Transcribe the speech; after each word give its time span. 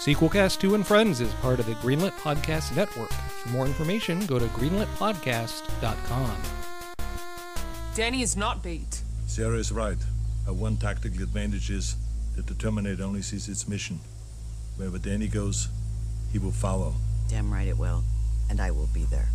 Sequelcast 0.00 0.60
2 0.60 0.74
and 0.76 0.86
Friends 0.86 1.20
is 1.20 1.30
part 1.34 1.60
of 1.60 1.66
the 1.66 1.74
Greenlit 1.74 2.12
Podcast 2.12 2.74
Network. 2.74 3.12
For 3.12 3.50
more 3.50 3.66
information, 3.66 4.24
go 4.24 4.38
to 4.38 4.46
greenlitpodcast.com. 4.46 6.36
Danny 7.94 8.22
is 8.22 8.34
not 8.34 8.62
bait. 8.62 9.02
Sarah 9.26 9.58
is 9.58 9.70
right. 9.70 9.98
Our 10.46 10.54
one 10.54 10.78
tactical 10.78 11.22
advantage 11.22 11.68
is 11.68 11.96
that 12.34 12.46
the 12.46 12.54
Terminator 12.54 13.04
only 13.04 13.20
sees 13.20 13.46
its 13.46 13.68
mission. 13.68 14.00
Wherever 14.78 14.96
Danny 14.96 15.28
goes, 15.28 15.68
he 16.32 16.38
will 16.38 16.50
follow. 16.50 16.94
Damn 17.28 17.52
right 17.52 17.68
it 17.68 17.76
will. 17.76 18.02
And 18.48 18.58
I 18.58 18.70
will 18.70 18.88
be 18.94 19.04
there. 19.04 19.28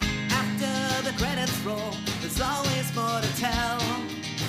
After 0.00 1.08
the 1.08 1.16
credits 1.16 1.56
roll, 1.60 1.94
there's 2.20 2.40
always 2.40 2.92
more 2.96 3.20
to 3.20 3.36
tell. 3.36 3.78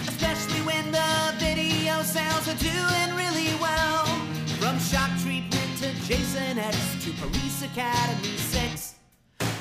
Especially 0.07 0.61
when 0.61 0.91
the 0.91 1.36
video 1.38 2.01
sales 2.01 2.47
are 2.47 2.57
doing 2.57 3.15
really 3.15 3.54
well. 3.61 4.09
Jason 6.09 6.57
X 6.57 7.05
to 7.05 7.11
Police 7.21 7.61
Academy 7.61 8.36
6. 8.36 8.95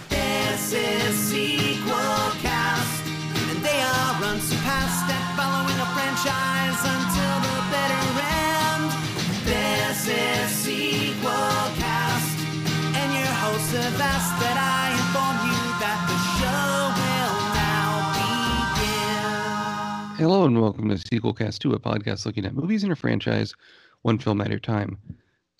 This 0.09 0.73
is 0.73 1.15
Sequel 1.15 2.33
Cast. 2.41 3.05
And 3.51 3.61
they 3.63 3.83
are 3.83 4.25
unsurpassed 4.25 5.13
at 5.13 5.37
following 5.37 5.77
a 5.77 5.85
franchise 5.93 6.81
until 6.89 7.37
the 7.45 7.61
bitter 7.69 8.25
end. 8.33 8.89
This 9.45 10.09
is 10.09 10.49
Sequel 10.65 11.69
Cast. 11.77 12.39
And 12.97 13.13
your 13.13 13.35
hosts 13.45 13.73
have 13.77 14.01
asked 14.01 14.41
that 14.41 14.57
I 14.57 14.97
inform 14.97 15.53
you 15.53 15.61
that 15.85 16.01
the 16.09 16.17
show 16.41 16.97
will 16.97 17.37
now 17.61 17.93
begin. 20.17 20.17
Hello 20.17 20.47
and 20.47 20.59
welcome 20.63 20.89
to 20.89 20.95
Sequelcast 20.95 21.59
2, 21.59 21.75
a 21.75 21.79
podcast 21.79 22.25
looking 22.25 22.47
at 22.47 22.55
movies 22.55 22.85
in 22.85 22.91
a 22.91 22.97
franchise, 22.97 23.55
one 24.01 24.17
film 24.17 24.41
at 24.41 24.51
a 24.51 24.59
time. 24.59 24.97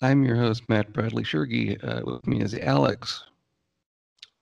I'm 0.01 0.23
your 0.23 0.37
host, 0.37 0.69
Matt 0.69 0.93
Bradley 0.93 1.23
Shergi. 1.23 1.77
Uh, 1.83 2.01
with 2.05 2.25
me 2.25 2.41
is 2.41 2.55
Alex. 2.55 3.23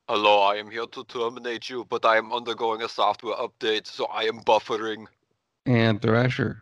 Hello, 0.07 0.41
I 0.41 0.55
am 0.55 0.69
here 0.69 0.85
to 0.85 1.03
terminate 1.05 1.69
you, 1.69 1.85
but 1.89 2.05
I 2.05 2.17
am 2.17 2.31
undergoing 2.31 2.83
a 2.83 2.89
software 2.89 3.35
update, 3.35 3.87
so 3.87 4.05
I 4.05 4.23
am 4.23 4.39
buffering. 4.41 5.07
And 5.65 6.01
Thrasher. 6.01 6.61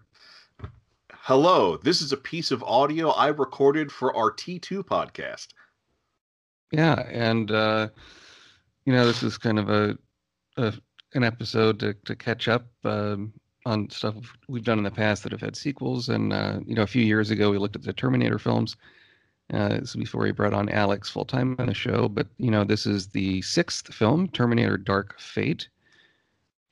Hello, 1.12 1.78
this 1.78 2.02
is 2.02 2.12
a 2.12 2.18
piece 2.18 2.52
of 2.52 2.64
audio 2.64 3.10
I 3.10 3.28
recorded 3.28 3.92
for 3.92 4.16
our 4.16 4.32
T2 4.32 4.84
podcast. 4.84 5.48
Yeah, 6.72 7.06
and 7.10 7.52
uh, 7.52 7.90
you 8.86 8.94
know, 8.94 9.06
this 9.06 9.24
is 9.24 9.38
kind 9.38 9.60
of 9.60 9.70
a, 9.70 9.98
a 10.58 10.74
an 11.14 11.24
episode 11.24 11.80
to, 11.80 11.96
to 12.06 12.16
catch 12.16 12.48
up 12.48 12.68
um, 12.84 13.34
on 13.66 13.90
stuff 13.90 14.16
we've 14.48 14.64
done 14.64 14.78
in 14.78 14.84
the 14.84 14.92
past 14.92 15.24
that 15.24 15.32
have 15.32 15.42
had 15.42 15.56
sequels. 15.56 16.10
And 16.10 16.34
uh, 16.34 16.60
you 16.66 16.76
know, 16.76 16.84
a 16.84 16.88
few 16.88 17.04
years 17.04 17.32
ago, 17.32 17.52
we 17.52 17.58
looked 17.58 17.76
at 17.76 17.84
the 17.84 17.94
Terminator 17.94 18.40
films. 18.40 18.76
Uh, 19.54 19.70
this 19.70 19.90
is 19.90 19.96
before 19.96 20.24
we 20.24 20.32
brought 20.32 20.54
on 20.54 20.70
Alex 20.70 21.10
full 21.10 21.26
time 21.26 21.56
on 21.60 21.68
the 21.68 21.74
show. 21.74 22.08
But 22.08 22.28
you 22.38 22.52
know, 22.52 22.64
this 22.64 22.86
is 22.86 23.08
the 23.08 23.42
sixth 23.42 23.94
film, 23.94 24.28
Terminator: 24.30 24.78
Dark 24.78 25.20
Fate. 25.20 25.68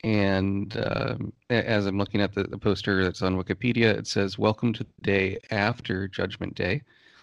And 0.03 0.75
um, 0.85 1.31
as 1.49 1.85
I'm 1.85 1.97
looking 1.97 2.19
at 2.19 2.33
the, 2.33 2.43
the 2.43 2.57
poster 2.57 3.03
that's 3.05 3.21
on 3.21 3.37
Wikipedia, 3.41 3.97
it 3.97 4.07
says 4.07 4.37
"Welcome 4.37 4.73
to 4.73 4.83
the 4.83 5.01
day 5.01 5.39
after 5.51 6.07
Judgment 6.07 6.55
Day." 6.55 6.81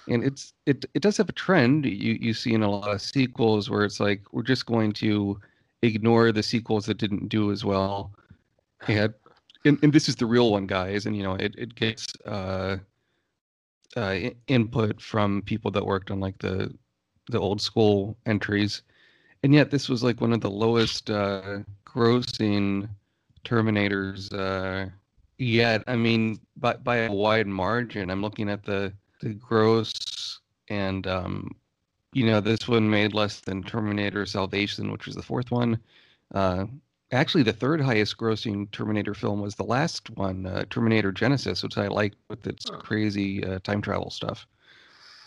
and 0.09 0.25
it's 0.25 0.53
it 0.67 0.85
it 0.95 1.03
does 1.03 1.17
have 1.17 1.29
a 1.29 1.33
trend 1.33 1.85
you 1.85 2.19
you 2.21 2.35
see 2.35 2.55
in 2.55 2.63
a 2.63 2.71
lot 2.71 2.91
of 2.91 3.03
sequels 3.03 3.71
where 3.71 3.85
it's 3.85 4.01
like 4.01 4.23
we're 4.33 4.43
just 4.43 4.67
going 4.67 4.93
to 4.93 5.39
ignore 5.83 6.33
the 6.33 6.43
sequels 6.43 6.87
that 6.87 6.99
didn't 6.99 7.29
do 7.29 7.53
as 7.53 7.65
well 7.65 8.11
and 8.89 9.15
and, 9.65 9.79
and 9.83 9.93
this 9.93 10.09
is 10.09 10.17
the 10.17 10.27
real 10.27 10.51
one 10.51 10.67
guys 10.67 11.07
and 11.07 11.17
you 11.17 11.23
know 11.23 11.35
it, 11.35 11.55
it 11.59 11.75
gets 11.75 12.07
uh 12.27 12.77
uh 13.97 14.17
input 14.47 15.01
from 15.01 15.43
people 15.43 15.71
that 15.71 15.85
worked 15.85 16.11
on 16.11 16.21
like 16.21 16.39
the 16.39 16.73
the 17.29 17.39
old 17.39 17.61
school 17.61 18.17
entries 18.27 18.83
and 19.43 19.55
yet 19.55 19.71
this 19.71 19.89
was 19.89 20.03
like 20.03 20.21
one 20.21 20.33
of 20.33 20.41
the 20.41 20.51
lowest 20.51 21.11
uh 21.11 21.59
grossing 21.87 22.89
terminators 23.45 24.33
uh 24.35 24.89
yet. 25.39 25.83
I 25.87 25.97
mean 25.97 26.39
by 26.57 26.75
by 26.75 26.97
a 26.99 27.13
wide 27.13 27.47
margin. 27.47 28.11
I'm 28.11 28.23
looking 28.23 28.49
at 28.49 28.65
the 28.65 28.93
the 29.21 29.31
gross 29.35 30.41
and 30.69 31.07
um 31.07 31.51
you 32.13 32.27
know 32.27 32.41
this 32.41 32.69
one 32.69 32.89
made 32.89 33.15
less 33.15 33.41
than 33.41 33.63
terminator 33.63 34.27
salvation 34.27 34.91
which 34.93 35.07
was 35.07 35.15
the 35.15 35.23
fourth 35.23 35.51
one 35.51 35.79
uh 36.35 36.67
actually 37.13 37.43
the 37.43 37.53
third 37.53 37.81
highest 37.81 38.17
grossing 38.17 38.71
terminator 38.73 39.15
film 39.15 39.41
was 39.41 39.55
the 39.57 39.65
last 39.65 40.11
one 40.11 40.47
uh, 40.47 40.65
terminator 40.71 41.13
Genisys 41.13 41.63
which 41.63 41.79
i 41.79 41.87
liked 41.89 42.17
with 42.29 42.47
its 42.47 42.71
crazy 42.71 43.45
uh, 43.45 43.59
time 43.61 43.83
travel 43.83 44.11
stuff 44.11 44.47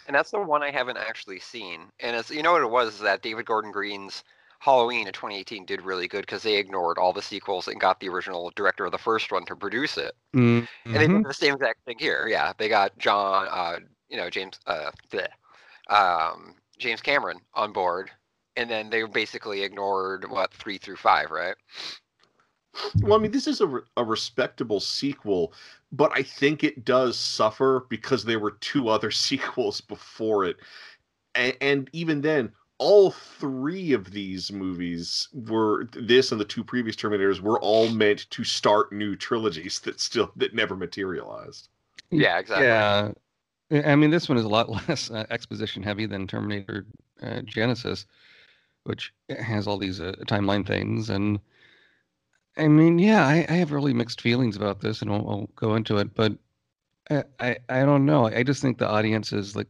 And 0.06 0.16
that's 0.16 0.32
the 0.32 0.42
one 0.42 0.64
I 0.64 0.72
haven't 0.72 0.98
actually 0.98 1.40
seen. 1.40 1.92
And 2.00 2.16
it's 2.16 2.30
you 2.30 2.44
know 2.44 2.52
what 2.54 2.62
it 2.64 2.70
was 2.70 2.96
is 2.96 3.00
that 3.02 3.22
David 3.22 3.46
Gordon 3.46 3.72
Green's 3.72 4.24
Halloween 4.60 5.08
in 5.08 5.14
2018 5.14 5.66
did 5.66 5.82
really 5.82 6.08
good 6.08 6.22
because 6.22 6.44
they 6.44 6.56
ignored 6.56 6.98
all 6.98 7.14
the 7.14 7.22
sequels 7.22 7.68
and 7.68 7.80
got 7.80 8.00
the 8.00 8.10
original 8.10 8.52
director 8.56 8.86
of 8.86 8.92
the 8.92 8.98
first 8.98 9.32
one 9.32 9.46
to 9.46 9.56
produce 9.56 9.98
it. 9.98 10.14
Mhm. 10.36 10.68
And 10.92 11.02
they 11.02 11.08
did 11.08 11.24
the 11.24 11.34
same 11.34 11.54
exact 11.56 11.84
thing 11.86 11.98
here. 12.00 12.28
Yeah, 12.28 12.54
they 12.58 12.70
got 12.70 12.98
John, 12.98 13.48
uh, 13.50 13.80
you 14.10 14.18
know, 14.18 14.30
James, 14.30 14.60
uh, 14.68 14.92
um, 15.90 16.56
James 16.78 17.02
Cameron 17.02 17.40
on 17.54 17.74
board, 17.74 18.12
and 18.56 18.70
then 18.70 18.90
they 18.90 19.04
basically 19.04 19.64
ignored 19.64 20.30
what 20.30 20.54
three 20.54 20.78
through 20.78 20.98
five, 20.98 21.32
right? 21.32 21.56
Well, 23.02 23.14
I 23.14 23.22
mean, 23.22 23.32
this 23.32 23.48
is 23.48 23.62
a, 23.62 23.68
re- 23.68 23.82
a 23.98 24.04
respectable 24.04 24.80
sequel, 24.80 25.54
but 25.92 26.12
I 26.16 26.24
think 26.24 26.64
it 26.64 26.86
does 26.86 27.18
suffer 27.18 27.86
because 27.90 28.26
there 28.26 28.40
were 28.40 28.58
two 28.62 28.90
other 28.90 29.12
sequels 29.12 29.82
before 29.82 30.46
it. 30.46 30.58
And, 31.36 31.56
and 31.62 31.90
even 31.94 32.22
then, 32.22 32.52
all 32.80 33.12
three 33.12 33.94
of 33.94 34.12
these 34.12 34.52
movies 34.52 35.30
were 35.32 35.88
this 35.94 36.32
and 36.32 36.42
the 36.42 36.46
two 36.46 36.64
previous 36.64 36.96
Terminators 36.96 37.40
were 37.40 37.60
all 37.62 37.90
meant 37.90 38.30
to 38.32 38.44
start 38.44 38.92
new 38.92 39.16
trilogies 39.16 39.80
that 39.82 40.00
still 40.00 40.32
that 40.36 40.54
never 40.54 40.76
materialized. 40.76 41.70
Yeah, 42.10 42.40
exactly. 42.40 42.68
Yeah, 42.68 43.12
I 43.72 43.92
I 43.94 43.96
mean, 43.96 44.10
this 44.10 44.28
one 44.28 44.38
is 44.38 44.44
a 44.44 44.50
lot 44.50 44.70
less 44.90 45.10
uh, 45.12 45.26
exposition 45.30 45.84
heavy 45.84 46.06
than 46.06 46.28
Terminator 46.28 46.86
uh, 47.22 47.42
Genisys, 47.42 48.06
which 48.84 49.14
has 49.30 49.68
all 49.68 49.78
these 49.78 50.00
uh, 50.00 50.14
timeline 50.28 50.66
things. 50.66 51.10
And 51.10 51.40
I 52.58 52.68
mean, 52.68 53.00
yeah, 53.00 53.26
I, 53.26 53.46
I 53.50 53.54
have 53.54 53.72
really 53.72 53.94
mixed 53.94 54.22
feelings 54.22 54.56
about 54.56 54.82
this, 54.82 55.02
and 55.02 55.12
I'll, 55.12 55.30
I'll 55.30 55.50
go 55.56 55.76
into 55.76 55.98
it. 55.98 56.14
But 56.14 56.34
I, 57.10 57.24
I, 57.40 57.58
I 57.70 57.86
don't 57.86 58.06
know. 58.06 58.28
I 58.28 58.44
just 58.44 58.62
think 58.62 58.78
the 58.78 58.90
audience 58.90 59.34
is 59.34 59.56
like 59.56 59.70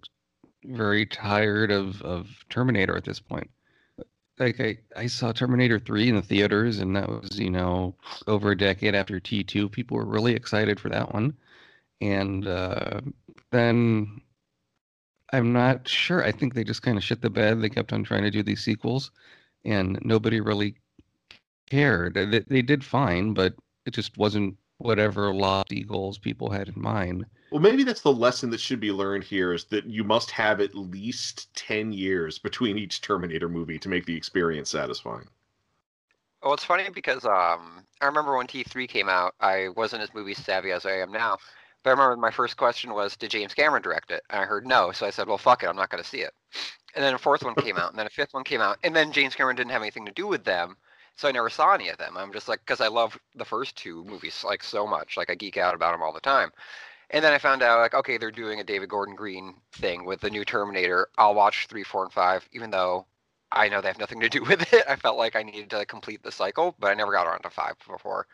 very 0.66 1.06
tired 1.06 1.72
of 1.72 2.01
of 2.01 2.29
Terminator 2.50 2.96
at 2.97 3.06
this 3.06 3.19
point. 3.19 3.50
Like 4.40 4.59
I, 4.59 4.78
I 4.96 5.06
saw 5.07 5.31
Terminator 5.31 5.78
3 5.78 6.09
in 6.09 6.16
the 6.16 6.22
theaters, 6.22 6.80
and 6.80 6.95
that 6.95 7.07
was, 7.07 7.38
you 7.40 7.51
know, 7.51 7.95
over 8.25 8.51
a 8.51 8.57
decade 8.57 8.95
after 8.95 9.19
T2. 9.19 9.72
People 9.72 9.97
were 9.97 10.06
really 10.06 10.34
excited 10.34 10.80
for 10.80 10.90
that 10.90 11.13
one 11.13 11.35
and 12.03 12.47
uh, 12.47 13.00
then 13.51 14.22
I'm 15.33 15.51
not 15.51 15.88
sure. 15.88 16.23
I 16.23 16.31
think 16.31 16.53
they 16.53 16.63
just 16.63 16.83
kind 16.83 16.95
of 16.95 17.03
shit 17.03 17.21
the 17.21 17.29
bed. 17.29 17.59
They 17.59 17.69
kept 17.69 17.91
on 17.91 18.03
trying 18.03 18.23
to 18.23 18.31
do 18.31 18.44
these 18.44 18.63
sequels, 18.63 19.11
and 19.66 19.97
nobody 20.03 20.39
really 20.39 20.75
cared. 21.69 22.13
They, 22.13 22.39
they 22.39 22.61
did 22.61 22.85
fine, 22.85 23.33
but 23.33 23.55
it 23.88 23.95
just 23.95 24.16
wasn't 24.16 24.55
whatever 24.77 25.33
lofty 25.33 25.83
goals 25.83 26.19
people 26.19 26.51
had 26.51 26.67
in 26.67 26.79
mind. 26.79 27.25
Well, 27.51 27.61
maybe 27.61 27.83
that's 27.83 28.01
the 28.01 28.13
lesson 28.13 28.51
that 28.51 28.59
should 28.59 28.79
be 28.79 28.91
learned 28.91 29.23
here 29.23 29.53
is 29.53 29.66
that 29.66 29.85
you 29.85 30.03
must 30.03 30.29
have 30.31 30.61
at 30.61 30.75
least 30.75 31.53
10 31.55 31.91
years 31.91 32.38
between 32.38 32.77
each 32.77 33.01
Terminator 33.01 33.50
movie 33.50 33.79
to 33.79 33.89
make 33.89 34.05
the 34.05 34.15
experience 34.15 34.69
satisfying. 34.69 35.27
Well, 36.44 36.53
it's 36.53 36.65
funny 36.65 36.89
because 36.94 37.25
um, 37.25 37.85
I 38.01 38.05
remember 38.05 38.38
when 38.38 38.47
T3 38.47 38.88
came 38.88 39.09
out, 39.09 39.33
I 39.39 39.69
wasn't 39.69 40.03
as 40.03 40.13
movie 40.13 40.33
savvy 40.33 40.71
as 40.71 40.85
I 40.85 40.97
am 40.97 41.11
now. 41.11 41.38
But 41.83 41.91
I 41.91 41.94
remember 41.94 42.16
my 42.17 42.31
first 42.31 42.57
question 42.57 42.94
was, 42.94 43.17
did 43.17 43.31
James 43.31 43.53
Cameron 43.53 43.81
direct 43.81 44.11
it? 44.11 44.23
And 44.29 44.41
I 44.41 44.45
heard 44.45 44.65
no, 44.65 44.91
so 44.91 45.06
I 45.06 45.09
said, 45.09 45.27
well, 45.27 45.38
fuck 45.38 45.63
it, 45.63 45.68
I'm 45.68 45.75
not 45.75 45.89
going 45.89 46.01
to 46.01 46.09
see 46.09 46.21
it. 46.21 46.33
And 46.95 47.03
then 47.03 47.13
a 47.13 47.18
fourth 47.18 47.44
one 47.44 47.56
came 47.56 47.77
out, 47.77 47.89
and 47.89 48.00
then 48.00 48.07
a 48.07 48.12
fifth 48.12 48.33
one 48.33 48.44
came 48.44 48.62
out, 48.62 48.77
and 48.83 48.95
then 48.95 49.12
James 49.12 49.35
Cameron 49.35 49.56
didn't 49.56 49.71
have 49.71 49.81
anything 49.81 50.06
to 50.06 50.12
do 50.12 50.27
with 50.27 50.44
them, 50.44 50.77
so 51.15 51.27
I 51.27 51.31
never 51.31 51.50
saw 51.50 51.74
any 51.74 51.89
of 51.89 51.97
them. 51.97 52.18
I'm 52.18 52.31
just 52.31 52.47
like, 52.47 52.59
because 52.59 52.81
I 52.81 52.88
love 52.88 53.19
the 53.35 53.45
first 53.45 53.75
two 53.75 54.03
movies 54.06 54.44
like 54.44 54.63
so 54.63 54.88
much, 54.88 55.18
like 55.18 55.30
I 55.30 55.35
geek 55.35 55.57
out 55.57 55.75
about 55.75 55.91
them 55.91 56.01
all 56.01 56.13
the 56.13 56.19
time. 56.19 56.51
And 57.09 57.24
then 57.24 57.33
I 57.33 57.38
found 57.38 57.62
out, 57.62 57.80
like, 57.80 57.94
okay, 57.94 58.18
they're 58.18 58.31
doing 58.31 58.59
a 58.59 58.63
David 58.63 58.89
Gordon 58.89 59.15
Green 59.15 59.56
thing 59.74 60.06
with 60.06 60.21
the 60.21 60.29
new 60.29 60.45
Terminator. 60.45 61.09
I'll 61.18 61.36
watch 61.36 61.68
three, 61.68 61.83
four, 61.83 62.03
and 62.03 62.12
five, 62.12 62.47
even 62.53 62.71
though 62.71 63.06
I 63.51 63.69
know 63.69 63.81
they 63.81 63.89
have 63.89 64.00
nothing 64.00 64.19
to 64.21 64.29
do 64.29 64.44
with 64.47 64.74
it. 64.74 64.83
I 64.88 64.95
felt 64.95 65.18
like 65.18 65.36
I 65.36 65.44
needed 65.44 65.69
to 65.71 65.86
complete 65.86 66.24
the 66.24 66.31
cycle, 66.31 66.75
but 66.79 66.88
I 66.89 66.95
never 66.95 67.12
got 67.12 67.27
around 67.27 67.44
to 67.44 67.50
five 67.50 67.75
before 67.88 68.25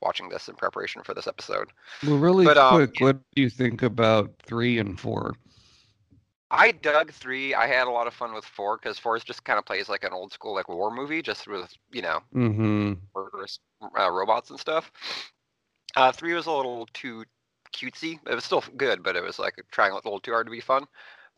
watching 0.00 0.28
this 0.28 0.48
in 0.48 0.56
preparation 0.56 1.02
for 1.02 1.14
this 1.14 1.26
episode. 1.28 1.68
Well, 2.02 2.18
really 2.18 2.48
But, 2.48 2.58
um, 2.58 2.84
quick, 2.84 3.00
what 3.00 3.20
do 3.34 3.42
you 3.42 3.50
think 3.50 3.82
about 3.82 4.36
three 4.42 4.78
and 4.78 4.98
four? 4.98 5.36
I 6.50 6.72
dug 6.72 7.12
three. 7.12 7.54
I 7.54 7.66
had 7.66 7.86
a 7.86 7.90
lot 7.90 8.06
of 8.06 8.14
fun 8.14 8.32
with 8.34 8.44
four 8.44 8.76
because 8.78 8.98
four 8.98 9.18
just 9.18 9.44
kind 9.44 9.58
of 9.58 9.64
plays 9.66 9.88
like 9.88 10.04
an 10.04 10.12
old 10.12 10.32
school 10.32 10.54
like 10.54 10.68
war 10.68 10.90
movie, 10.90 11.22
just 11.22 11.46
with 11.46 11.72
you 11.92 12.02
know 12.02 12.20
Mm-hmm. 12.34 12.94
uh, 13.16 14.10
robots 14.10 14.50
and 14.50 14.58
stuff. 14.60 14.90
Uh, 15.96 16.12
three 16.12 16.34
was 16.34 16.46
a 16.46 16.52
little 16.52 16.86
too 16.92 17.24
cutesy. 17.72 18.18
It 18.28 18.34
was 18.34 18.44
still 18.44 18.62
good, 18.76 19.02
but 19.02 19.16
it 19.16 19.22
was 19.22 19.38
like 19.38 19.54
trying 19.70 19.92
a 19.92 19.96
little 19.96 20.20
too 20.20 20.32
hard 20.32 20.46
to 20.46 20.50
be 20.50 20.60
fun. 20.60 20.86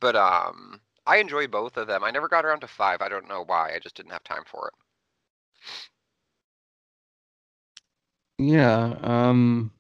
But 0.01 0.17
um, 0.17 0.81
I 1.07 1.19
enjoyed 1.19 1.51
both 1.51 1.77
of 1.77 1.87
them. 1.87 2.05
I 2.05 2.11
never 2.11 2.29
got 2.29 2.45
around 2.45 2.61
to 2.61 2.69
five. 2.69 3.01
I 3.03 3.09
don't 3.09 3.29
know 3.29 3.45
why. 3.45 3.75
I 3.75 3.79
just 3.79 3.97
didn't 3.97 4.13
have 4.13 4.25
time 4.25 4.45
for 4.47 4.69
it. 4.69 4.75
Yeah. 8.39 8.95
Um, 9.03 9.71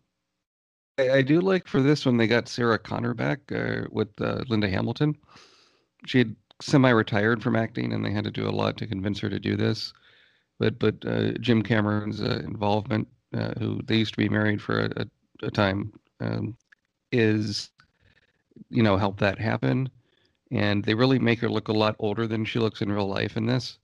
I, 0.98 1.10
I 1.10 1.22
do 1.22 1.40
like 1.40 1.68
for 1.68 1.80
this 1.80 2.04
one 2.04 2.16
they 2.16 2.26
got 2.26 2.48
Sarah 2.48 2.78
Connor 2.78 3.14
back 3.14 3.40
uh, 3.52 3.82
with 3.90 4.08
uh, 4.20 4.42
Linda 4.48 4.68
Hamilton. 4.68 5.16
She 6.06 6.18
had 6.18 6.36
semi-retired 6.60 7.42
from 7.42 7.56
acting, 7.56 7.92
and 7.92 8.04
they 8.04 8.10
had 8.10 8.24
to 8.24 8.30
do 8.30 8.48
a 8.48 8.50
lot 8.50 8.76
to 8.78 8.86
convince 8.86 9.20
her 9.20 9.30
to 9.30 9.38
do 9.38 9.56
this. 9.56 9.92
But 10.58 10.78
but 10.78 10.96
uh, 11.06 11.32
Jim 11.40 11.62
Cameron's 11.62 12.20
uh, 12.20 12.42
involvement, 12.44 13.06
uh, 13.36 13.52
who 13.58 13.80
they 13.84 13.96
used 13.96 14.14
to 14.14 14.18
be 14.18 14.28
married 14.28 14.60
for 14.60 14.80
a, 14.80 15.02
a, 15.02 15.46
a 15.46 15.50
time, 15.50 15.92
um, 16.20 16.56
is 17.12 17.70
you 18.70 18.82
know 18.82 18.96
help 18.96 19.20
that 19.20 19.38
happen. 19.38 19.88
And 20.50 20.82
they 20.82 20.94
really 20.94 21.18
make 21.18 21.38
her 21.40 21.48
look 21.48 21.68
a 21.68 21.72
lot 21.72 21.94
older 21.98 22.26
than 22.26 22.44
she 22.44 22.58
looks 22.58 22.80
in 22.80 22.90
real 22.90 23.06
life 23.06 23.36
in 23.36 23.46
this. 23.46 23.78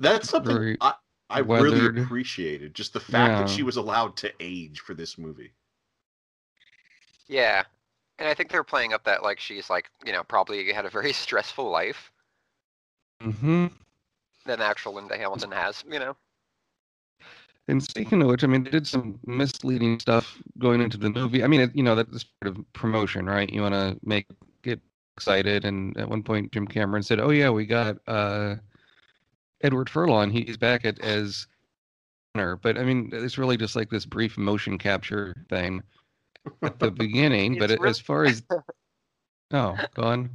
That's 0.00 0.30
something 0.30 0.52
very- 0.56 0.76
I, 0.80 0.94
I 1.28 1.42
weathered. 1.42 1.96
really 1.96 2.02
appreciated. 2.04 2.74
Just 2.74 2.92
the 2.92 3.00
fact 3.00 3.38
that 3.38 3.48
she 3.48 3.62
was 3.62 3.76
allowed 3.76 4.16
to 4.18 4.32
age 4.40 4.80
for 4.80 4.94
this 4.94 5.18
movie. 5.18 5.52
Yeah, 7.28 7.64
and 8.18 8.28
I 8.28 8.34
think 8.34 8.50
they're 8.50 8.64
playing 8.64 8.92
up 8.92 9.04
that 9.04 9.22
like 9.22 9.40
she's 9.40 9.70
like 9.70 9.90
you 10.04 10.12
know 10.12 10.22
probably 10.24 10.72
had 10.72 10.86
a 10.86 10.90
very 10.90 11.12
stressful 11.14 11.68
life 11.70 12.10
Mm-hmm. 13.22 13.66
than 14.46 14.60
actual 14.62 14.94
Linda 14.94 15.16
Hamilton 15.18 15.52
has. 15.52 15.84
You 15.90 15.98
know. 15.98 16.16
And 17.68 17.82
speaking 17.82 18.22
of 18.22 18.28
which, 18.28 18.44
I 18.44 18.46
mean, 18.46 18.62
they 18.64 18.70
did 18.70 18.86
some 18.86 19.18
misleading 19.26 19.98
stuff 19.98 20.40
going 20.58 20.80
into 20.80 20.96
the 20.98 21.10
movie. 21.10 21.42
I 21.42 21.48
mean, 21.48 21.60
it, 21.60 21.74
you 21.74 21.82
know, 21.82 21.94
that's 21.96 22.24
part 22.24 22.56
of 22.56 22.72
promotion, 22.72 23.26
right? 23.26 23.50
You 23.50 23.62
want 23.62 23.74
to 23.74 23.98
make 24.04 24.26
get 24.62 24.80
excited. 25.16 25.64
And 25.64 25.96
at 25.98 26.08
one 26.08 26.22
point, 26.22 26.52
Jim 26.52 26.66
Cameron 26.68 27.02
said, 27.02 27.18
"Oh 27.20 27.30
yeah, 27.30 27.50
we 27.50 27.66
got 27.66 27.96
uh, 28.06 28.56
Edward 29.62 29.90
Furlong. 29.90 30.30
He's 30.30 30.56
back 30.56 30.84
at 30.84 30.98
as 31.00 31.46
Connor." 32.34 32.56
But 32.56 32.78
I 32.78 32.84
mean, 32.84 33.10
it's 33.12 33.38
really 33.38 33.56
just 33.56 33.76
like 33.76 33.90
this 33.90 34.06
brief 34.06 34.36
motion 34.38 34.78
capture 34.78 35.34
thing 35.48 35.82
at 36.62 36.78
the 36.78 36.90
beginning. 36.92 37.58
but 37.58 37.70
It's 37.70 37.84
as 37.84 37.98
far 37.98 38.24
as 38.24 38.42
oh, 39.52 39.76
go 39.94 40.02
on. 40.02 40.30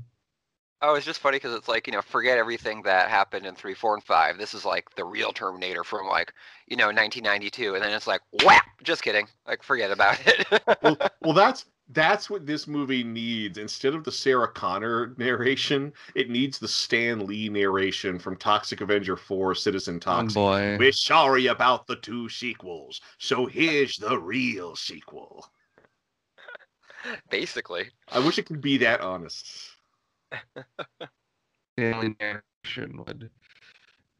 Oh, 0.83 0.95
it's 0.95 1.05
just 1.05 1.19
funny 1.19 1.35
because 1.35 1.53
it's 1.53 1.67
like 1.67 1.85
you 1.85 1.93
know 1.93 2.01
forget 2.01 2.39
everything 2.39 2.81
that 2.83 3.09
happened 3.09 3.45
in 3.45 3.53
three, 3.53 3.75
four, 3.75 3.93
and 3.93 4.03
five. 4.03 4.39
This 4.39 4.55
is 4.55 4.65
like 4.65 4.93
the 4.95 5.05
real 5.05 5.31
Terminator 5.31 5.83
from 5.83 6.07
like 6.07 6.33
you 6.67 6.75
know 6.75 6.87
1992, 6.87 7.75
and 7.75 7.83
then 7.83 7.93
it's 7.93 8.07
like 8.07 8.21
whap. 8.43 8.65
Just 8.83 9.03
kidding. 9.03 9.27
Like 9.45 9.61
forget 9.61 9.91
about 9.91 10.17
it. 10.25 10.47
well, 10.81 10.97
well, 11.21 11.33
that's 11.33 11.65
that's 11.93 12.29
what 12.29 12.45
this 12.45 12.67
movie 12.67 13.03
needs. 13.03 13.57
Instead 13.57 13.93
of 13.93 14.03
the 14.03 14.11
Sarah 14.11 14.47
Connor 14.47 15.13
narration, 15.17 15.93
it 16.15 16.29
needs 16.29 16.59
the 16.59 16.67
Stan 16.67 17.25
Lee 17.25 17.49
narration 17.49 18.19
from 18.19 18.37
Toxic 18.37 18.81
Avenger 18.81 19.15
4 19.15 19.55
Citizen 19.55 19.95
Oh 19.95 19.99
Toxic. 19.99 20.35
boy. 20.35 20.77
We're 20.79 20.91
sorry 20.91 21.47
about 21.47 21.87
the 21.87 21.95
two 21.97 22.29
sequels, 22.29 23.01
so 23.17 23.45
here's 23.45 23.97
the 23.97 24.17
real 24.17 24.75
sequel. 24.75 25.45
Basically. 27.29 27.89
I 28.11 28.19
wish 28.19 28.37
it 28.37 28.45
could 28.45 28.61
be 28.61 28.77
that 28.77 29.01
honest. 29.01 29.47
Daily 31.77 32.15
narration 32.19 33.03
would 33.05 33.29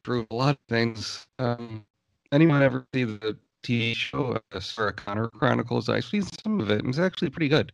prove 0.03 0.25
a 0.31 0.35
lot 0.35 0.55
of 0.55 0.59
things. 0.67 1.27
Um, 1.37 1.85
anyone 2.31 2.63
ever 2.63 2.85
see 2.93 3.03
the 3.03 3.37
TV 3.63 3.95
show 3.95 4.39
uh, 4.51 4.59
Sarah 4.59 4.93
Connor 4.93 5.27
Chronicles? 5.27 5.89
I've 5.89 6.05
seen 6.05 6.23
some 6.23 6.59
of 6.59 6.69
it, 6.69 6.79
and 6.79 6.89
it's 6.89 6.99
actually 6.99 7.29
pretty 7.29 7.47
good. 7.49 7.71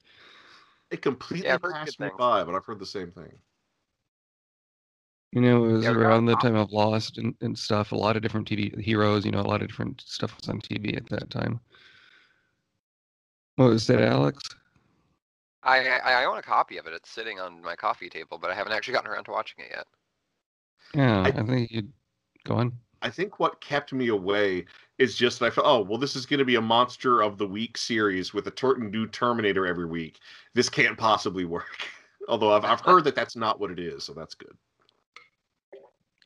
It 0.92 1.02
completely 1.02 1.48
Yeah, 1.48 1.56
I've 1.56 1.62
heard 1.62 1.74
good 1.74 1.80
passed 1.86 2.00
me 2.00 2.10
by, 2.18 2.44
but 2.44 2.56
I've 2.56 2.66
heard 2.66 2.80
the 2.80 2.86
same 2.86 3.12
thing. 3.12 3.32
You 5.34 5.42
know, 5.42 5.66
it 5.66 5.72
was 5.74 5.84
Yeah, 5.86 5.92
around 5.92 6.26
the 6.26 6.34
Tom. 6.34 6.42
time 6.42 6.56
of 6.56 6.72
Lost 6.72 7.18
and, 7.18 7.36
and 7.42 7.58
stuff. 7.58 7.92
A 7.92 7.96
lot 7.96 8.16
of 8.16 8.22
different 8.22 8.48
TV 8.48 8.80
heroes. 8.82 9.26
You 9.26 9.32
know, 9.32 9.42
a 9.42 9.44
lot 9.44 9.62
of 9.62 9.68
different 9.68 10.02
stuff 10.06 10.36
was 10.40 10.48
on 10.50 10.62
TV 10.62 10.96
at 10.96 11.08
that 11.10 11.30
time. 11.30 11.60
What 13.58 13.70
was 13.70 13.88
that, 13.88 14.02
Alex? 14.02 14.42
I, 15.64 16.00
I 16.00 16.22
I 16.22 16.26
own 16.26 16.38
a 16.38 16.42
copy 16.42 16.78
of 16.78 16.88
it. 16.88 16.94
It's 16.94 17.10
sitting 17.10 17.40
on 17.40 17.62
my 17.62 17.76
coffee 17.76 18.10
table, 18.10 18.38
but 18.38 18.50
I 18.50 18.56
haven't 18.56 18.74
actually 18.74 18.94
gotten 18.94 19.12
around 19.12 19.26
to 19.26 19.32
watching 19.32 19.66
it 19.66 19.72
yet. 19.72 19.88
Yeah, 20.96 21.24
I- 21.24 21.42
I, 21.42 21.44
think 21.44 21.72
you'd 21.72 21.92
go 22.46 22.56
on. 22.56 22.72
I 23.02 23.10
think 23.10 23.40
what 23.40 23.60
kept 23.60 23.92
me 23.92 24.08
away 24.08 24.66
is 24.98 25.16
just 25.16 25.40
that 25.40 25.46
I 25.46 25.50
thought, 25.50 25.66
oh, 25.66 25.82
well, 25.82 25.98
this 25.98 26.16
is 26.16 26.26
going 26.26 26.40
to 26.40 26.46
be 26.46 26.56
a 26.56 26.62
Monster 26.62 27.22
of 27.22 27.38
the 27.38 27.48
Week 27.48 27.78
series 27.78 28.34
with 28.34 28.48
a 28.48 28.52
ter- 28.52 28.78
new 28.78 29.08
Terminator 29.08 29.68
every 29.68 29.86
week. 29.86 30.20
This 30.54 30.70
can't 30.70 30.98
possibly 30.98 31.46
work. 31.46 31.88
Although 32.30 32.54
I've, 32.54 32.66
I've 32.66 32.82
heard 32.82 33.04
that 33.06 33.16
that's 33.16 33.36
not 33.36 33.60
what 33.60 33.72
it 33.72 33.80
is, 33.80 34.04
so 34.04 34.14
that's 34.14 34.34
good. 34.34 34.56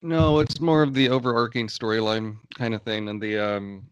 No, 0.01 0.39
it's 0.39 0.59
more 0.59 0.81
of 0.81 0.93
the 0.93 1.09
overarching 1.09 1.67
storyline 1.67 2.37
kind 2.55 2.73
of 2.73 2.81
thing, 2.81 3.07
and 3.07 3.21
the 3.21 3.37
um, 3.37 3.85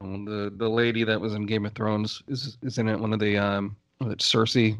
the 0.00 0.52
the 0.54 0.68
lady 0.68 1.04
that 1.04 1.18
was 1.18 1.32
in 1.32 1.46
Game 1.46 1.64
of 1.64 1.72
Thrones 1.72 2.22
is 2.28 2.58
is 2.62 2.76
in 2.76 2.86
it. 2.86 2.98
One 2.98 3.14
of 3.14 3.18
the 3.18 3.38
um, 3.38 3.74
it's 4.02 4.30
Cersei. 4.30 4.76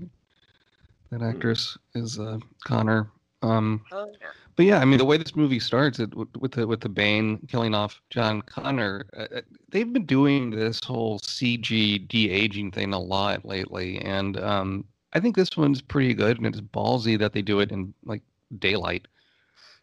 That 1.11 1.23
actress 1.23 1.79
is 1.95 2.19
uh, 2.19 2.39
Connor. 2.65 3.11
Um, 3.43 3.83
Oh 3.93 4.11
yeah. 4.21 4.29
but 4.57 4.67
yeah, 4.67 4.79
I 4.79 4.85
mean 4.85 4.99
the 4.99 5.05
way 5.05 5.17
this 5.17 5.37
movie 5.37 5.61
starts, 5.61 6.01
it 6.01 6.15
with 6.15 6.35
with 6.37 6.53
the 6.53 6.67
with 6.67 6.81
the 6.81 6.89
Bane 6.89 7.39
killing 7.49 7.75
off 7.75 8.01
John 8.11 8.43
Connor. 8.43 9.07
Uh, 9.17 9.27
uh, 9.37 9.41
they've 9.69 9.93
been 9.93 10.07
doing 10.07 10.51
this 10.51 10.83
whole 10.83 11.21
CG 11.21 12.09
de 12.09 12.31
aging 12.31 12.73
thing 12.73 12.93
a 12.93 12.99
lot 12.99 13.45
lately, 13.45 13.99
and 14.01 14.39
um, 14.39 14.85
I 15.13 15.21
think 15.21 15.37
this 15.37 15.57
one's 15.57 15.81
pretty 15.81 16.15
good, 16.15 16.39
and 16.39 16.47
it's 16.47 16.61
ballsy 16.61 17.19
that 17.19 17.33
they 17.33 17.43
do 17.43 17.61
it 17.61 17.71
in 17.71 17.95
like 18.05 18.23
daylight. 18.59 19.07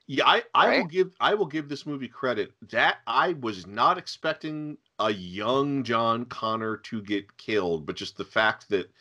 Yeah, 0.07 0.27
I, 0.27 0.43
I 0.53 0.79
will 0.79 0.85
give 0.85 1.15
I 1.19 1.33
will 1.33 1.47
give 1.47 1.67
this 1.67 1.85
movie 1.85 2.07
credit 2.07 2.51
that 2.69 2.97
I 3.07 3.33
was 3.33 3.65
not 3.65 3.97
expecting 3.97 4.77
a 4.99 5.11
young 5.11 5.83
John 5.83 6.25
Connor 6.25 6.77
to 6.77 7.01
get 7.01 7.37
killed, 7.37 7.85
but 7.85 7.95
just 7.95 8.17
the 8.17 8.25
fact 8.25 8.69
that 8.69 8.91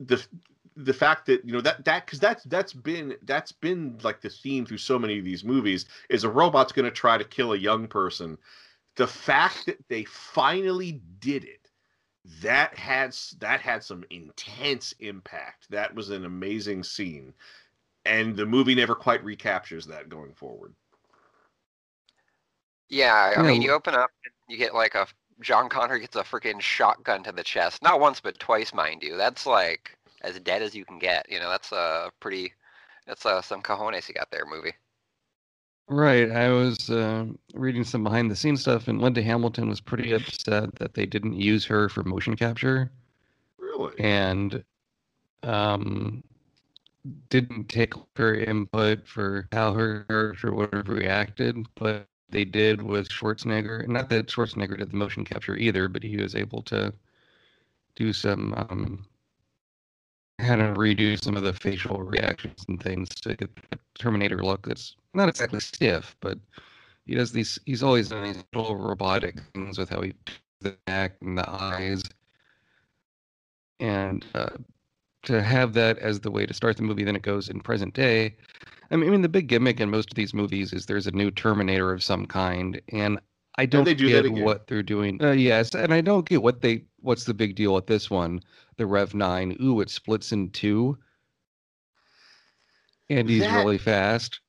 the 0.00 0.24
the 0.76 0.94
fact 0.94 1.26
that 1.26 1.44
you 1.44 1.52
know 1.52 1.60
that 1.60 1.84
that 1.84 2.06
because 2.06 2.20
that's 2.20 2.44
that's 2.44 2.72
been 2.72 3.16
that's 3.22 3.52
been 3.52 3.98
like 4.02 4.20
the 4.20 4.30
theme 4.30 4.66
through 4.66 4.78
so 4.78 4.98
many 4.98 5.18
of 5.18 5.24
these 5.24 5.44
movies 5.44 5.86
is 6.08 6.24
a 6.24 6.30
robot's 6.30 6.72
going 6.72 6.84
to 6.84 6.90
try 6.90 7.18
to 7.18 7.24
kill 7.24 7.52
a 7.52 7.58
young 7.58 7.86
person. 7.88 8.38
The 8.96 9.06
fact 9.06 9.66
that 9.66 9.78
they 9.88 10.04
finally 10.04 11.00
did 11.20 11.44
it 11.44 11.70
that 12.42 12.74
had 12.76 13.16
that 13.40 13.60
had 13.60 13.82
some 13.84 14.04
intense 14.10 14.92
impact. 15.00 15.70
That 15.70 15.94
was 15.94 16.10
an 16.10 16.24
amazing 16.24 16.84
scene 16.84 17.34
and 18.04 18.36
the 18.36 18.46
movie 18.46 18.74
never 18.74 18.94
quite 18.94 19.24
recaptures 19.24 19.86
that 19.86 20.08
going 20.08 20.34
forward. 20.34 20.74
Yeah, 22.88 23.36
I 23.38 23.42
Yeah, 23.42 23.44
mean, 23.44 23.62
you 23.62 23.72
open 23.72 23.94
up, 23.94 24.10
and 24.24 24.32
you 24.48 24.56
get 24.56 24.74
like 24.74 24.94
a 24.94 25.06
John 25.40 25.68
Connor 25.68 25.98
gets 25.98 26.16
a 26.16 26.22
freaking 26.22 26.60
shotgun 26.60 27.22
to 27.24 27.32
the 27.32 27.42
chest. 27.42 27.82
Not 27.82 28.00
once, 28.00 28.20
but 28.20 28.38
twice, 28.38 28.72
mind 28.74 29.02
you. 29.02 29.16
That's 29.16 29.46
like 29.46 29.96
as 30.22 30.38
dead 30.40 30.62
as 30.62 30.74
you 30.74 30.84
can 30.84 30.98
get. 30.98 31.30
You 31.30 31.40
know, 31.40 31.50
that's 31.50 31.72
a 31.72 32.10
pretty, 32.20 32.52
that's 33.06 33.26
uh, 33.26 33.42
some 33.42 33.62
cojones 33.62 34.08
you 34.08 34.14
got 34.14 34.30
there, 34.30 34.46
movie. 34.46 34.74
Right. 35.88 36.30
I 36.30 36.50
was 36.50 36.90
uh, 36.90 37.26
reading 37.54 37.84
some 37.84 38.02
behind 38.04 38.30
the 38.30 38.36
scenes 38.36 38.62
stuff, 38.62 38.88
and 38.88 39.00
Linda 39.00 39.22
Hamilton 39.22 39.68
was 39.68 39.80
pretty 39.80 40.12
upset 40.12 40.74
that 40.76 40.94
they 40.94 41.06
didn't 41.06 41.34
use 41.34 41.64
her 41.66 41.88
for 41.88 42.02
motion 42.04 42.36
capture 42.36 42.90
Really? 43.58 43.94
and 43.98 44.64
um, 45.42 46.22
didn't 47.28 47.68
take 47.68 47.94
her 48.16 48.34
input 48.36 49.06
for 49.06 49.48
how 49.52 49.72
her 49.74 50.04
character 50.08 50.52
would 50.54 50.72
have 50.74 50.88
reacted. 50.88 51.56
But 51.74 52.06
they 52.30 52.44
did 52.44 52.82
with 52.82 53.08
Schwarzenegger. 53.08 53.86
Not 53.88 54.08
that 54.10 54.28
Schwarzenegger 54.28 54.78
did 54.78 54.90
the 54.90 54.96
motion 54.96 55.24
capture 55.24 55.56
either, 55.56 55.88
but 55.88 56.02
he 56.02 56.16
was 56.16 56.34
able 56.34 56.62
to 56.62 56.92
do 57.96 58.12
some. 58.12 58.54
Um, 58.56 59.06
had 60.42 60.56
to 60.56 60.74
redo 60.74 61.22
some 61.22 61.36
of 61.36 61.42
the 61.42 61.52
facial 61.52 62.02
reactions 62.02 62.64
and 62.68 62.82
things 62.82 63.08
to 63.08 63.36
get 63.36 63.50
the 63.70 63.78
Terminator 63.98 64.42
look 64.42 64.66
that's 64.66 64.96
not 65.14 65.28
exactly 65.28 65.60
stiff, 65.60 66.16
but 66.20 66.38
he 67.06 67.14
does 67.14 67.32
these. 67.32 67.58
He's 67.66 67.82
always 67.82 68.08
done 68.08 68.24
these 68.24 68.44
little 68.54 68.76
robotic 68.76 69.40
things 69.54 69.78
with 69.78 69.88
how 69.88 70.02
he 70.02 70.14
the 70.60 70.76
neck 70.86 71.16
and 71.20 71.36
the 71.36 71.48
eyes, 71.48 72.02
and 73.80 74.24
uh, 74.34 74.50
to 75.24 75.42
have 75.42 75.72
that 75.74 75.98
as 75.98 76.20
the 76.20 76.30
way 76.30 76.46
to 76.46 76.54
start 76.54 76.76
the 76.76 76.82
movie, 76.82 77.04
then 77.04 77.16
it 77.16 77.22
goes 77.22 77.48
in 77.48 77.60
present 77.60 77.94
day. 77.94 78.36
I 78.90 78.96
mean, 78.96 79.08
I 79.08 79.12
mean, 79.12 79.22
the 79.22 79.28
big 79.28 79.48
gimmick 79.48 79.80
in 79.80 79.90
most 79.90 80.10
of 80.10 80.16
these 80.16 80.34
movies 80.34 80.72
is 80.72 80.86
there's 80.86 81.06
a 81.06 81.12
new 81.12 81.30
Terminator 81.30 81.92
of 81.92 82.02
some 82.02 82.26
kind, 82.26 82.80
and 82.92 83.18
I 83.56 83.66
don't 83.66 83.84
do 83.84 83.94
get 83.96 84.32
what 84.32 84.66
they're 84.66 84.82
doing. 84.82 85.22
Uh, 85.22 85.32
yes, 85.32 85.74
and 85.74 85.92
I 85.92 86.00
don't 86.00 86.28
get 86.28 86.42
what 86.42 86.60
they 86.60 86.84
what's 87.00 87.24
the 87.24 87.34
big 87.34 87.54
deal 87.54 87.74
with 87.74 87.86
this 87.86 88.10
one, 88.10 88.40
the 88.76 88.86
Rev 88.86 89.14
Nine. 89.14 89.56
Ooh, 89.62 89.80
it 89.80 89.90
splits 89.90 90.32
in 90.32 90.50
two, 90.50 90.98
and 93.08 93.28
he's 93.28 93.42
That- 93.42 93.56
really 93.56 93.78
fast. 93.78 94.40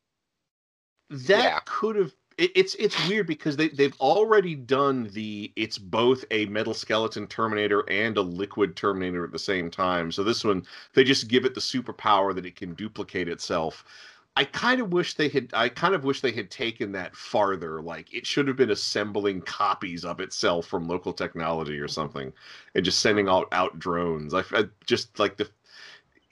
That 1.10 1.44
Yeah. 1.44 1.60
could 1.65 1.96
have 1.96 2.13
it, 2.38 2.51
it's 2.56 2.74
it's 2.75 3.08
weird 3.08 3.27
because 3.27 3.56
they 3.58 3.68
they've 3.68 3.96
already 4.00 4.56
done 4.56 5.08
the 5.13 5.51
it's 5.56 5.77
both 5.77 6.25
a 6.32 6.48
metal 6.48 6.74
skeleton 6.74 7.27
Terminator 7.27 7.88
and 7.89 8.18
a 8.18 8.22
liquid 8.24 8.75
Terminator 8.75 9.24
at 9.24 9.32
the 9.32 9.38
same 9.38 9.70
time. 9.70 10.12
So 10.12 10.24
this 10.24 10.44
one 10.44 10.65
they 10.94 11.03
just 11.03 11.27
give 11.27 11.46
it 11.46 11.53
the 11.53 11.62
superpower 11.62 12.34
that 12.34 12.46
it 12.48 12.56
can 12.56 12.74
duplicate 12.74 13.27
itself. 13.27 13.86
I 14.35 14.45
kind 14.45 14.81
of 14.81 14.91
wish 14.91 15.13
they 15.13 15.29
had 15.29 15.49
I 15.53 15.69
kind 15.69 15.93
of 15.93 16.03
wish 16.03 16.21
they 16.21 16.31
had 16.31 16.49
taken 16.49 16.91
that 16.93 17.15
farther. 17.15 17.81
Like 17.81 18.13
it 18.13 18.25
should 18.25 18.47
have 18.47 18.57
been 18.57 18.71
assembling 18.71 19.41
copies 19.41 20.03
of 20.03 20.19
itself 20.19 20.65
from 20.65 20.87
local 20.87 21.13
technology 21.13 21.79
or 21.79 21.87
something, 21.87 22.33
and 22.73 22.83
just 22.83 22.99
sending 22.99 23.27
out 23.27 23.47
out 23.51 23.77
drones. 23.77 24.33
I, 24.33 24.43
I 24.53 24.65
just 24.85 25.19
like 25.19 25.37
the 25.37 25.49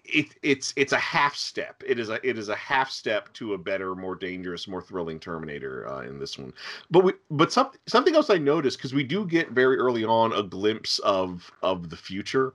it, 0.04 0.28
it's 0.42 0.74
it's 0.76 0.94
a 0.94 0.98
half 0.98 1.36
step. 1.36 1.84
It 1.86 2.00
is 2.00 2.10
a 2.10 2.26
it 2.28 2.38
is 2.38 2.50
a 2.50 2.56
half 2.56 2.90
step 2.90 3.32
to 3.34 3.54
a 3.54 3.58
better, 3.58 3.96
more 3.96 4.16
dangerous, 4.16 4.68
more 4.68 4.82
thrilling 4.82 5.20
Terminator 5.20 5.88
uh, 5.88 6.02
in 6.02 6.20
this 6.20 6.40
one. 6.40 6.54
But 6.90 7.04
we 7.04 7.14
but 7.30 7.54
something 7.54 7.80
something 7.88 8.16
else 8.16 8.32
I 8.32 8.38
noticed 8.38 8.78
because 8.78 8.94
we 8.94 9.04
do 9.04 9.26
get 9.26 9.52
very 9.52 9.78
early 9.78 10.04
on 10.04 10.34
a 10.34 10.44
glimpse 10.44 11.00
of 11.00 11.52
of 11.62 11.90
the 11.90 11.98
future 11.98 12.54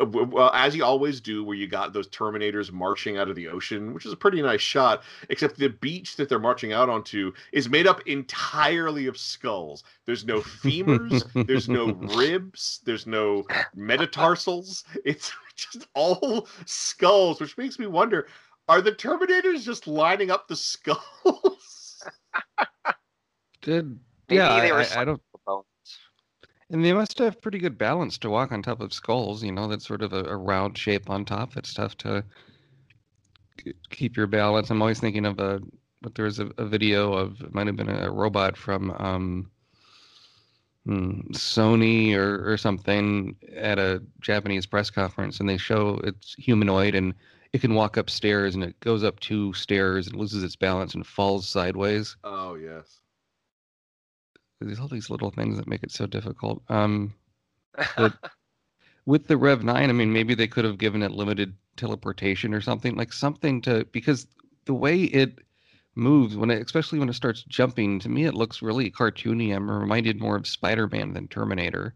Uh, 0.00 0.06
well, 0.06 0.50
as 0.52 0.74
you 0.74 0.84
always 0.84 1.20
do, 1.20 1.44
where 1.44 1.56
you 1.56 1.68
got 1.68 1.92
those 1.92 2.08
Terminators 2.08 2.72
marching 2.72 3.16
out 3.16 3.28
of 3.28 3.36
the 3.36 3.46
ocean, 3.46 3.94
which 3.94 4.04
is 4.04 4.12
a 4.12 4.16
pretty 4.16 4.42
nice 4.42 4.60
shot, 4.60 5.04
except 5.28 5.56
the 5.56 5.68
beach 5.68 6.16
that 6.16 6.28
they're 6.28 6.38
marching 6.38 6.72
out 6.72 6.88
onto 6.88 7.32
is 7.52 7.68
made 7.68 7.86
up 7.86 8.00
entirely 8.06 9.06
of 9.06 9.16
skulls. 9.16 9.84
There's 10.04 10.24
no 10.24 10.40
femurs, 10.40 11.46
there's 11.46 11.68
no 11.68 11.86
ribs, 12.16 12.80
there's 12.84 13.06
no 13.06 13.44
metatarsals. 13.74 14.84
It's 15.04 15.32
just 15.54 15.86
all 15.94 16.48
skulls, 16.66 17.40
which 17.40 17.56
makes 17.56 17.78
me 17.78 17.86
wonder 17.86 18.26
are 18.68 18.80
the 18.80 18.92
Terminators 18.92 19.62
just 19.62 19.86
lining 19.86 20.30
up 20.30 20.48
the 20.48 20.56
skulls? 20.56 22.02
Did 23.60 23.98
yeah, 24.28 24.48
I, 24.48 24.82
I, 24.82 25.00
I 25.00 25.04
don't. 25.04 25.20
And 26.70 26.84
they 26.84 26.92
must 26.92 27.18
have 27.18 27.42
pretty 27.42 27.58
good 27.58 27.76
balance 27.78 28.18
to 28.18 28.30
walk 28.30 28.50
on 28.52 28.62
top 28.62 28.80
of 28.80 28.92
skulls. 28.92 29.42
You 29.42 29.52
know, 29.52 29.68
that's 29.68 29.86
sort 29.86 30.02
of 30.02 30.12
a, 30.12 30.24
a 30.24 30.36
round 30.36 30.78
shape 30.78 31.10
on 31.10 31.24
top. 31.24 31.56
It's 31.56 31.74
tough 31.74 31.96
to 31.98 32.24
keep 33.90 34.16
your 34.16 34.26
balance. 34.26 34.70
I'm 34.70 34.82
always 34.82 35.00
thinking 35.00 35.26
of 35.26 35.38
a. 35.38 35.60
But 36.00 36.14
there 36.14 36.26
was 36.26 36.38
a, 36.38 36.50
a 36.58 36.66
video 36.66 37.14
of 37.14 37.40
it 37.40 37.54
might 37.54 37.66
have 37.66 37.76
been 37.76 37.88
a 37.88 38.10
robot 38.10 38.58
from 38.58 38.90
um, 38.98 39.50
hmm, 40.84 41.20
Sony 41.32 42.14
or, 42.14 42.50
or 42.50 42.58
something 42.58 43.36
at 43.56 43.78
a 43.78 44.02
Japanese 44.20 44.66
press 44.66 44.90
conference, 44.90 45.40
and 45.40 45.48
they 45.48 45.56
show 45.56 46.00
it's 46.04 46.34
humanoid 46.34 46.94
and 46.94 47.14
it 47.54 47.60
can 47.60 47.74
walk 47.74 47.96
upstairs 47.96 48.54
and 48.54 48.64
it 48.64 48.78
goes 48.80 49.04
up 49.04 49.20
two 49.20 49.52
stairs 49.54 50.08
and 50.08 50.16
loses 50.16 50.42
its 50.42 50.56
balance 50.56 50.94
and 50.94 51.06
falls 51.06 51.48
sideways. 51.48 52.16
Oh 52.24 52.56
yes. 52.56 53.00
There's 54.60 54.80
all 54.80 54.88
these 54.88 55.10
little 55.10 55.30
things 55.30 55.56
that 55.58 55.66
make 55.68 55.82
it 55.82 55.90
so 55.90 56.06
difficult. 56.06 56.62
Um, 56.68 57.14
But- 57.96 58.14
with 59.06 59.26
the 59.26 59.36
Rev 59.36 59.62
9, 59.62 59.90
I 59.90 59.92
mean, 59.92 60.12
maybe 60.12 60.34
they 60.34 60.46
could 60.48 60.64
have 60.64 60.78
given 60.78 61.02
it 61.02 61.10
limited 61.10 61.54
teleportation 61.76 62.54
or 62.54 62.62
something, 62.62 62.96
like 62.96 63.12
something 63.12 63.60
to, 63.62 63.84
because 63.92 64.26
the 64.64 64.72
way 64.72 65.02
it 65.02 65.40
moves, 65.94 66.36
when 66.36 66.50
it, 66.50 66.64
especially 66.64 66.98
when 66.98 67.08
it 67.08 67.14
starts 67.14 67.42
jumping, 67.44 67.98
to 68.00 68.08
me, 68.08 68.24
it 68.24 68.34
looks 68.34 68.62
really 68.62 68.90
cartoony. 68.90 69.54
I'm 69.54 69.70
reminded 69.70 70.20
more 70.20 70.36
of 70.36 70.46
Spider 70.46 70.88
Man 70.88 71.12
than 71.12 71.28
Terminator. 71.28 71.94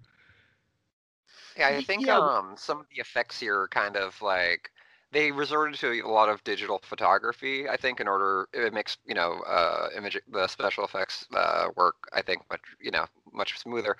Yeah, 1.57 1.69
I 1.69 1.83
think 1.83 2.07
yeah. 2.07 2.19
um 2.19 2.55
some 2.57 2.79
of 2.79 2.87
the 2.95 3.01
effects 3.01 3.41
here 3.41 3.63
are 3.63 3.69
kind 3.69 3.97
of 3.97 4.21
like 4.23 4.71
they 5.13 5.33
resorted 5.33 5.79
to 5.81 6.01
a 6.01 6.09
lot 6.09 6.29
of 6.29 6.45
digital 6.45 6.81
photography. 6.85 7.69
I 7.69 7.77
think 7.77 8.01
in 8.01 8.09
order 8.09 8.49
it 8.53 8.73
makes 8.75 8.99
you 9.07 9.15
know 9.15 9.41
uh 9.47 9.89
image 9.97 10.19
the 10.29 10.47
special 10.49 10.85
effects 10.85 11.27
uh 11.35 11.69
work 11.77 11.97
I 12.13 12.23
think 12.23 12.43
much 12.51 12.61
you 12.81 12.91
know 12.91 13.07
much 13.33 13.59
smoother. 13.59 13.97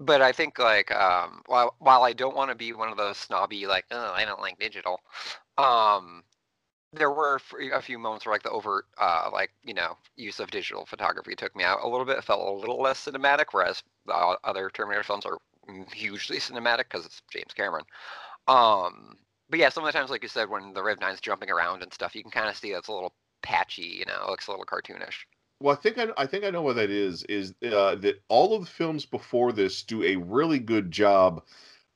But 0.00 0.22
I 0.22 0.32
think 0.32 0.58
like 0.58 0.90
um 0.92 1.42
while 1.46 1.74
while 1.78 2.02
I 2.04 2.12
don't 2.12 2.36
want 2.36 2.50
to 2.50 2.56
be 2.56 2.72
one 2.72 2.90
of 2.90 2.96
those 2.98 3.16
snobby 3.18 3.66
like 3.66 3.86
oh 3.90 4.12
I 4.14 4.24
don't 4.24 4.40
like 4.40 4.58
digital, 4.58 5.00
um 5.58 6.22
there 6.92 7.10
were 7.10 7.40
a 7.72 7.82
few 7.82 7.98
moments 7.98 8.24
where 8.24 8.34
like 8.34 8.42
the 8.42 8.50
overt 8.50 8.86
uh 8.98 9.28
like 9.32 9.50
you 9.64 9.74
know 9.74 9.96
use 10.16 10.40
of 10.40 10.50
digital 10.50 10.86
photography 10.86 11.34
took 11.34 11.54
me 11.56 11.64
out 11.64 11.82
a 11.82 11.88
little 11.88 12.06
bit. 12.06 12.18
It 12.18 12.24
felt 12.24 12.46
a 12.46 12.60
little 12.60 12.80
less 12.80 13.04
cinematic, 13.04 13.46
whereas 13.52 13.82
the 14.06 14.14
other 14.44 14.70
Terminator 14.70 15.02
films 15.04 15.26
are 15.26 15.38
hugely 15.92 16.38
cinematic 16.38 16.84
because 16.90 17.04
it's 17.06 17.22
James 17.30 17.52
Cameron. 17.54 17.84
Um, 18.48 19.16
but 19.48 19.58
yeah, 19.58 19.68
some 19.68 19.84
of 19.84 19.92
the 19.92 19.98
times, 19.98 20.10
like 20.10 20.22
you 20.22 20.28
said, 20.28 20.48
when 20.48 20.72
the 20.72 20.82
Rev 20.82 20.98
9's 20.98 21.20
jumping 21.20 21.50
around 21.50 21.82
and 21.82 21.92
stuff, 21.92 22.14
you 22.14 22.22
can 22.22 22.30
kind 22.30 22.48
of 22.48 22.56
see 22.56 22.72
it's 22.72 22.88
a 22.88 22.92
little 22.92 23.14
patchy. 23.42 23.96
You 23.98 24.04
know, 24.06 24.24
it 24.26 24.30
looks 24.30 24.46
a 24.46 24.50
little 24.50 24.66
cartoonish. 24.66 25.24
Well, 25.60 25.74
I 25.74 25.80
think 25.80 25.98
I, 25.98 26.08
I 26.18 26.26
think 26.26 26.44
I 26.44 26.50
know 26.50 26.62
what 26.62 26.76
that 26.76 26.90
is. 26.90 27.22
Is 27.24 27.54
uh, 27.64 27.94
that 27.96 28.22
all 28.28 28.54
of 28.54 28.62
the 28.62 28.70
films 28.70 29.06
before 29.06 29.52
this 29.52 29.82
do 29.82 30.02
a 30.02 30.16
really 30.16 30.58
good 30.58 30.90
job 30.90 31.42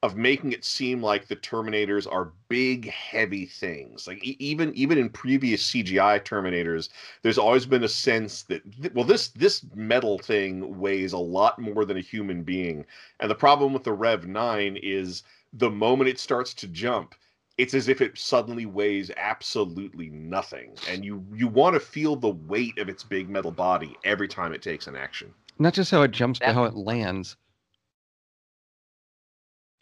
of 0.02 0.16
making 0.16 0.52
it 0.52 0.64
seem 0.64 1.02
like 1.02 1.26
the 1.28 1.36
Terminators 1.36 2.10
are 2.10 2.32
big, 2.48 2.88
heavy 2.88 3.44
things. 3.44 4.06
Like 4.06 4.24
e- 4.24 4.36
even 4.38 4.72
even 4.74 4.96
in 4.96 5.10
previous 5.10 5.70
CGI 5.70 6.20
Terminators, 6.24 6.88
there's 7.22 7.36
always 7.36 7.66
been 7.66 7.84
a 7.84 7.88
sense 7.88 8.44
that 8.44 8.62
th- 8.80 8.94
well, 8.94 9.04
this 9.04 9.28
this 9.28 9.64
metal 9.74 10.18
thing 10.18 10.78
weighs 10.78 11.12
a 11.12 11.18
lot 11.18 11.58
more 11.58 11.84
than 11.84 11.98
a 11.98 12.00
human 12.00 12.42
being. 12.42 12.86
And 13.20 13.30
the 13.30 13.34
problem 13.34 13.74
with 13.74 13.84
the 13.84 13.92
Rev 13.92 14.26
Nine 14.26 14.78
is 14.82 15.22
the 15.52 15.70
moment 15.70 16.08
it 16.08 16.18
starts 16.18 16.54
to 16.54 16.68
jump, 16.68 17.14
it's 17.60 17.74
as 17.74 17.88
if 17.88 18.00
it 18.00 18.16
suddenly 18.16 18.66
weighs 18.66 19.10
absolutely 19.16 20.08
nothing 20.10 20.74
and 20.88 21.04
you 21.04 21.24
you 21.34 21.46
want 21.46 21.74
to 21.74 21.80
feel 21.80 22.16
the 22.16 22.30
weight 22.30 22.78
of 22.78 22.88
its 22.88 23.04
big 23.04 23.28
metal 23.28 23.50
body 23.50 23.96
every 24.04 24.28
time 24.28 24.52
it 24.52 24.62
takes 24.62 24.86
an 24.86 24.96
action 24.96 25.32
Not 25.58 25.74
just 25.74 25.90
how 25.90 26.02
it 26.02 26.10
jumps, 26.10 26.38
but 26.38 26.54
how 26.54 26.64
it 26.64 26.74
lands 26.74 27.36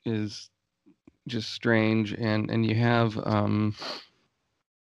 is 0.04 0.50
just 1.28 1.52
strange. 1.52 2.12
And 2.14 2.50
and 2.50 2.66
you 2.66 2.74
have, 2.74 3.16
um, 3.24 3.74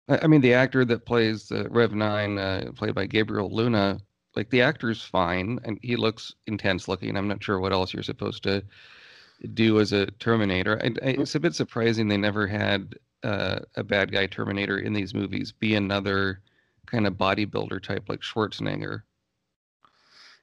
I, 0.09 0.19
I 0.23 0.27
mean, 0.27 0.41
the 0.41 0.53
actor 0.53 0.85
that 0.85 1.05
plays 1.05 1.47
the 1.49 1.67
Rev 1.69 1.93
Nine, 1.93 2.37
uh, 2.39 2.71
played 2.75 2.95
by 2.95 3.05
Gabriel 3.05 3.53
Luna, 3.53 3.99
like 4.35 4.49
the 4.49 4.61
actor's 4.61 5.03
fine 5.03 5.59
and 5.65 5.77
he 5.81 5.95
looks 5.95 6.33
intense 6.47 6.87
looking. 6.87 7.15
I'm 7.15 7.27
not 7.27 7.43
sure 7.43 7.59
what 7.59 7.73
else 7.73 7.93
you're 7.93 8.03
supposed 8.03 8.43
to 8.43 8.63
do 9.53 9.79
as 9.79 9.93
a 9.93 10.07
Terminator. 10.19 10.79
I, 10.83 10.87
I, 11.05 11.09
it's 11.09 11.35
a 11.35 11.39
bit 11.39 11.55
surprising 11.55 12.07
they 12.07 12.17
never 12.17 12.47
had 12.47 12.95
uh, 13.23 13.59
a 13.75 13.83
bad 13.83 14.11
guy 14.11 14.27
Terminator 14.27 14.79
in 14.79 14.93
these 14.93 15.13
movies 15.13 15.51
be 15.51 15.75
another 15.75 16.41
kind 16.85 17.05
of 17.05 17.13
bodybuilder 17.13 17.81
type 17.81 18.05
like 18.07 18.21
Schwarzenegger. 18.21 19.03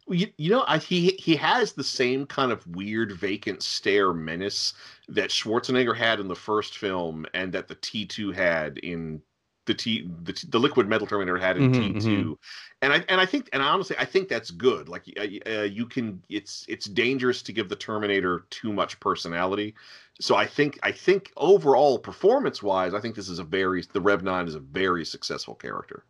Well, 0.06 0.18
you, 0.18 0.28
you 0.36 0.50
know 0.50 0.64
I, 0.68 0.78
he 0.78 1.10
he 1.12 1.34
has 1.36 1.72
the 1.72 1.84
same 1.84 2.26
kind 2.26 2.52
of 2.52 2.66
weird 2.66 3.12
vacant 3.12 3.62
stare 3.62 4.12
menace 4.12 4.74
that 5.08 5.30
Schwarzenegger 5.30 5.96
had 5.96 6.20
in 6.20 6.28
the 6.28 6.34
first 6.34 6.76
film 6.76 7.24
and 7.32 7.52
that 7.52 7.68
the 7.68 7.76
T2 7.76 8.34
had 8.34 8.78
in 8.78 9.22
the 9.66 9.74
T 9.74 10.08
the, 10.24 10.46
the 10.50 10.58
liquid 10.58 10.88
metal 10.88 11.06
Terminator 11.06 11.38
had 11.38 11.56
in 11.56 11.68
Mhm, 11.68 11.70
T2 11.70 12.38
and 12.82 12.92
I 12.92 13.04
and 13.08 13.20
I 13.20 13.26
think 13.26 13.48
and 13.52 13.62
honestly 13.62 13.96
I 13.98 14.04
think 14.04 14.28
that's 14.28 14.50
good. 14.50 14.88
Like 14.88 15.04
uh, 15.18 15.50
uh, 15.50 15.62
you 15.62 15.86
can 15.86 16.22
it's 16.28 16.64
it's 16.68 16.86
dangerous 16.86 17.42
to 17.42 17.52
give 17.52 17.68
the 17.68 17.76
Terminator 17.76 18.46
too 18.50 18.72
much 18.72 18.98
personality. 19.00 19.74
So 20.20 20.36
I 20.36 20.46
think 20.46 20.78
I 20.82 20.92
think 20.92 21.32
overall 21.36 21.98
performance 21.98 22.62
wise 22.62 22.94
I 22.94 23.00
think 23.00 23.14
this 23.14 23.28
is 23.28 23.38
a 23.38 23.44
very 23.44 23.82
the 23.92 24.00
Rev 24.00 24.22
9 24.22 24.48
is 24.48 24.54
a 24.54 24.60
very 24.60 25.04
successful 25.04 25.54
character. 25.54 26.04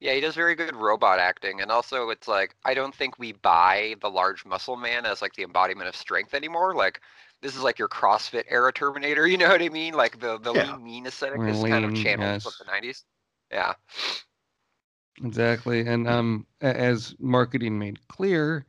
Yeah, 0.00 0.12
he 0.14 0.20
does 0.20 0.36
very 0.36 0.54
good 0.54 0.76
robot 0.76 1.18
acting, 1.18 1.60
and 1.60 1.72
also 1.72 2.10
it's 2.10 2.28
like 2.28 2.54
I 2.64 2.74
don't 2.74 2.94
think 2.94 3.18
we 3.18 3.32
buy 3.32 3.96
the 4.00 4.08
large 4.10 4.44
muscle 4.44 4.76
man 4.76 5.04
as 5.04 5.20
like 5.22 5.34
the 5.34 5.42
embodiment 5.42 5.88
of 5.88 5.96
strength 5.96 6.34
anymore. 6.34 6.74
Like 6.74 7.00
this 7.42 7.54
is 7.56 7.62
like 7.62 7.78
your 7.78 7.88
CrossFit 7.88 8.44
era 8.48 8.72
Terminator. 8.72 9.26
You 9.26 9.38
know 9.38 9.48
what 9.48 9.62
I 9.62 9.68
mean? 9.68 9.94
Like 9.94 10.20
the 10.20 10.38
the 10.38 10.52
Yeah. 10.52 10.72
lean 10.72 10.84
mean 10.84 11.06
aesthetic 11.06 11.38
Or 11.38 11.48
is 11.48 11.62
kind 11.62 11.84
of 11.84 11.92
lean, 11.92 12.02
channeled 12.04 12.42
yes. 12.42 12.42
from 12.42 12.52
the 12.66 12.72
'90s. 12.72 13.04
Yeah. 13.50 13.74
Exactly. 15.24 15.80
And 15.80 16.08
um, 16.08 16.46
as 16.60 17.14
marketing 17.18 17.78
made 17.78 18.06
clear, 18.08 18.66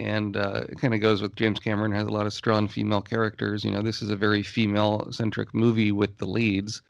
and 0.00 0.36
uh, 0.36 0.64
it 0.68 0.78
kind 0.80 0.94
of 0.94 1.00
goes 1.00 1.22
with 1.22 1.34
James 1.34 1.58
Cameron 1.58 1.92
has 1.92 2.06
a 2.06 2.10
lot 2.10 2.26
of 2.26 2.32
strong 2.32 2.68
female 2.68 3.00
characters. 3.00 3.64
You 3.64 3.70
know, 3.70 3.82
this 3.82 4.02
is 4.02 4.10
a 4.10 4.16
very 4.16 4.42
female-centric 4.42 5.54
movie 5.54 5.90
with 5.92 6.16
the 6.18 6.26
leads. 6.26 6.82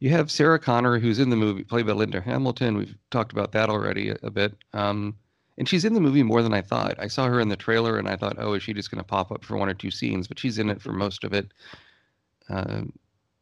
You 0.00 0.10
have 0.10 0.30
Sarah 0.30 0.58
Connor, 0.58 0.98
who's 0.98 1.18
in 1.18 1.30
the 1.30 1.36
movie, 1.36 1.64
played 1.64 1.86
by 1.86 1.92
Linda 1.92 2.20
Hamilton. 2.20 2.76
We've 2.76 2.94
talked 3.10 3.32
about 3.32 3.52
that 3.52 3.70
already 3.70 4.10
a, 4.10 4.18
a 4.22 4.30
bit. 4.30 4.54
Um, 4.74 5.16
and 5.58 5.68
she's 5.68 5.84
in 5.84 5.94
the 5.94 6.00
movie 6.00 6.22
more 6.22 6.42
than 6.42 6.54
I 6.54 6.60
thought. 6.60 6.96
I 6.98 7.08
saw 7.08 7.26
her 7.26 7.40
in 7.40 7.48
the 7.48 7.56
trailer, 7.56 7.98
and 7.98 8.08
I 8.08 8.16
thought, 8.16 8.36
oh, 8.38 8.54
is 8.54 8.62
she 8.62 8.74
just 8.74 8.90
going 8.90 9.02
to 9.02 9.04
pop 9.04 9.32
up 9.32 9.44
for 9.44 9.56
one 9.56 9.68
or 9.68 9.74
two 9.74 9.90
scenes? 9.90 10.28
But 10.28 10.38
she's 10.38 10.58
in 10.58 10.70
it 10.70 10.80
for 10.80 10.92
most 10.92 11.24
of 11.24 11.32
it. 11.32 11.52
Uh, 12.48 12.82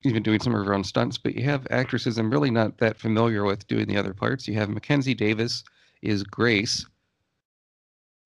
doing 0.02 0.40
some 0.40 0.54
of 0.54 0.66
her 0.66 0.74
own 0.74 0.84
stunts, 0.84 1.16
but 1.16 1.34
you 1.34 1.44
have 1.44 1.66
actresses 1.70 2.18
I'm 2.18 2.30
really 2.30 2.50
not 2.50 2.76
that 2.78 2.98
familiar 2.98 3.44
with 3.44 3.66
doing 3.68 3.86
the 3.86 3.96
other 3.96 4.12
parts. 4.12 4.46
You 4.46 4.54
have 4.54 4.68
Mackenzie 4.68 5.14
Davis 5.14 5.64
is 6.02 6.22
Grace, 6.22 6.84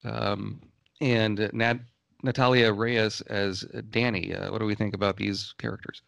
um, 0.05 0.61
and 1.01 1.49
Nat- 1.53 1.81
Natalia 2.25 2.73
Reyes 2.73 3.21
as 3.23 3.61
Danny. 3.91 4.35
Uh, 4.35 4.51
what 4.51 4.59
do 4.59 4.67
we 4.67 4.75
think 4.75 4.95
about 4.95 5.17
these 5.17 5.55
characters? 5.59 6.03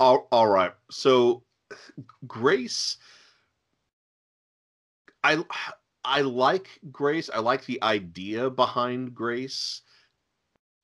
All, 0.00 0.26
all 0.32 0.48
right. 0.48 0.72
So 0.90 1.42
Grace 2.26 2.96
I 5.26 5.44
I 6.04 6.20
like 6.20 6.68
Grace. 6.92 7.28
I 7.34 7.40
like 7.40 7.66
the 7.66 7.82
idea 7.82 8.48
behind 8.48 9.12
Grace, 9.12 9.82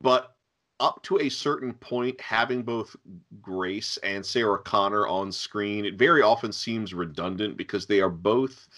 but 0.01 0.35
up 0.81 1.01
to 1.05 1.21
a 1.21 1.29
certain 1.29 1.75
point, 1.75 2.21
having 2.21 2.63
both 2.63 2.97
Grace 3.41 3.99
and 3.99 4.27
Sarah 4.27 4.59
Connor 4.59 5.07
on 5.07 5.31
screen, 5.31 5.85
it 5.85 5.95
very 5.95 6.23
often 6.23 6.51
seems 6.51 6.93
redundant 6.93 7.57
because 7.57 7.87
they 7.87 8.01
are 8.01 8.11
both 8.11 8.69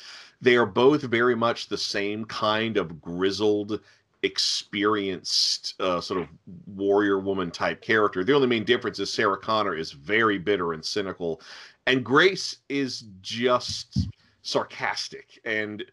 they 0.43 0.57
are 0.57 0.67
both 0.67 1.01
very 1.03 1.35
much 1.35 1.69
the 1.69 1.79
same 1.79 2.27
kind 2.27 2.77
of 2.77 3.01
grizzled 3.01 3.81
experienced 4.23 5.81
uh, 5.81 6.01
sort 6.01 6.21
of 6.21 6.29
warrior 6.67 7.21
woman 7.21 7.51
type 7.51 7.81
character. 7.81 8.23
The 8.23 8.35
only 8.35 8.49
main 8.49 8.65
difference 8.65 8.99
is 8.99 9.11
Sarah 9.11 9.39
Connor 9.39 9.75
is 9.75 9.93
very 9.93 10.37
bitter 10.37 10.75
and 10.75 10.85
cynical, 10.85 11.41
and 11.87 12.05
Grace 12.05 12.59
is 12.69 13.05
just 13.23 14.09
sarcastic 14.45 15.41
and 15.47 15.85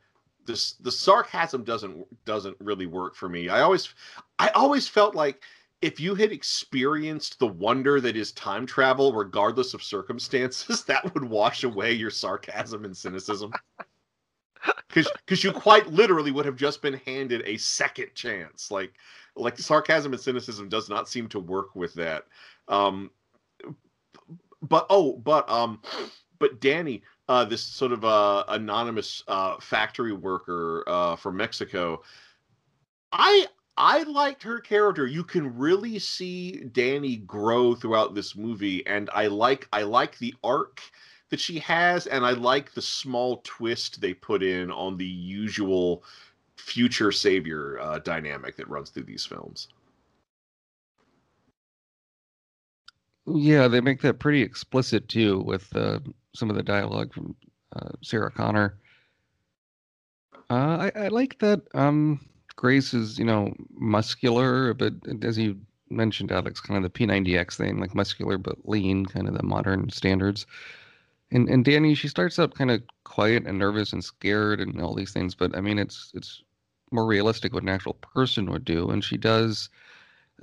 this 0.46 0.74
the 0.74 0.92
sarcasm 0.92 1.64
doesn't 1.64 2.26
doesn't 2.26 2.58
really 2.60 2.86
work 2.86 3.16
for 3.16 3.30
me. 3.30 3.50
I 3.50 3.62
always 3.62 3.94
I 4.40 4.50
always 4.50 4.88
felt 4.88 5.16
like 5.16 5.42
if 5.82 6.00
you 6.00 6.14
had 6.14 6.32
experienced 6.32 7.40
the 7.40 7.48
wonder 7.48 8.00
that 8.02 8.16
is 8.16 8.32
time 8.34 8.66
travel, 8.68 9.14
regardless 9.14 9.74
of 9.74 9.82
circumstances, 9.82 10.84
that 10.88 11.14
would 11.14 11.24
wash 11.24 11.64
away 11.64 11.94
your 11.94 12.12
sarcasm 12.12 12.86
and 12.86 12.96
cynicism. 12.96 13.52
Because 14.94 15.44
you 15.44 15.52
quite 15.52 15.88
literally 15.88 16.30
would 16.32 16.46
have 16.46 16.56
just 16.56 16.82
been 16.82 17.02
handed 17.06 17.42
a 17.46 17.58
second 17.58 18.14
chance. 18.14 18.70
Like 18.70 18.94
like 19.36 19.58
sarcasm 19.58 20.14
and 20.14 20.22
cynicism 20.22 20.70
does 20.70 20.90
not 20.90 21.08
seem 21.08 21.28
to 21.30 21.40
work 21.40 21.76
with 21.76 21.94
that. 21.94 22.26
Um, 22.68 23.12
but 24.62 24.86
oh, 24.90 25.14
but 25.18 25.50
um, 25.50 25.82
but 26.40 26.60
Danny, 26.60 27.04
uh, 27.28 27.46
this 27.46 27.64
sort 27.64 27.92
of 27.92 28.04
uh, 28.04 28.44
anonymous 28.50 29.24
uh, 29.28 29.58
factory 29.60 30.14
worker 30.14 30.84
uh, 30.88 31.16
from 31.16 31.38
Mexico, 31.38 32.02
I 33.12 33.48
I 33.78 34.04
liked 34.04 34.44
her 34.44 34.60
character. 34.60 35.08
You 35.08 35.24
can 35.24 35.58
really 35.58 35.98
see 36.00 36.64
Danny 36.72 37.18
grow 37.18 37.74
throughout 37.74 38.16
this 38.16 38.36
movie, 38.36 38.86
and 38.86 39.10
I 39.14 39.28
like 39.28 39.68
I 39.72 39.84
like 39.84 40.18
the 40.18 40.36
arc 40.44 40.82
that 41.30 41.40
she 41.40 41.60
has, 41.60 42.08
and 42.08 42.26
I 42.26 42.32
like 42.32 42.74
the 42.74 42.82
small 42.82 43.42
twist 43.44 44.02
they 44.02 44.14
put 44.14 44.44
in 44.44 44.70
on 44.72 44.98
the 44.98 45.06
usual 45.06 46.04
future 46.58 47.12
savior 47.12 47.80
uh, 47.80 48.00
dynamic 48.00 48.56
that 48.58 48.70
runs 48.70 48.90
through 48.90 49.04
these 49.04 49.26
films. 49.26 49.70
Yeah, 53.26 53.68
they 53.68 53.82
make 53.82 54.02
that 54.02 54.20
pretty 54.20 54.42
explicit 54.42 55.08
too 55.08 55.40
with 55.42 55.76
uh, 55.76 56.00
some 56.34 56.50
of 56.50 56.56
the 56.56 56.64
dialogue 56.64 57.14
from 57.14 57.36
uh, 57.76 57.90
Sarah 58.02 58.32
Connor. 58.32 58.78
Uh, 60.50 60.92
I, 60.96 61.04
I 61.04 61.08
like 61.08 61.40
that. 61.40 61.62
Um, 61.74 62.20
Grace 62.56 62.94
is, 62.94 63.18
you 63.18 63.26
know, 63.26 63.54
muscular, 63.74 64.74
but 64.74 64.94
as 65.24 65.38
you 65.38 65.58
mentioned, 65.90 66.32
Alex, 66.32 66.60
kind 66.60 66.84
of 66.84 66.92
the 66.92 67.00
P90X 67.00 67.58
thing, 67.58 67.80
like 67.80 67.96
muscular 67.96 68.38
but 68.38 68.58
lean, 68.68 69.06
kind 69.06 69.28
of 69.28 69.36
the 69.36 69.44
modern 69.44 69.90
standards. 69.90 70.46
And 71.32 71.48
and 71.50 71.64
Danny, 71.64 71.96
she 71.96 72.08
starts 72.10 72.38
up 72.40 72.56
kind 72.56 72.72
of 72.72 72.82
quiet 73.06 73.48
and 73.48 73.58
nervous 73.58 73.94
and 73.94 74.04
scared 74.04 74.60
and 74.60 74.82
all 74.82 74.94
these 74.94 75.14
things, 75.14 75.36
but 75.36 75.56
I 75.56 75.62
mean, 75.62 75.80
it's 75.80 76.12
it's 76.14 76.44
more 76.92 77.06
realistic 77.06 77.54
what 77.54 77.64
an 77.64 77.70
actual 77.70 77.94
person 77.94 78.52
would 78.52 78.66
do, 78.66 78.90
and 78.90 79.04
she 79.04 79.18
does. 79.18 79.70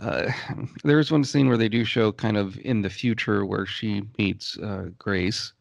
Uh, 0.00 0.30
there's 0.84 1.10
one 1.10 1.24
scene 1.24 1.48
where 1.48 1.56
they 1.56 1.68
do 1.68 1.84
show 1.84 2.12
kind 2.12 2.36
of 2.36 2.58
in 2.60 2.82
the 2.82 2.90
future 2.90 3.44
where 3.44 3.66
she 3.66 4.02
meets 4.18 4.58
uh, 4.58 4.90
Grace 4.98 5.52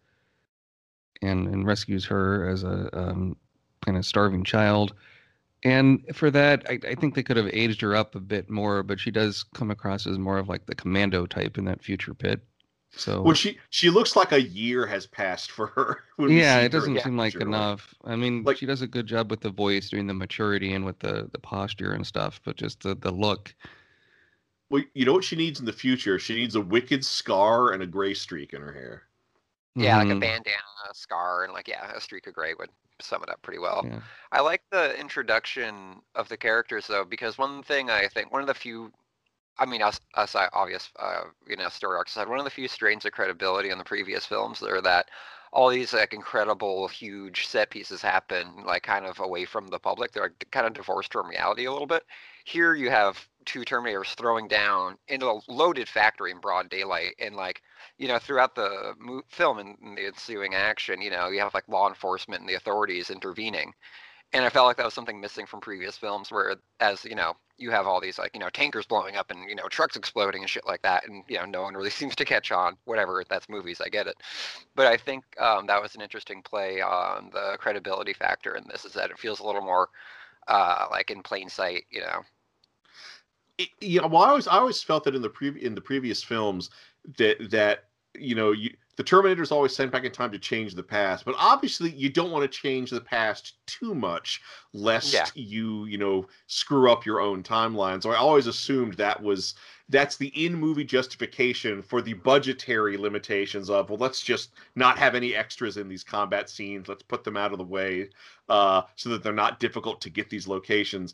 and 1.22 1.48
and 1.48 1.66
rescues 1.66 2.06
her 2.06 2.48
as 2.48 2.64
a 2.64 2.90
um, 2.98 3.36
kind 3.84 3.98
of 3.98 4.06
starving 4.06 4.44
child 4.44 4.94
and 5.64 6.04
for 6.14 6.30
that, 6.32 6.66
I, 6.70 6.80
I, 6.88 6.96
think 6.96 7.16
they 7.16 7.24
could 7.24 7.38
have 7.38 7.50
aged 7.52 7.82
her 7.82 7.96
up 7.96 8.16
a 8.16 8.20
bit 8.20 8.50
more, 8.50 8.84
but 8.84 9.00
she 9.00 9.12
does 9.12 9.44
come 9.44 9.72
across 9.72 10.06
as 10.06 10.20
more 10.20 10.38
of 10.38 10.48
like 10.48 10.66
the 10.68 10.76
commando 10.76 11.26
type 11.26 11.58
in 11.58 11.66
that 11.66 11.84
future 11.84 12.14
pit. 12.14 12.42
So 12.92 13.22
well, 13.22 13.34
she 13.34 13.58
she 13.70 13.90
looks 13.90 14.16
like 14.16 14.32
a 14.32 14.42
year 14.42 14.86
has 14.86 15.06
passed 15.06 15.52
for 15.52 15.68
her. 15.68 16.04
Yeah, 16.30 16.62
it 16.62 16.72
doesn't 16.72 17.00
seem 17.02 17.18
like 17.18 17.36
enough. 17.36 17.94
I 18.04 18.16
mean, 18.16 18.44
like, 18.44 18.58
she 18.58 18.66
does 18.66 18.82
a 18.82 18.88
good 18.88 19.06
job 19.06 19.30
with 19.30 19.42
the 19.42 19.52
voice, 19.52 19.90
doing 19.90 20.08
the 20.08 20.16
maturity 20.16 20.74
and 20.74 20.84
with 20.84 20.98
the 21.00 21.30
the 21.32 21.38
posture 21.38 21.92
and 21.92 22.08
stuff, 22.08 22.40
but 22.44 22.56
just 22.56 22.82
the 22.82 22.96
the 22.96 23.12
look. 23.12 23.54
Well, 24.70 24.84
you 24.94 25.06
know 25.06 25.14
what 25.14 25.24
she 25.24 25.36
needs 25.36 25.60
in 25.60 25.66
the 25.66 25.74
future? 25.74 26.20
She 26.20 26.36
needs 26.36 26.56
a 26.56 26.62
wicked 26.62 27.06
scar 27.06 27.72
and 27.72 27.82
a 27.82 27.88
gray 27.88 28.14
streak 28.14 28.54
in 28.54 28.62
her 28.62 28.74
hair. 28.74 29.04
Yeah, 29.76 30.00
mm-hmm. 30.00 30.10
like 30.10 30.18
a 30.18 30.20
bandana, 30.20 30.58
a 30.90 30.94
scar, 30.94 31.44
and 31.44 31.54
like 31.54 31.68
yeah, 31.68 31.92
a 31.96 32.02
streak 32.02 32.28
of 32.28 32.34
gray 32.34 32.54
would 32.58 32.70
sum 33.00 33.24
it 33.24 33.30
up 33.30 33.42
pretty 33.44 33.60
well. 33.60 33.86
Yeah. 33.86 34.00
I 34.32 34.42
like 34.42 34.64
the 34.72 35.00
introduction 35.00 36.02
of 36.16 36.28
the 36.30 36.38
characters 36.38 36.88
though, 36.88 37.06
because 37.06 37.38
one 37.38 37.64
thing 37.64 37.90
I 37.90 38.08
think 38.08 38.32
one 38.32 38.42
of 38.42 38.48
the 38.48 38.54
few, 38.54 38.92
I 39.60 39.66
mean, 39.66 39.82
us, 39.82 40.00
us 40.16 40.36
obvious, 40.36 40.90
uh, 41.00 41.26
you 41.48 41.56
know, 41.56 41.70
story 41.70 41.96
arcs 41.96 42.16
aside, 42.16 42.28
one 42.28 42.40
of 42.40 42.46
the 42.46 42.52
few 42.52 42.68
strains 42.68 43.06
of 43.06 43.12
credibility 43.12 43.70
in 43.70 43.78
the 43.78 43.84
previous 43.84 44.26
films 44.26 44.64
are 44.64 44.82
that 44.82 45.10
all 45.54 45.70
these 45.70 45.94
like 45.94 46.14
incredible, 46.14 46.88
huge 46.88 47.48
set 47.48 47.70
pieces 47.70 48.02
happen 48.02 48.64
like 48.66 48.84
kind 48.84 49.06
of 49.06 49.20
away 49.20 49.46
from 49.46 49.68
the 49.68 49.80
public. 49.80 50.12
They're 50.12 50.24
like, 50.24 50.48
kind 50.52 50.68
of 50.68 50.74
divorced 50.74 51.14
from 51.14 51.30
reality 51.30 51.66
a 51.66 51.72
little 51.72 51.88
bit. 51.88 52.04
Here 52.46 52.74
you 52.74 52.90
have 52.90 53.28
two 53.48 53.62
Terminators 53.62 54.14
throwing 54.16 54.48
down 54.48 54.98
into 55.08 55.26
a 55.28 55.40
loaded 55.48 55.88
factory 55.90 56.32
in 56.32 56.40
broad 56.40 56.70
daylight, 56.70 57.16
and 57.20 57.36
like 57.36 57.62
you 57.98 58.08
know, 58.08 58.20
throughout 58.20 58.54
the 58.54 58.94
mo- 59.00 59.24
film 59.30 59.58
and, 59.58 59.78
and 59.82 59.98
the 59.98 60.06
ensuing 60.06 60.54
action, 60.54 61.02
you 61.02 61.10
know, 61.10 61.30
you 61.30 61.40
have 61.40 61.54
like 61.54 61.68
law 61.68 61.88
enforcement 61.88 62.42
and 62.42 62.50
the 62.50 62.56
authorities 62.56 63.10
intervening. 63.10 63.74
And 64.34 64.44
I 64.46 64.50
felt 64.50 64.68
like 64.68 64.78
that 64.78 64.86
was 64.86 64.94
something 64.94 65.22
missing 65.22 65.46
from 65.46 65.62
previous 65.62 65.98
films, 65.98 66.32
where 66.32 66.58
as 66.82 67.06
you 67.06 67.16
know, 67.16 67.34
you 67.58 67.72
have 67.72 67.88
all 67.88 68.02
these 68.02 68.20
like 68.20 68.32
you 68.34 68.40
know 68.40 68.50
tankers 68.50 68.86
blowing 68.86 69.16
up 69.16 69.32
and 69.32 69.50
you 69.50 69.56
know 69.56 69.68
trucks 69.70 69.96
exploding 69.96 70.44
and 70.44 70.50
shit 70.50 70.68
like 70.68 70.82
that, 70.84 71.08
and 71.08 71.24
you 71.30 71.38
know 71.38 71.46
no 71.46 71.62
one 71.64 71.74
really 71.76 71.90
seems 72.02 72.16
to 72.18 72.26
catch 72.26 72.52
on. 72.52 72.78
Whatever, 72.86 73.24
that's 73.30 73.50
movies, 73.50 73.82
I 73.84 73.90
get 73.90 74.08
it. 74.08 74.18
But 74.76 74.88
I 74.88 74.98
think 74.98 75.24
um, 75.40 75.66
that 75.68 75.82
was 75.82 75.96
an 75.96 76.02
interesting 76.02 76.42
play 76.42 76.82
on 76.82 77.30
the 77.34 77.58
credibility 77.60 78.14
factor 78.14 78.56
in 78.56 78.66
this, 78.70 78.86
is 78.86 78.94
that 78.94 79.12
it 79.12 79.20
feels 79.20 79.40
a 79.40 79.46
little 79.46 79.62
more 79.62 79.90
uh, 80.48 80.88
like 80.92 81.10
in 81.12 81.24
plain 81.24 81.50
sight, 81.50 81.86
you 81.90 82.02
know. 82.02 82.22
It, 83.58 83.70
yeah, 83.82 84.06
well, 84.06 84.22
I 84.22 84.30
always 84.30 84.48
I 84.48 84.58
always 84.58 84.84
felt 84.84 85.04
that 85.06 85.16
in 85.16 85.22
the 85.22 85.30
pre- 85.30 85.62
in 85.62 85.74
the 85.74 85.82
previous 85.82 86.24
films 86.24 86.70
that 87.18 87.50
that 87.50 87.86
you 88.16 88.36
know 88.36 88.52
you 88.52 88.72
the 88.98 89.04
Terminator 89.04 89.44
is 89.44 89.52
always 89.52 89.76
sent 89.76 89.92
back 89.92 90.06
in 90.06 90.12
time 90.12 90.32
to 90.32 90.40
change 90.40 90.74
the 90.74 90.82
past, 90.82 91.24
but 91.24 91.36
obviously 91.38 91.92
you 91.92 92.10
don't 92.10 92.32
want 92.32 92.42
to 92.42 92.48
change 92.60 92.90
the 92.90 93.00
past 93.00 93.54
too 93.68 93.94
much, 93.94 94.42
lest 94.74 95.14
yeah. 95.14 95.26
you 95.36 95.86
you 95.86 95.98
know 95.98 96.28
screw 96.48 96.92
up 96.92 97.06
your 97.06 97.22
own 97.22 97.44
timeline. 97.44 98.02
So 98.02 98.12
I 98.12 98.16
always 98.16 98.48
assumed 98.48 98.96
that 98.96 99.22
was 99.22 99.54
that's 99.90 100.18
the 100.18 100.28
in 100.30 100.54
movie 100.56 100.84
justification 100.84 101.82
for 101.82 102.02
the 102.02 102.14
budgetary 102.14 102.98
limitations 102.98 103.70
of 103.70 103.90
well, 103.90 104.00
let's 104.00 104.22
just 104.22 104.52
not 104.76 104.98
have 104.98 105.16
any 105.16 105.36
extras 105.36 105.78
in 105.78 105.88
these 105.88 106.04
combat 106.04 106.50
scenes. 106.50 106.88
Let's 106.88 107.04
put 107.04 107.24
them 107.24 107.38
out 107.38 107.52
of 107.52 107.60
the 107.60 107.64
way 107.64 108.10
uh, 108.50 108.82
so 108.96 109.10
that 109.10 109.22
they're 109.22 109.32
not 109.32 109.60
difficult 109.60 110.02
to 110.02 110.10
get 110.10 110.30
these 110.30 110.48
locations 110.48 111.14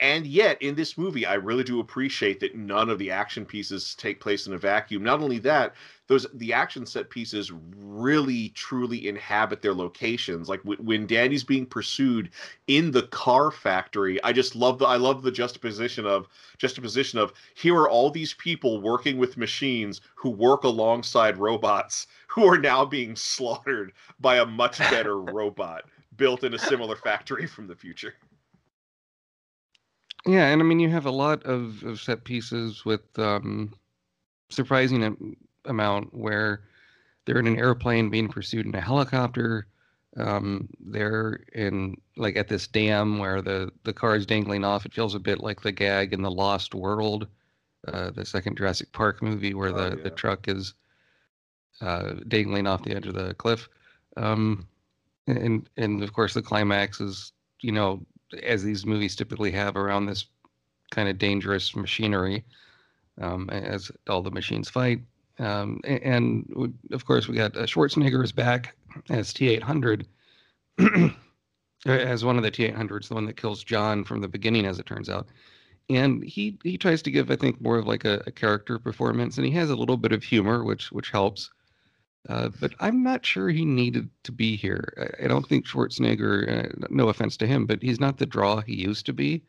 and 0.00 0.26
yet 0.26 0.60
in 0.60 0.74
this 0.74 0.98
movie 0.98 1.24
i 1.24 1.34
really 1.34 1.64
do 1.64 1.80
appreciate 1.80 2.40
that 2.40 2.54
none 2.54 2.90
of 2.90 2.98
the 2.98 3.10
action 3.10 3.44
pieces 3.44 3.94
take 3.94 4.20
place 4.20 4.46
in 4.46 4.52
a 4.52 4.58
vacuum. 4.58 5.02
Not 5.02 5.20
only 5.20 5.38
that 5.40 5.74
those 6.08 6.26
the 6.34 6.52
action 6.52 6.84
set 6.84 7.08
pieces 7.10 7.52
really 7.76 8.50
truly 8.50 9.08
inhabit 9.08 9.62
their 9.62 9.74
locations. 9.74 10.48
Like 10.48 10.62
w- 10.62 10.82
when 10.82 11.06
danny's 11.06 11.44
being 11.44 11.66
pursued 11.66 12.30
in 12.66 12.90
the 12.90 13.02
car 13.04 13.50
factory 13.50 14.22
i 14.24 14.32
just 14.32 14.54
love 14.54 14.78
the 14.78 14.86
i 14.86 14.96
love 14.96 15.22
the 15.22 15.30
juxtaposition 15.30 16.06
of 16.06 16.28
juxtaposition 16.58 17.18
of 17.18 17.32
here 17.54 17.76
are 17.76 17.88
all 17.88 18.10
these 18.10 18.34
people 18.34 18.80
working 18.80 19.18
with 19.18 19.36
machines 19.36 20.00
who 20.14 20.30
work 20.30 20.64
alongside 20.64 21.38
robots 21.38 22.06
who 22.26 22.44
are 22.44 22.58
now 22.58 22.84
being 22.84 23.14
slaughtered 23.16 23.92
by 24.20 24.38
a 24.38 24.46
much 24.46 24.78
better 24.78 25.20
robot 25.20 25.84
built 26.16 26.44
in 26.44 26.54
a 26.54 26.58
similar 26.58 26.96
factory 26.96 27.46
from 27.46 27.66
the 27.66 27.76
future 27.76 28.14
yeah, 30.26 30.48
and 30.48 30.60
I 30.60 30.64
mean 30.64 30.80
you 30.80 30.88
have 30.90 31.06
a 31.06 31.10
lot 31.10 31.42
of, 31.44 31.82
of 31.82 32.00
set 32.00 32.24
pieces 32.24 32.84
with 32.84 33.02
um, 33.18 33.74
surprising 34.50 35.36
amount 35.64 36.14
where 36.14 36.62
they're 37.24 37.38
in 37.38 37.46
an 37.46 37.58
airplane 37.58 38.10
being 38.10 38.28
pursued 38.28 38.66
in 38.66 38.74
a 38.74 38.80
helicopter. 38.80 39.66
Um, 40.16 40.68
they're 40.78 41.40
in 41.54 41.96
like 42.16 42.36
at 42.36 42.48
this 42.48 42.66
dam 42.66 43.18
where 43.18 43.40
the 43.40 43.70
the 43.84 43.92
car 43.92 44.14
is 44.14 44.26
dangling 44.26 44.64
off. 44.64 44.86
It 44.86 44.92
feels 44.92 45.14
a 45.14 45.20
bit 45.20 45.40
like 45.40 45.62
the 45.62 45.72
gag 45.72 46.12
in 46.12 46.22
the 46.22 46.30
Lost 46.30 46.74
World, 46.74 47.26
uh, 47.88 48.10
the 48.10 48.24
second 48.24 48.56
Jurassic 48.56 48.92
Park 48.92 49.22
movie 49.22 49.54
where 49.54 49.70
oh, 49.70 49.90
the 49.90 49.96
yeah. 49.96 50.02
the 50.02 50.10
truck 50.10 50.48
is 50.48 50.74
uh, 51.80 52.14
dangling 52.28 52.66
off 52.66 52.84
the 52.84 52.94
edge 52.94 53.06
of 53.06 53.14
the 53.14 53.34
cliff. 53.34 53.68
Um, 54.16 54.68
and 55.26 55.68
and 55.76 56.02
of 56.02 56.12
course 56.12 56.34
the 56.34 56.42
climax 56.42 57.00
is 57.00 57.32
you 57.60 57.72
know 57.72 58.04
as 58.42 58.62
these 58.62 58.86
movies 58.86 59.16
typically 59.16 59.50
have 59.52 59.76
around 59.76 60.06
this 60.06 60.26
kind 60.90 61.08
of 61.08 61.18
dangerous 61.18 61.74
machinery 61.74 62.44
um, 63.20 63.48
as 63.50 63.90
all 64.08 64.22
the 64.22 64.30
machines 64.30 64.68
fight. 64.68 65.00
Um, 65.38 65.80
and, 65.84 66.02
and, 66.02 66.74
of 66.92 67.04
course, 67.04 67.28
we 67.28 67.36
got 67.36 67.56
uh, 67.56 67.62
Schwarzenegger 67.62 68.22
is 68.22 68.32
back 68.32 68.76
as 69.10 69.32
T 69.32 69.48
800. 69.48 70.06
uh, 70.78 71.08
as 71.86 72.24
one 72.24 72.36
of 72.36 72.42
the 72.42 72.50
T800s, 72.50 73.08
the 73.08 73.14
one 73.14 73.26
that 73.26 73.36
kills 73.36 73.64
John 73.64 74.04
from 74.04 74.20
the 74.20 74.28
beginning, 74.28 74.66
as 74.66 74.78
it 74.78 74.86
turns 74.86 75.08
out. 75.08 75.28
And 75.90 76.22
he 76.22 76.58
he 76.62 76.78
tries 76.78 77.02
to 77.02 77.10
give, 77.10 77.30
I 77.30 77.36
think, 77.36 77.60
more 77.60 77.78
of 77.78 77.86
like 77.86 78.04
a, 78.04 78.22
a 78.26 78.30
character 78.30 78.78
performance, 78.78 79.36
and 79.36 79.46
he 79.46 79.52
has 79.52 79.70
a 79.70 79.76
little 79.76 79.96
bit 79.96 80.12
of 80.12 80.22
humor, 80.22 80.62
which 80.62 80.92
which 80.92 81.10
helps. 81.10 81.50
Uh, 82.28 82.50
but 82.60 82.72
I'm 82.78 83.02
not 83.02 83.26
sure 83.26 83.48
he 83.48 83.64
needed 83.64 84.08
to 84.24 84.32
be 84.32 84.54
here. 84.56 84.92
I, 85.20 85.24
I 85.24 85.28
don't 85.28 85.46
think 85.48 85.66
Schwarzenegger. 85.66 86.66
Uh, 86.82 86.86
no 86.90 87.08
offense 87.08 87.36
to 87.38 87.46
him, 87.46 87.66
but 87.66 87.82
he's 87.82 87.98
not 88.00 88.18
the 88.18 88.26
draw 88.26 88.60
he 88.60 88.74
used 88.74 89.06
to 89.06 89.12
be. 89.12 89.42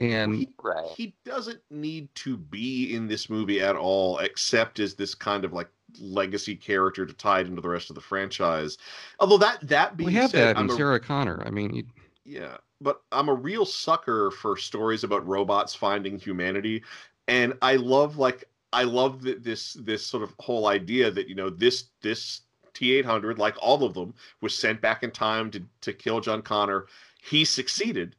And 0.00 0.34
he, 0.34 0.48
Right. 0.62 0.84
he 0.96 1.14
doesn't 1.24 1.60
need 1.70 2.12
to 2.16 2.36
be 2.36 2.94
in 2.94 3.06
this 3.06 3.30
movie 3.30 3.60
at 3.60 3.76
all, 3.76 4.18
except 4.18 4.80
as 4.80 4.94
this 4.94 5.14
kind 5.14 5.44
of 5.44 5.52
like 5.52 5.68
legacy 6.00 6.56
character 6.56 7.06
to 7.06 7.12
tie 7.12 7.40
it 7.40 7.46
into 7.46 7.62
the 7.62 7.68
rest 7.68 7.88
of 7.88 7.94
the 7.94 8.00
franchise. 8.02 8.78
Although 9.20 9.38
that 9.38 9.66
that 9.68 9.96
being 9.96 10.08
we 10.08 10.14
have 10.14 10.30
said, 10.30 10.56
that 10.56 10.60
in 10.60 10.64
I'm 10.64 10.70
a- 10.70 10.74
Sarah 10.76 11.00
Connor. 11.00 11.42
I 11.46 11.50
mean, 11.50 11.74
you, 11.74 11.84
Yeah, 12.24 12.56
but 12.80 13.02
I'm 13.12 13.28
a 13.28 13.34
real 13.34 13.64
sucker 13.64 14.30
for 14.30 14.56
stories 14.56 15.04
about 15.04 15.26
robots 15.26 15.74
finding 15.74 16.18
humanity, 16.18 16.82
and 17.28 17.54
I 17.62 17.76
love 17.76 18.16
like 18.18 18.44
I 18.72 18.84
love 18.84 19.22
th- 19.22 19.42
this 19.42 19.74
this 19.74 20.06
sort 20.06 20.22
of 20.22 20.34
whole 20.38 20.66
idea 20.66 21.10
that 21.10 21.28
you 21.28 21.34
know 21.34 21.50
this 21.50 21.84
this 22.00 22.42
T800 22.74 23.38
like 23.38 23.56
all 23.60 23.84
of 23.84 23.94
them 23.94 24.14
was 24.40 24.56
sent 24.56 24.80
back 24.80 25.02
in 25.02 25.10
time 25.10 25.50
to 25.50 25.62
to 25.82 25.92
kill 25.92 26.20
John 26.20 26.42
Connor. 26.42 26.86
He 27.22 27.44
succeeded. 27.44 28.16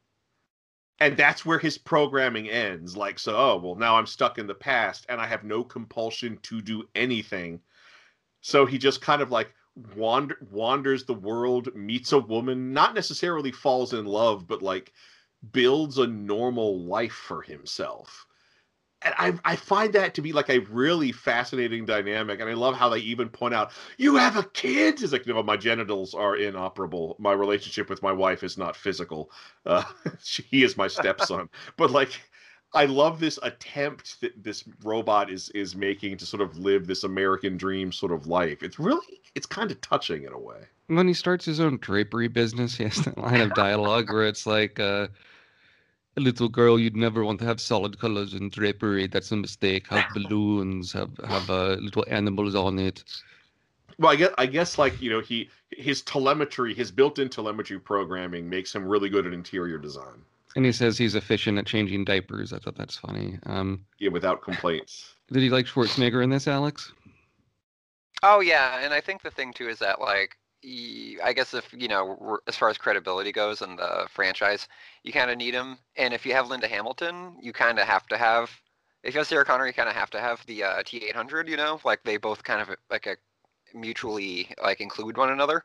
And 0.99 1.17
that's 1.17 1.45
where 1.45 1.59
his 1.59 1.77
programming 1.77 2.49
ends. 2.49 2.95
Like, 2.95 3.19
so, 3.19 3.35
oh, 3.35 3.57
well, 3.61 3.75
now 3.75 3.97
I'm 3.97 4.05
stuck 4.05 4.37
in 4.37 4.47
the 4.47 4.55
past 4.55 5.05
and 5.09 5.19
I 5.19 5.25
have 5.25 5.43
no 5.43 5.63
compulsion 5.63 6.37
to 6.43 6.61
do 6.61 6.87
anything. 6.95 7.59
So 8.41 8.65
he 8.65 8.77
just 8.77 9.01
kind 9.01 9.21
of 9.21 9.31
like 9.31 9.53
wander 9.95 10.37
wanders 10.51 11.03
the 11.03 11.13
world, 11.13 11.75
meets 11.75 12.11
a 12.11 12.19
woman, 12.19 12.73
not 12.73 12.93
necessarily 12.93 13.51
falls 13.51 13.93
in 13.93 14.05
love, 14.05 14.47
but 14.47 14.61
like 14.61 14.93
builds 15.51 15.97
a 15.97 16.07
normal 16.07 16.81
life 16.83 17.13
for 17.13 17.41
himself. 17.41 18.25
I, 19.05 19.33
I 19.43 19.55
find 19.55 19.93
that 19.93 20.13
to 20.15 20.21
be 20.21 20.31
like 20.33 20.49
a 20.49 20.59
really 20.59 21.11
fascinating 21.11 21.85
dynamic. 21.85 22.39
And 22.39 22.49
I 22.49 22.53
love 22.53 22.75
how 22.75 22.89
they 22.89 22.99
even 22.99 23.29
point 23.29 23.53
out, 23.53 23.71
you 23.97 24.15
have 24.15 24.37
a 24.37 24.43
kid? 24.43 25.01
It's 25.01 25.11
like, 25.11 25.27
no, 25.27 25.41
my 25.43 25.57
genitals 25.57 26.13
are 26.13 26.35
inoperable. 26.35 27.15
My 27.19 27.33
relationship 27.33 27.89
with 27.89 28.01
my 28.01 28.11
wife 28.11 28.43
is 28.43 28.57
not 28.57 28.75
physical. 28.75 29.31
Uh, 29.65 29.83
is 30.51 30.77
my 30.77 30.87
stepson. 30.87 31.49
but 31.77 31.91
like, 31.91 32.19
I 32.75 32.85
love 32.85 33.19
this 33.19 33.37
attempt 33.43 34.19
that 34.21 34.43
this 34.43 34.63
robot 34.83 35.29
is 35.29 35.49
is 35.49 35.75
making 35.75 36.17
to 36.17 36.25
sort 36.25 36.41
of 36.41 36.57
live 36.57 36.87
this 36.87 37.03
American 37.03 37.55
dream 37.55 37.91
sort 37.91 38.11
of 38.11 38.25
life. 38.25 38.63
It's 38.63 38.79
really 38.79 39.21
it's 39.35 39.45
kind 39.45 39.69
of 39.69 39.79
touching 39.81 40.23
in 40.23 40.33
a 40.33 40.39
way. 40.39 40.57
when 40.87 41.07
he 41.07 41.13
starts 41.13 41.45
his 41.45 41.59
own 41.59 41.77
drapery 41.77 42.27
business, 42.27 42.75
he 42.75 42.83
has 42.85 42.97
that 43.05 43.17
line 43.17 43.41
of 43.41 43.53
dialogue 43.53 44.11
where 44.11 44.25
it's 44.25 44.47
like, 44.47 44.79
uh, 44.79 45.07
"A 45.07 45.09
little 46.21 46.49
girl, 46.49 46.79
you'd 46.79 46.95
never 46.95 47.23
want 47.25 47.39
to 47.39 47.45
have 47.45 47.59
solid 47.61 47.99
colors 47.99 48.33
and 48.33 48.51
drapery. 48.51 49.07
That's 49.07 49.31
a 49.31 49.37
mistake. 49.37 49.87
Have 49.89 50.09
balloons, 50.13 50.91
have 50.93 51.11
have 51.27 51.49
uh, 51.49 51.75
little 51.79 52.05
animals 52.07 52.55
on 52.55 52.79
it." 52.79 53.03
Well, 53.97 54.11
I 54.11 54.15
guess 54.15 54.33
I 54.37 54.45
guess 54.45 54.77
like 54.77 55.01
you 55.01 55.09
know 55.09 55.19
he 55.19 55.49
his 55.71 56.01
telemetry, 56.01 56.73
his 56.73 56.91
built-in 56.91 57.29
telemetry 57.29 57.79
programming 57.79 58.49
makes 58.49 58.73
him 58.73 58.85
really 58.85 59.09
good 59.09 59.25
at 59.27 59.33
interior 59.33 59.77
design. 59.77 60.25
And 60.55 60.65
he 60.65 60.71
says 60.71 60.97
he's 60.97 61.15
efficient 61.15 61.57
at 61.57 61.65
changing 61.65 62.05
diapers. 62.05 62.53
I 62.53 62.59
thought 62.59 62.75
that's 62.75 62.97
funny. 62.97 63.39
Um, 63.45 63.85
Yeah, 63.99 64.09
without 64.09 64.41
complaints. 64.43 65.15
did 65.31 65.41
he 65.41 65.49
like 65.49 65.65
Schwarzenegger 65.65 66.23
in 66.23 66.29
this, 66.29 66.47
Alex? 66.47 66.93
Oh 68.23 68.39
yeah, 68.39 68.79
and 68.83 68.93
I 68.93 69.01
think 69.01 69.21
the 69.21 69.31
thing 69.31 69.53
too 69.53 69.69
is 69.69 69.79
that 69.79 69.99
like 70.01 70.37
y- 70.41 70.42
I 70.63 71.33
guess 71.33 71.53
if 71.53 71.73
you 71.73 71.87
know 71.87 72.39
as 72.47 72.55
far 72.55 72.69
as 72.69 72.77
credibility 72.77 73.31
goes 73.31 73.61
in 73.61 73.75
the 73.75 74.07
franchise, 74.09 74.67
you 75.03 75.11
kind 75.11 75.29
of 75.29 75.37
need 75.37 75.53
him. 75.53 75.77
And 75.97 76.13
if 76.13 76.25
you 76.25 76.33
have 76.33 76.49
Linda 76.49 76.67
Hamilton, 76.67 77.37
you 77.41 77.51
kind 77.53 77.79
of 77.79 77.87
have 77.87 78.07
to 78.07 78.17
have. 78.17 78.49
If 79.03 79.13
you 79.13 79.19
have 79.19 79.27
Sarah 79.27 79.43
Connor, 79.43 79.67
you 79.67 79.73
kind 79.73 79.89
of 79.89 79.95
have 79.95 80.09
to 80.11 80.21
have 80.21 80.45
the 80.45 80.63
uh, 80.63 80.83
T800. 80.83 81.49
You 81.49 81.57
know, 81.57 81.81
like 81.83 82.03
they 82.03 82.17
both 82.17 82.43
kind 82.43 82.61
of 82.61 82.75
like 82.89 83.07
a 83.07 83.17
mutually 83.73 84.49
like 84.63 84.79
include 84.79 85.17
one 85.17 85.31
another. 85.31 85.63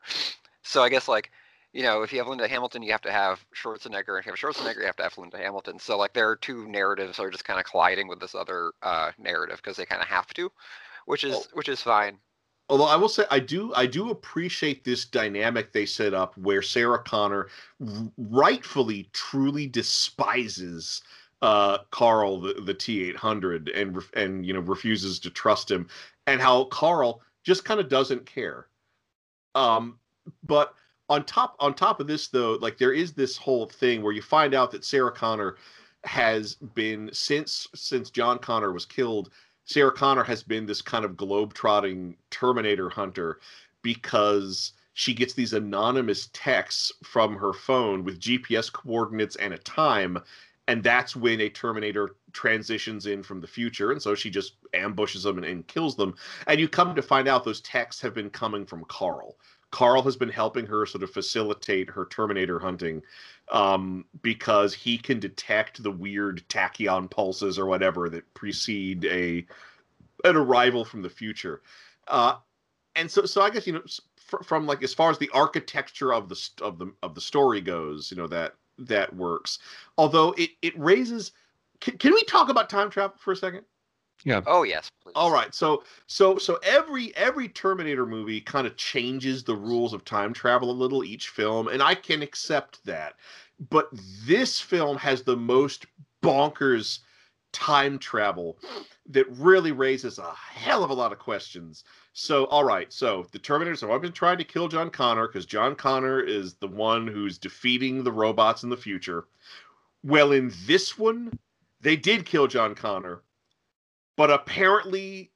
So 0.62 0.82
I 0.82 0.88
guess 0.88 1.06
like 1.06 1.30
you 1.72 1.82
know 1.82 2.02
if 2.02 2.12
you 2.12 2.18
have 2.18 2.26
Linda 2.26 2.48
Hamilton, 2.48 2.82
you 2.82 2.90
have 2.90 3.02
to 3.02 3.12
have 3.12 3.44
Schwarzenegger. 3.54 4.16
And 4.16 4.18
if 4.18 4.26
you 4.26 4.32
have 4.32 4.38
Schwarzenegger, 4.38 4.80
you 4.80 4.86
have 4.86 4.96
to 4.96 5.04
have 5.04 5.16
Linda 5.16 5.38
Hamilton. 5.38 5.78
So 5.78 5.96
like 5.96 6.12
there 6.12 6.28
are 6.28 6.36
two 6.36 6.66
narratives 6.66 7.18
that 7.18 7.22
are 7.22 7.30
just 7.30 7.44
kind 7.44 7.60
of 7.60 7.66
colliding 7.66 8.08
with 8.08 8.18
this 8.18 8.34
other 8.34 8.72
uh, 8.82 9.12
narrative 9.16 9.58
because 9.58 9.76
they 9.76 9.86
kind 9.86 10.02
of 10.02 10.08
have 10.08 10.34
to, 10.34 10.50
which 11.06 11.22
is 11.22 11.46
which 11.52 11.68
is 11.68 11.80
fine. 11.80 12.18
Although 12.68 12.84
I 12.84 12.96
will 12.96 13.08
say 13.08 13.24
I 13.30 13.38
do 13.38 13.72
I 13.74 13.86
do 13.86 14.10
appreciate 14.10 14.84
this 14.84 15.04
dynamic 15.04 15.72
they 15.72 15.86
set 15.86 16.12
up 16.12 16.36
where 16.36 16.62
Sarah 16.62 17.02
Connor 17.02 17.48
rightfully 18.18 19.08
truly 19.12 19.66
despises 19.66 21.02
uh 21.40 21.78
Carl 21.90 22.40
the, 22.40 22.54
the 22.54 22.74
T800 22.74 23.80
and 23.80 24.02
and 24.14 24.44
you 24.44 24.52
know 24.52 24.60
refuses 24.60 25.18
to 25.20 25.30
trust 25.30 25.70
him 25.70 25.88
and 26.26 26.40
how 26.40 26.64
Carl 26.64 27.22
just 27.42 27.64
kind 27.64 27.80
of 27.80 27.88
doesn't 27.88 28.26
care. 28.26 28.66
Um 29.54 29.98
but 30.42 30.74
on 31.08 31.24
top 31.24 31.56
on 31.60 31.72
top 31.72 32.00
of 32.00 32.06
this 32.06 32.28
though 32.28 32.58
like 32.60 32.76
there 32.76 32.92
is 32.92 33.12
this 33.14 33.36
whole 33.36 33.66
thing 33.66 34.02
where 34.02 34.12
you 34.12 34.20
find 34.20 34.52
out 34.52 34.70
that 34.72 34.84
Sarah 34.84 35.12
Connor 35.12 35.56
has 36.04 36.54
been 36.54 37.08
since 37.14 37.66
since 37.74 38.10
John 38.10 38.38
Connor 38.38 38.72
was 38.72 38.84
killed 38.84 39.30
Sarah 39.68 39.92
Connor 39.92 40.24
has 40.24 40.42
been 40.42 40.64
this 40.64 40.80
kind 40.80 41.04
of 41.04 41.14
globe-trotting 41.14 42.16
Terminator 42.30 42.88
hunter 42.88 43.38
because 43.82 44.72
she 44.94 45.12
gets 45.12 45.34
these 45.34 45.52
anonymous 45.52 46.30
texts 46.32 46.90
from 47.04 47.36
her 47.36 47.52
phone 47.52 48.02
with 48.02 48.18
GPS 48.18 48.72
coordinates 48.72 49.36
and 49.36 49.52
a 49.52 49.58
time, 49.58 50.18
and 50.68 50.82
that's 50.82 51.14
when 51.14 51.42
a 51.42 51.50
Terminator 51.50 52.16
transitions 52.32 53.04
in 53.04 53.22
from 53.22 53.42
the 53.42 53.46
future, 53.46 53.92
and 53.92 54.00
so 54.00 54.14
she 54.14 54.30
just 54.30 54.54
ambushes 54.72 55.24
them 55.24 55.36
and, 55.36 55.46
and 55.46 55.66
kills 55.66 55.96
them. 55.96 56.14
And 56.46 56.58
you 56.58 56.66
come 56.66 56.94
to 56.94 57.02
find 57.02 57.28
out 57.28 57.44
those 57.44 57.60
texts 57.60 58.00
have 58.00 58.14
been 58.14 58.30
coming 58.30 58.64
from 58.64 58.86
Carl. 58.86 59.36
Carl 59.70 60.02
has 60.02 60.16
been 60.16 60.28
helping 60.28 60.66
her 60.66 60.86
sort 60.86 61.02
of 61.02 61.10
facilitate 61.10 61.90
her 61.90 62.06
Terminator 62.06 62.58
hunting 62.58 63.02
um, 63.50 64.04
because 64.22 64.72
he 64.72 64.96
can 64.96 65.20
detect 65.20 65.82
the 65.82 65.90
weird 65.90 66.42
tachyon 66.48 67.10
pulses 67.10 67.58
or 67.58 67.66
whatever 67.66 68.08
that 68.08 68.32
precede 68.34 69.04
a 69.06 69.46
an 70.24 70.36
arrival 70.36 70.84
from 70.84 71.02
the 71.02 71.10
future. 71.10 71.62
Uh, 72.08 72.36
and 72.96 73.10
so, 73.10 73.24
so 73.24 73.42
I 73.42 73.50
guess 73.50 73.66
you 73.66 73.74
know, 73.74 73.82
fr- 74.16 74.42
from 74.42 74.66
like 74.66 74.82
as 74.82 74.94
far 74.94 75.10
as 75.10 75.18
the 75.18 75.30
architecture 75.32 76.12
of 76.12 76.28
the 76.28 76.50
of 76.62 76.78
the 76.78 76.92
of 77.02 77.14
the 77.14 77.20
story 77.20 77.60
goes, 77.60 78.10
you 78.10 78.16
know 78.16 78.26
that 78.28 78.54
that 78.78 79.14
works. 79.14 79.58
Although 79.96 80.34
it 80.38 80.50
it 80.62 80.78
raises. 80.78 81.32
Can, 81.80 81.96
can 81.96 82.12
we 82.12 82.22
talk 82.24 82.48
about 82.48 82.68
time 82.68 82.90
travel 82.90 83.16
for 83.18 83.32
a 83.32 83.36
second? 83.36 83.62
Oh 84.46 84.62
yes, 84.62 84.90
please. 85.02 85.12
All 85.14 85.30
right. 85.30 85.54
So 85.54 85.84
so 86.06 86.38
so 86.38 86.58
every 86.62 87.14
every 87.16 87.48
Terminator 87.48 88.06
movie 88.06 88.40
kind 88.40 88.66
of 88.66 88.76
changes 88.76 89.44
the 89.44 89.56
rules 89.56 89.92
of 89.92 90.04
time 90.04 90.32
travel 90.32 90.70
a 90.70 90.72
little 90.72 91.04
each 91.04 91.28
film 91.28 91.68
and 91.68 91.82
I 91.82 91.94
can 91.94 92.22
accept 92.22 92.84
that. 92.84 93.14
But 93.70 93.88
this 94.24 94.60
film 94.60 94.96
has 94.98 95.22
the 95.22 95.36
most 95.36 95.86
bonkers 96.22 97.00
time 97.52 97.98
travel 97.98 98.58
that 99.06 99.26
really 99.30 99.72
raises 99.72 100.18
a 100.18 100.32
hell 100.32 100.84
of 100.84 100.90
a 100.90 100.94
lot 100.94 101.12
of 101.12 101.18
questions. 101.18 101.84
So 102.12 102.46
all 102.46 102.64
right, 102.64 102.92
so 102.92 103.26
the 103.32 103.38
Terminators 103.38 103.88
have 103.88 104.02
been 104.02 104.12
trying 104.12 104.38
to 104.38 104.44
kill 104.44 104.68
John 104.68 104.90
Connor 104.90 105.28
because 105.28 105.46
John 105.46 105.74
Connor 105.74 106.20
is 106.20 106.54
the 106.54 106.68
one 106.68 107.06
who's 107.06 107.38
defeating 107.38 108.02
the 108.02 108.12
robots 108.12 108.64
in 108.64 108.68
the 108.68 108.76
future. 108.76 109.26
Well, 110.02 110.32
in 110.32 110.52
this 110.66 110.98
one, 110.98 111.38
they 111.80 111.96
did 111.96 112.26
kill 112.26 112.46
John 112.46 112.74
Connor 112.74 113.22
but 114.18 114.32
apparently 114.32 115.30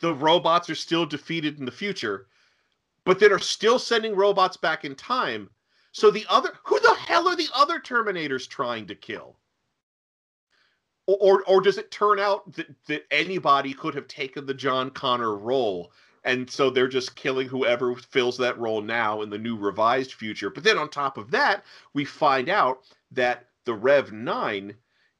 the 0.00 0.12
robots 0.12 0.68
are 0.68 0.74
still 0.74 1.06
defeated 1.06 1.60
in 1.60 1.64
the 1.64 1.70
future, 1.70 2.26
but 3.04 3.20
then 3.20 3.32
are 3.32 3.38
still 3.38 3.78
sending 3.78 4.16
robots 4.16 4.56
back 4.56 4.84
in 4.84 4.96
time. 4.96 5.48
So 5.92 6.10
the 6.10 6.26
other, 6.28 6.50
who 6.64 6.80
the 6.80 6.96
hell 6.96 7.28
are 7.28 7.36
the 7.36 7.48
other 7.54 7.78
Terminators 7.78 8.48
trying 8.48 8.88
to 8.88 8.96
kill? 8.96 9.36
Or, 11.06 11.16
or, 11.20 11.44
or 11.44 11.60
does 11.60 11.78
it 11.78 11.92
turn 11.92 12.18
out 12.18 12.52
that, 12.54 12.66
that 12.88 13.04
anybody 13.12 13.72
could 13.72 13.94
have 13.94 14.08
taken 14.08 14.46
the 14.46 14.52
John 14.52 14.90
Connor 14.90 15.36
role? 15.36 15.92
And 16.24 16.50
so 16.50 16.70
they're 16.70 16.88
just 16.88 17.14
killing 17.14 17.46
whoever 17.46 17.94
fills 17.94 18.36
that 18.38 18.58
role 18.58 18.82
now 18.82 19.22
in 19.22 19.30
the 19.30 19.38
new 19.38 19.56
revised 19.56 20.14
future. 20.14 20.50
But 20.50 20.64
then 20.64 20.76
on 20.76 20.88
top 20.88 21.18
of 21.18 21.30
that, 21.30 21.62
we 21.92 22.04
find 22.04 22.48
out 22.48 22.80
that 23.12 23.46
the 23.64 23.74
Rev 23.74 24.10
9 24.10 24.74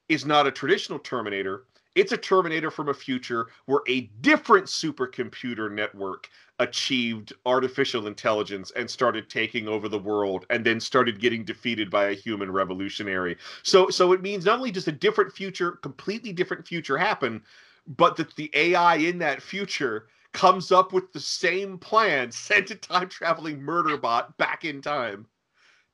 is 0.09 0.27
not 0.27 0.48
a 0.48 0.50
traditional 0.50 0.98
Terminator. 0.98 1.66
It's 1.94 2.12
a 2.12 2.16
Terminator 2.16 2.70
from 2.70 2.88
a 2.88 2.94
future 2.94 3.48
where 3.66 3.80
a 3.88 4.02
different 4.20 4.66
supercomputer 4.66 5.70
network 5.70 6.28
achieved 6.59 7.33
artificial 7.46 8.07
intelligence 8.07 8.72
and 8.76 8.90
started 8.90 9.28
taking 9.30 9.68
over 9.68 9.88
the 9.88 9.98
world 9.98 10.46
and 10.50 10.64
then 10.64 10.80
started 10.80 11.20
getting 11.20 11.44
defeated 11.44 11.90
by 11.90 12.07
a 12.07 12.14
human 12.14 12.50
revolutionary. 12.50 13.37
So 13.62 13.90
so 13.90 14.12
it 14.12 14.22
means 14.22 14.44
not 14.44 14.59
only 14.59 14.70
does 14.70 14.88
a 14.88 14.92
different 14.92 15.33
future, 15.33 15.72
completely 15.72 16.33
different 16.33 16.66
future 16.66 16.98
happen, 16.98 17.42
but 17.87 18.16
that 18.16 18.35
the 18.37 18.50
AI 18.54 18.96
in 18.96 19.18
that 19.18 19.42
future 19.42 20.07
comes 20.33 20.72
up 20.72 20.92
with 20.92 21.12
the 21.12 21.20
same 21.20 21.78
plan, 21.78 22.30
sent 22.33 22.70
a 22.70 22.74
time 22.76 23.09
traveling 23.09 23.61
murder 23.62 23.96
bot 23.96 24.37
back 24.37 24.64
in 24.64 24.80
time. 24.83 25.26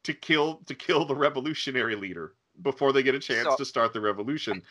to 0.05 0.15
kill 0.15 0.63
to 0.67 0.75
kill 0.75 1.05
the 1.05 1.15
revolutionary 1.15 1.95
leader 1.95 2.35
before 2.63 2.93
they 2.93 3.03
get 3.03 3.15
a 3.15 3.19
chance 3.19 3.45
So- 3.45 3.57
to 3.57 3.65
start 3.65 3.93
the 3.93 4.01
revolution. 4.01 4.63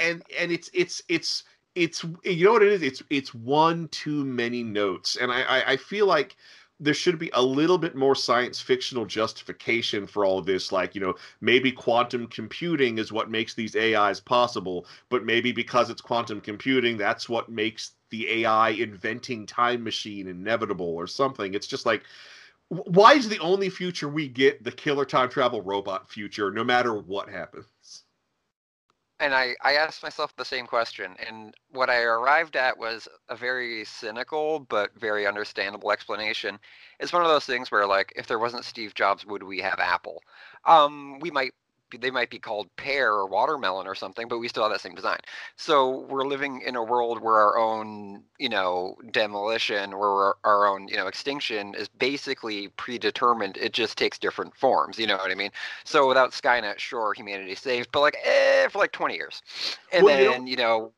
And 0.00 0.22
and 0.38 0.52
it's 0.52 0.70
it's 0.72 1.02
it's 1.08 1.44
it's 1.74 2.04
you 2.24 2.44
know 2.44 2.52
what 2.52 2.62
it 2.62 2.72
is? 2.72 2.82
It's 2.82 3.02
it's 3.10 3.34
one 3.34 3.88
too 3.88 4.24
many 4.24 4.62
notes. 4.62 5.16
And 5.16 5.30
I, 5.32 5.42
I 5.42 5.72
i 5.72 5.76
feel 5.76 6.06
like 6.06 6.36
there 6.82 6.94
should 6.94 7.18
be 7.18 7.30
a 7.34 7.42
little 7.42 7.76
bit 7.76 7.94
more 7.94 8.14
science 8.14 8.58
fictional 8.58 9.04
justification 9.04 10.06
for 10.06 10.24
all 10.24 10.38
of 10.38 10.46
this. 10.46 10.72
Like 10.72 10.94
you 10.94 11.00
know 11.00 11.14
maybe 11.40 11.70
quantum 11.72 12.26
computing 12.26 12.98
is 12.98 13.12
what 13.12 13.30
makes 13.30 13.54
these 13.54 13.76
ais 13.76 14.20
possible 14.20 14.86
but 15.08 15.24
maybe 15.24 15.52
because 15.52 15.90
it's 15.90 16.00
quantum 16.00 16.40
computing 16.40 16.96
that's 16.96 17.28
what 17.28 17.48
makes 17.48 17.92
the 18.10 18.28
ai 18.42 18.70
inventing 18.70 19.46
time 19.46 19.84
machine 19.84 20.28
inevitable 20.28 20.94
or 20.94 21.06
something. 21.06 21.54
It's 21.54 21.66
just 21.66 21.86
like 21.86 22.02
why 22.68 23.14
is 23.14 23.28
the 23.28 23.38
only 23.40 23.68
future 23.68 24.08
we 24.08 24.28
get 24.28 24.62
the 24.62 24.70
killer 24.72 25.04
time 25.04 25.28
travel 25.28 25.60
robot 25.60 26.08
future 26.08 26.50
no 26.52 26.62
matter 26.62 26.94
what 26.94 27.28
happens 27.28 28.04
And 29.20 29.34
I, 29.34 29.54
I 29.62 29.74
asked 29.74 30.02
myself 30.02 30.34
the 30.34 30.46
same 30.46 30.66
question, 30.66 31.14
and 31.28 31.54
what 31.70 31.90
I 31.90 32.00
arrived 32.00 32.56
at 32.56 32.78
was 32.78 33.06
a 33.28 33.36
very 33.36 33.84
cynical 33.84 34.60
but 34.60 34.98
very 34.98 35.26
understandable 35.26 35.92
explanation. 35.92 36.58
It's 36.98 37.12
one 37.12 37.22
of 37.22 37.28
those 37.28 37.44
things 37.44 37.70
where, 37.70 37.86
like, 37.86 38.14
if 38.16 38.26
there 38.26 38.38
wasn't 38.38 38.64
Steve 38.64 38.94
Jobs, 38.94 39.26
would 39.26 39.42
we 39.42 39.60
have 39.60 39.78
Apple? 39.78 40.22
Um, 40.64 41.18
we 41.20 41.30
might, 41.30 41.52
they 41.98 42.10
might 42.10 42.30
be 42.30 42.38
called 42.38 42.68
pear 42.76 43.12
or 43.12 43.26
watermelon 43.26 43.86
or 43.86 43.94
something, 43.94 44.28
but 44.28 44.38
we 44.38 44.48
still 44.48 44.62
have 44.62 44.72
that 44.72 44.80
same 44.80 44.94
design. 44.94 45.18
So 45.56 46.00
we're 46.08 46.26
living 46.26 46.62
in 46.62 46.76
a 46.76 46.82
world 46.82 47.20
where 47.20 47.36
our 47.36 47.58
own, 47.58 48.24
you 48.38 48.48
know, 48.48 48.96
demolition, 49.10 49.92
or 49.92 50.36
our, 50.44 50.66
own, 50.66 50.88
you 50.88 50.96
know, 50.96 51.06
extinction 51.06 51.74
is 51.74 51.88
basically 51.88 52.68
predetermined. 52.76 53.56
It 53.56 53.72
just 53.72 53.96
takes 53.98 54.18
different 54.18 54.54
forms. 54.56 54.98
You 54.98 55.06
know 55.06 55.16
what 55.16 55.30
I 55.30 55.34
mean? 55.34 55.50
So 55.84 56.08
without 56.08 56.32
Skynet, 56.32 56.78
sure, 56.78 57.12
humanity 57.14 57.54
saved, 57.54 57.90
but 57.92 58.00
like, 58.00 58.16
eh, 58.24 58.68
for 58.68 58.78
like 58.78 58.92
20 58.92 59.14
years. 59.14 59.42
And 59.92 60.04
Well, 60.04 60.18
you 60.18 60.24
know- 60.24 60.32
then, 60.32 60.46
you 60.46 60.56
know, 60.56 60.92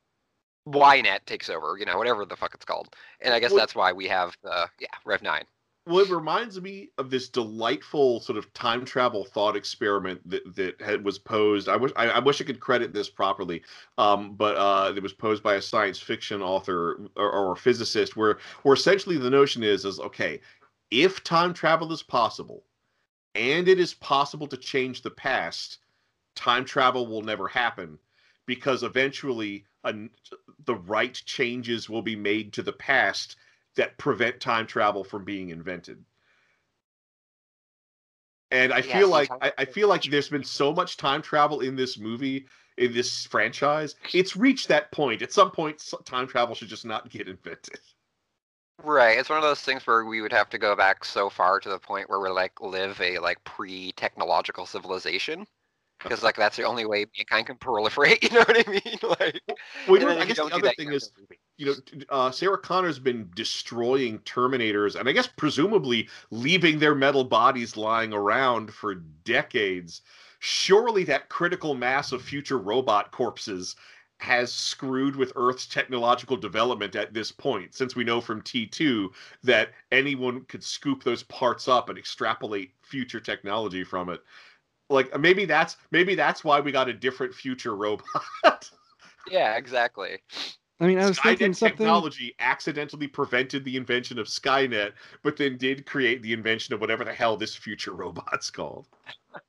YNet 0.68 1.24
takes 1.26 1.48
over, 1.50 1.76
you 1.78 1.84
know, 1.84 1.98
whatever 1.98 2.24
the 2.24 2.36
fuck 2.36 2.54
it's 2.54 2.64
called. 2.64 2.94
And 3.20 3.34
I 3.34 3.40
guess 3.40 3.50
Well- 3.50 3.60
that's 3.60 3.74
why 3.74 3.92
we 3.92 4.06
have, 4.08 4.36
uh, 4.48 4.66
yeah, 4.78 4.88
Rev 5.04 5.22
9. 5.22 5.44
Well, 5.84 5.98
it 6.04 6.10
reminds 6.10 6.60
me 6.60 6.90
of 6.96 7.10
this 7.10 7.28
delightful 7.28 8.20
sort 8.20 8.38
of 8.38 8.52
time 8.54 8.84
travel 8.84 9.24
thought 9.24 9.56
experiment 9.56 10.20
that 10.30 10.54
that 10.54 10.80
had, 10.80 11.04
was 11.04 11.18
posed. 11.18 11.68
I 11.68 11.74
wish 11.76 11.90
I, 11.96 12.08
I 12.08 12.18
wish 12.20 12.40
I 12.40 12.44
could 12.44 12.60
credit 12.60 12.92
this 12.92 13.10
properly, 13.10 13.62
um, 13.98 14.36
but 14.36 14.56
uh, 14.56 14.92
it 14.94 15.02
was 15.02 15.12
posed 15.12 15.42
by 15.42 15.56
a 15.56 15.62
science 15.62 15.98
fiction 15.98 16.40
author 16.40 17.08
or, 17.16 17.30
or 17.32 17.52
a 17.52 17.56
physicist, 17.56 18.16
where 18.16 18.38
where 18.62 18.74
essentially 18.74 19.18
the 19.18 19.30
notion 19.30 19.64
is 19.64 19.84
is 19.84 19.98
okay, 19.98 20.40
if 20.92 21.24
time 21.24 21.52
travel 21.52 21.92
is 21.92 22.02
possible, 22.02 22.62
and 23.34 23.66
it 23.66 23.80
is 23.80 23.94
possible 23.94 24.46
to 24.46 24.56
change 24.56 25.02
the 25.02 25.10
past, 25.10 25.78
time 26.36 26.64
travel 26.64 27.08
will 27.08 27.22
never 27.22 27.48
happen 27.48 27.98
because 28.46 28.84
eventually 28.84 29.64
an, 29.82 30.10
the 30.64 30.76
right 30.76 31.20
changes 31.24 31.90
will 31.90 32.02
be 32.02 32.14
made 32.14 32.52
to 32.52 32.62
the 32.62 32.72
past 32.72 33.36
that 33.76 33.98
prevent 33.98 34.40
time 34.40 34.66
travel 34.66 35.04
from 35.04 35.24
being 35.24 35.50
invented. 35.50 36.04
And 38.50 38.72
I 38.72 38.82
Yeah, 38.82 38.82
feel 38.82 39.08
like 39.08 39.32
I, 39.40 39.52
I 39.58 39.64
feel 39.64 39.88
like 39.88 40.02
there's 40.04 40.28
been 40.28 40.44
so 40.44 40.72
much 40.72 40.96
time 40.98 41.22
travel 41.22 41.60
in 41.60 41.74
this 41.74 41.98
movie, 41.98 42.46
in 42.76 42.92
this 42.92 43.26
franchise. 43.26 43.94
It's 44.12 44.36
reached 44.36 44.68
that 44.68 44.92
point. 44.92 45.22
At 45.22 45.32
some 45.32 45.50
point, 45.50 45.82
time 46.04 46.26
travel 46.26 46.54
should 46.54 46.68
just 46.68 46.84
not 46.84 47.08
get 47.08 47.28
invented. 47.28 47.80
Right. 48.82 49.18
It's 49.18 49.28
one 49.28 49.38
of 49.38 49.44
those 49.44 49.60
things 49.62 49.86
where 49.86 50.04
we 50.04 50.20
would 50.20 50.32
have 50.32 50.48
to 50.50 50.58
go 50.58 50.74
back 50.74 51.04
so 51.04 51.30
far 51.30 51.60
to 51.60 51.68
the 51.68 51.78
point 51.78 52.08
where 52.10 52.18
we 52.20 52.28
like 52.30 52.60
live 52.60 53.00
a 53.00 53.18
like 53.18 53.42
pre-technological 53.44 54.66
civilization. 54.66 55.46
Uh-huh. 56.04 56.10
Because 56.10 56.22
like 56.24 56.36
that's 56.36 56.56
the 56.56 56.64
only 56.64 56.86
way 56.86 57.06
mankind 57.18 57.46
can 57.48 57.58
proliferate. 57.58 58.22
You 58.24 58.30
know 58.30 58.40
what 58.40 58.68
I 58.68 58.70
mean? 58.70 58.98
Like, 59.20 59.42
Well, 59.86 60.00
and 60.00 60.00
you 60.00 60.06
know, 60.06 60.14
I 60.18 60.24
guess 60.24 60.40
the 60.40 60.54
other 60.54 60.70
thing 60.70 60.92
is, 60.92 61.12
movie. 61.18 61.38
You 61.62 61.68
know, 61.68 62.04
uh, 62.10 62.30
Sarah 62.32 62.58
Connor's 62.58 62.98
been 62.98 63.30
destroying 63.36 64.18
Terminators, 64.20 64.98
and 64.98 65.08
I 65.08 65.12
guess 65.12 65.28
presumably 65.28 66.08
leaving 66.30 66.78
their 66.78 66.94
metal 66.94 67.22
bodies 67.22 67.76
lying 67.76 68.12
around 68.12 68.72
for 68.74 68.96
decades. 68.96 70.02
Surely 70.40 71.04
that 71.04 71.28
critical 71.28 71.74
mass 71.74 72.10
of 72.10 72.20
future 72.20 72.58
robot 72.58 73.12
corpses 73.12 73.76
has 74.18 74.52
screwed 74.52 75.14
with 75.14 75.32
Earth's 75.36 75.66
technological 75.66 76.36
development 76.36 76.96
at 76.96 77.14
this 77.14 77.30
point, 77.30 77.74
since 77.74 77.94
we 77.94 78.02
know 78.02 78.20
from 78.20 78.42
T2 78.42 79.08
that 79.44 79.70
anyone 79.92 80.44
could 80.46 80.64
scoop 80.64 81.04
those 81.04 81.22
parts 81.24 81.68
up 81.68 81.88
and 81.88 81.98
extrapolate 81.98 82.72
future 82.82 83.20
technology 83.20 83.84
from 83.84 84.08
it. 84.08 84.20
Like 84.90 85.16
maybe 85.18 85.44
that's 85.44 85.76
maybe 85.92 86.16
that's 86.16 86.42
why 86.42 86.58
we 86.58 86.72
got 86.72 86.88
a 86.88 86.92
different 86.92 87.34
future 87.34 87.76
robot. 87.76 88.04
Yeah, 89.30 89.56
exactly. 89.56 90.18
I 90.80 90.86
mean, 90.86 90.98
I 90.98 91.06
was 91.06 91.18
thinking 91.20 91.52
something. 91.52 91.76
technology 91.76 92.34
accidentally 92.40 93.06
prevented 93.06 93.64
the 93.64 93.76
invention 93.76 94.18
of 94.18 94.26
Skynet, 94.26 94.92
but 95.22 95.36
then 95.36 95.56
did 95.56 95.86
create 95.86 96.22
the 96.22 96.32
invention 96.32 96.74
of 96.74 96.80
whatever 96.80 97.04
the 97.04 97.12
hell 97.12 97.36
this 97.36 97.54
future 97.54 97.92
robot's 97.94 98.50
called. 98.50 98.88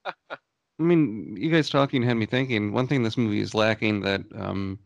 I 0.06 0.84
mean, 0.84 1.36
you 1.38 1.50
guys 1.52 1.70
talking 1.70 2.04
had 2.04 2.18
me 2.18 2.26
thinking. 2.26 2.72
One 2.72 2.88
thing 2.88 3.04
this 3.04 3.18
movie 3.18 3.40
is 3.40 3.56
lacking 3.56 4.02
that, 4.02 4.22
um, 4.36 4.78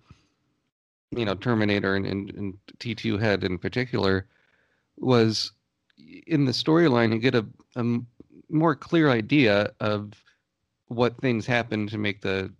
you 1.11 1.25
know, 1.25 1.35
Terminator 1.35 1.95
and, 1.95 2.05
and, 2.05 2.29
and 2.31 2.53
T2 2.79 3.19
had 3.19 3.43
in 3.43 3.57
particular 3.57 4.27
was 4.97 5.51
in 6.27 6.45
the 6.45 6.51
storyline, 6.51 7.13
you 7.13 7.19
get 7.19 7.35
a 7.35 7.45
more 8.49 8.75
clear 8.75 9.09
idea 9.09 9.71
of 9.79 10.13
what 10.87 11.19
things 11.19 11.45
happen 11.45 11.87
to 11.87 11.97
make 11.97 12.21
the 12.21 12.51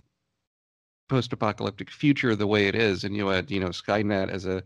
post-apocalyptic 1.08 1.90
future 1.90 2.36
the 2.36 2.48
way 2.48 2.68
it 2.68 2.76
is. 2.76 3.04
And 3.04 3.16
you 3.16 3.28
had, 3.28 3.50
you 3.52 3.60
know, 3.60 3.70
Skynet 3.70 4.30
as 4.30 4.46
a 4.46 4.64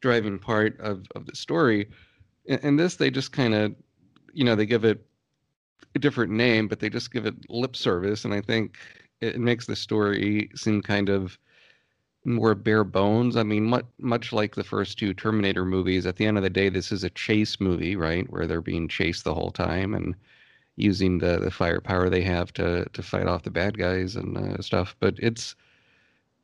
driving 0.00 0.38
part 0.38 0.78
of, 0.80 1.06
of 1.14 1.26
the 1.26 1.36
story. 1.36 1.88
In, 2.44 2.76
this, 2.76 2.96
they 2.96 3.10
just 3.10 3.32
kind 3.32 3.54
of, 3.54 3.74
you 4.32 4.44
know, 4.44 4.54
they 4.54 4.66
give 4.66 4.84
it 4.84 5.04
a 5.94 5.98
different 5.98 6.32
name, 6.32 6.68
but 6.68 6.78
they 6.78 6.88
just 6.88 7.12
give 7.12 7.26
it 7.26 7.34
lip 7.48 7.74
service, 7.74 8.24
and 8.24 8.32
I 8.32 8.40
think 8.40 8.76
it, 9.20 9.34
it 9.34 9.40
makes 9.40 9.66
the 9.66 9.74
story 9.74 10.50
seem 10.54 10.82
kind 10.82 11.08
of 11.08 11.38
more 12.24 12.54
bare 12.54 12.84
bones. 12.84 13.36
I 13.36 13.42
mean, 13.42 13.64
much 13.64 13.86
much 13.98 14.32
like 14.32 14.54
the 14.54 14.64
first 14.64 14.98
two 14.98 15.14
Terminator 15.14 15.64
movies. 15.64 16.06
At 16.06 16.16
the 16.16 16.26
end 16.26 16.36
of 16.36 16.42
the 16.42 16.50
day, 16.50 16.68
this 16.68 16.92
is 16.92 17.02
a 17.02 17.10
chase 17.10 17.60
movie, 17.60 17.96
right, 17.96 18.30
where 18.30 18.46
they're 18.46 18.60
being 18.60 18.88
chased 18.88 19.24
the 19.24 19.34
whole 19.34 19.50
time 19.50 19.94
and 19.94 20.14
using 20.76 21.18
the 21.18 21.38
the 21.38 21.50
firepower 21.50 22.10
they 22.10 22.22
have 22.22 22.52
to 22.54 22.84
to 22.92 23.02
fight 23.02 23.26
off 23.26 23.42
the 23.44 23.50
bad 23.50 23.78
guys 23.78 24.16
and 24.16 24.36
uh, 24.36 24.60
stuff. 24.60 24.94
But 25.00 25.14
it's 25.18 25.56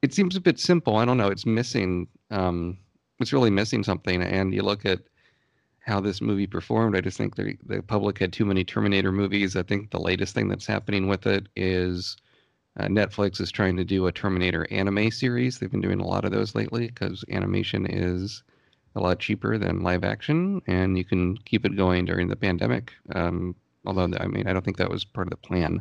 it 0.02 0.12
seems 0.12 0.36
a 0.36 0.40
bit 0.40 0.58
simple. 0.58 0.96
I 0.96 1.04
don't 1.04 1.16
know. 1.16 1.28
It's 1.28 1.46
missing. 1.46 2.08
Um, 2.30 2.78
it's 3.20 3.32
really 3.32 3.50
missing 3.50 3.84
something. 3.84 4.20
And 4.20 4.52
you 4.52 4.62
look 4.62 4.84
at 4.84 5.00
how 5.80 6.00
this 6.00 6.20
movie 6.20 6.46
performed. 6.46 6.96
I 6.96 7.00
just 7.00 7.16
think 7.16 7.36
the 7.36 7.56
the 7.64 7.82
public 7.82 8.18
had 8.18 8.32
too 8.32 8.44
many 8.44 8.64
Terminator 8.64 9.12
movies. 9.12 9.56
I 9.56 9.62
think 9.62 9.90
the 9.90 10.00
latest 10.00 10.34
thing 10.34 10.48
that's 10.48 10.66
happening 10.66 11.08
with 11.08 11.26
it 11.26 11.48
is 11.56 12.16
uh, 12.78 12.86
Netflix 12.86 13.40
is 13.40 13.50
trying 13.50 13.76
to 13.76 13.84
do 13.84 14.06
a 14.06 14.12
Terminator 14.12 14.66
anime 14.70 15.10
series. 15.10 15.58
They've 15.58 15.70
been 15.70 15.80
doing 15.80 16.00
a 16.00 16.06
lot 16.06 16.24
of 16.24 16.32
those 16.32 16.54
lately 16.54 16.86
because 16.86 17.24
animation 17.30 17.86
is 17.86 18.42
a 18.94 19.00
lot 19.00 19.18
cheaper 19.20 19.58
than 19.58 19.82
live 19.82 20.04
action, 20.04 20.60
and 20.66 20.98
you 20.98 21.04
can 21.04 21.36
keep 21.38 21.64
it 21.64 21.76
going 21.76 22.04
during 22.04 22.28
the 22.28 22.36
pandemic. 22.36 22.92
Um, 23.14 23.54
although 23.86 24.10
I 24.18 24.26
mean, 24.26 24.46
I 24.46 24.52
don't 24.52 24.64
think 24.64 24.76
that 24.78 24.90
was 24.90 25.04
part 25.04 25.26
of 25.26 25.30
the 25.30 25.36
plan. 25.36 25.80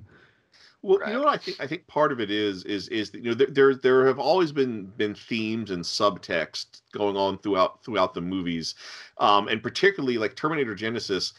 Well, 0.83 0.99
Right. 0.99 1.05
you 1.05 1.13
know 1.13 1.19
what 1.21 1.29
I 1.29 1.37
think? 1.37 1.57
I 1.59 1.67
think 1.67 1.85
part 1.87 2.11
of 2.11 2.19
it 2.19 2.31
is 2.31 2.63
is 2.63 2.87
is 2.87 3.11
that, 3.11 3.19
you 3.23 3.29
know 3.29 3.35
there, 3.35 3.47
there 3.47 3.75
there 3.75 4.07
have 4.07 4.17
always 4.19 4.51
been 4.51 4.87
been 4.87 5.13
themes 5.13 5.69
and 5.69 5.83
subtext 5.83 6.81
going 6.91 7.15
on 7.15 7.37
throughout 7.39 7.83
throughout 7.83 8.15
the 8.15 8.21
movies, 8.21 8.73
um, 9.19 9.47
and 9.47 9.61
particularly 9.61 10.17
like 10.17 10.35
Terminator 10.35 10.75
Genisys. 10.75 11.33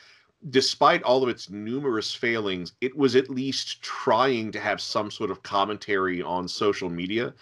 Despite 0.50 1.02
all 1.04 1.22
of 1.22 1.28
its 1.28 1.50
numerous 1.50 2.12
failings, 2.14 2.72
it 2.80 2.96
was 2.96 3.14
at 3.14 3.30
least 3.30 3.80
trying 3.82 4.50
to 4.52 4.60
have 4.60 4.80
some 4.80 5.08
sort 5.10 5.30
of 5.30 5.42
commentary 5.44 6.20
on 6.20 6.48
social 6.48 6.90
media. 6.90 7.32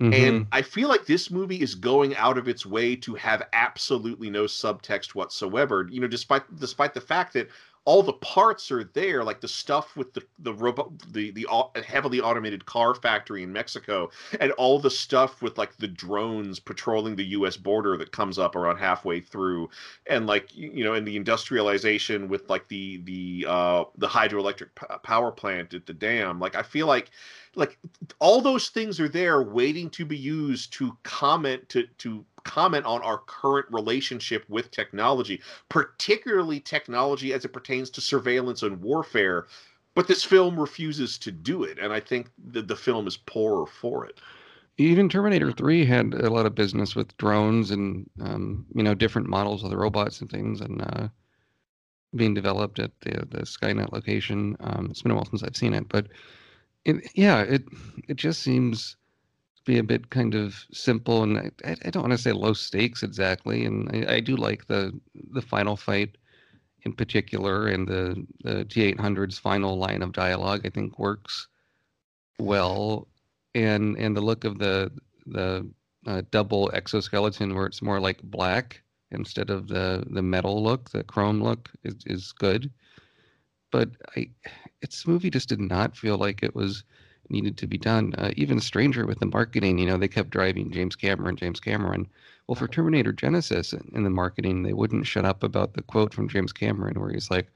Mhm. 0.00 0.46
And 0.46 0.46
I 0.52 0.62
feel 0.62 0.88
like 0.88 1.06
this 1.06 1.30
movie 1.30 1.60
is 1.60 1.74
going 1.74 2.16
out 2.16 2.38
of 2.38 2.48
its 2.48 2.64
way 2.66 2.96
to 2.96 3.14
have 3.16 3.48
absolutely 3.52 4.30
no 4.30 4.44
subtext 4.44 5.14
whatsoever. 5.14 5.88
You 5.90 6.00
know, 6.00 6.06
despite 6.08 6.42
despite 6.56 6.94
the 6.94 7.00
fact 7.00 7.32
that 7.34 7.48
all 7.86 8.02
the 8.02 8.12
parts 8.14 8.72
are 8.72 8.82
there, 8.82 9.22
like 9.22 9.40
the 9.40 9.48
stuff 9.48 9.96
with 9.96 10.12
the 10.12 10.22
the 10.40 10.52
robot, 10.52 10.90
the 11.12 11.30
the 11.30 11.46
heavily 11.86 12.20
automated 12.20 12.66
car 12.66 12.96
factory 12.96 13.44
in 13.44 13.52
Mexico, 13.52 14.10
and 14.40 14.50
all 14.52 14.80
the 14.80 14.90
stuff 14.90 15.40
with 15.40 15.56
like 15.56 15.76
the 15.76 15.86
drones 15.86 16.58
patrolling 16.58 17.14
the 17.14 17.24
U.S. 17.26 17.56
border 17.56 17.96
that 17.96 18.10
comes 18.10 18.40
up 18.40 18.56
around 18.56 18.78
halfway 18.78 19.20
through, 19.20 19.70
and 20.08 20.26
like 20.26 20.54
you 20.54 20.82
know, 20.82 20.94
and 20.94 21.06
the 21.06 21.16
industrialization 21.16 22.28
with 22.28 22.50
like 22.50 22.66
the 22.66 22.98
the 23.04 23.46
uh 23.48 23.84
the 23.96 24.08
hydroelectric 24.08 24.70
power 25.04 25.30
plant 25.30 25.72
at 25.72 25.86
the 25.86 25.94
dam. 25.94 26.40
Like 26.40 26.56
I 26.56 26.64
feel 26.64 26.88
like 26.88 27.10
like 27.54 27.78
all 28.18 28.40
those 28.40 28.68
things 28.68 28.98
are 28.98 29.08
there 29.08 29.42
waiting 29.42 29.90
to 29.90 30.04
be 30.04 30.18
used 30.18 30.72
to 30.74 30.96
comment 31.04 31.68
to 31.68 31.86
to 31.98 32.24
comment 32.46 32.86
on 32.86 33.02
our 33.02 33.18
current 33.26 33.66
relationship 33.70 34.44
with 34.48 34.70
technology 34.70 35.40
particularly 35.68 36.60
technology 36.60 37.32
as 37.32 37.44
it 37.44 37.52
pertains 37.52 37.90
to 37.90 38.00
surveillance 38.00 38.62
and 38.62 38.80
warfare 38.82 39.46
But 39.94 40.08
this 40.08 40.24
film 40.24 40.60
refuses 40.60 41.18
to 41.18 41.32
do 41.32 41.64
it, 41.64 41.78
and 41.78 41.92
I 41.92 42.00
think 42.00 42.30
that 42.52 42.68
the 42.68 42.76
film 42.76 43.06
is 43.08 43.16
poorer 43.16 43.66
for 43.66 44.06
it. 44.06 44.20
Even 44.78 45.08
Terminator 45.08 45.52
3 45.52 45.86
had 45.86 46.14
a 46.14 46.30
lot 46.30 46.46
of 46.46 46.54
business 46.54 46.94
with 46.96 47.16
drones 47.18 47.70
and 47.70 48.08
um, 48.20 48.66
you 48.74 48.82
know 48.82 48.94
different 48.94 49.28
models 49.28 49.64
of 49.64 49.70
the 49.70 49.76
robots 49.78 50.20
and 50.20 50.30
things, 50.30 50.60
and 50.60 50.82
uh, 50.82 51.08
being 52.14 52.34
developed 52.34 52.78
at 52.78 52.92
the 53.02 53.26
the 53.30 53.42
Skynet 53.46 53.92
location. 53.92 54.56
Um, 54.60 54.88
it's 54.90 55.02
been 55.02 55.12
a 55.12 55.16
while 55.16 55.26
since 55.26 55.42
I've 55.42 55.56
seen 55.56 55.74
it, 55.74 55.88
but 55.88 56.08
it, 56.84 57.10
yeah, 57.16 57.42
it 57.42 57.64
it 58.08 58.16
just 58.16 58.42
seems 58.42 58.96
be 59.66 59.78
a 59.78 59.82
bit 59.82 60.08
kind 60.10 60.34
of 60.34 60.64
simple, 60.72 61.22
and 61.24 61.38
I, 61.38 61.76
I 61.84 61.90
don't 61.90 62.02
want 62.02 62.12
to 62.12 62.18
say 62.18 62.32
low 62.32 62.54
stakes 62.54 63.02
exactly. 63.02 63.66
And 63.66 63.90
I, 64.08 64.14
I 64.14 64.20
do 64.20 64.36
like 64.36 64.66
the 64.66 64.98
the 65.32 65.42
final 65.42 65.76
fight 65.76 66.16
in 66.82 66.94
particular, 66.94 67.66
and 67.66 67.86
the 67.86 68.26
the 68.42 68.64
T800's 68.64 69.38
final 69.38 69.76
line 69.76 70.02
of 70.02 70.12
dialogue. 70.12 70.62
I 70.64 70.70
think 70.70 70.98
works 70.98 71.48
well, 72.38 73.08
and 73.54 73.98
and 73.98 74.16
the 74.16 74.22
look 74.22 74.44
of 74.44 74.58
the 74.58 74.90
the 75.26 75.68
uh, 76.06 76.22
double 76.30 76.70
exoskeleton 76.72 77.54
where 77.54 77.66
it's 77.66 77.82
more 77.82 78.00
like 78.00 78.22
black 78.22 78.82
instead 79.10 79.50
of 79.50 79.68
the 79.68 80.04
the 80.10 80.22
metal 80.22 80.62
look, 80.62 80.90
the 80.90 81.04
chrome 81.04 81.42
look 81.42 81.70
is, 81.84 81.96
is 82.06 82.32
good. 82.32 82.70
But 83.72 83.90
I, 84.16 84.30
its 84.80 85.06
movie 85.06 85.30
just 85.30 85.48
did 85.48 85.60
not 85.60 85.96
feel 85.96 86.16
like 86.16 86.42
it 86.42 86.54
was 86.54 86.84
needed 87.30 87.56
to 87.58 87.66
be 87.66 87.78
done. 87.78 88.14
Uh, 88.18 88.32
even 88.36 88.60
stranger 88.60 89.06
with 89.06 89.18
the 89.20 89.26
marketing, 89.26 89.78
you 89.78 89.86
know, 89.86 89.96
they 89.96 90.08
kept 90.08 90.30
driving 90.30 90.70
James 90.70 90.96
Cameron, 90.96 91.36
James 91.36 91.60
Cameron. 91.60 92.06
Well, 92.46 92.54
for 92.56 92.68
Terminator 92.68 93.12
Genisys 93.12 93.72
in, 93.94 94.04
the 94.04 94.10
marketing, 94.10 94.62
they 94.62 94.72
wouldn't 94.72 95.06
shut 95.06 95.24
up 95.24 95.42
about 95.42 95.74
the 95.74 95.82
quote 95.82 96.14
from 96.14 96.28
James 96.28 96.52
Cameron 96.52 97.00
where 97.00 97.10
he's 97.10 97.30
like, 97.30 97.48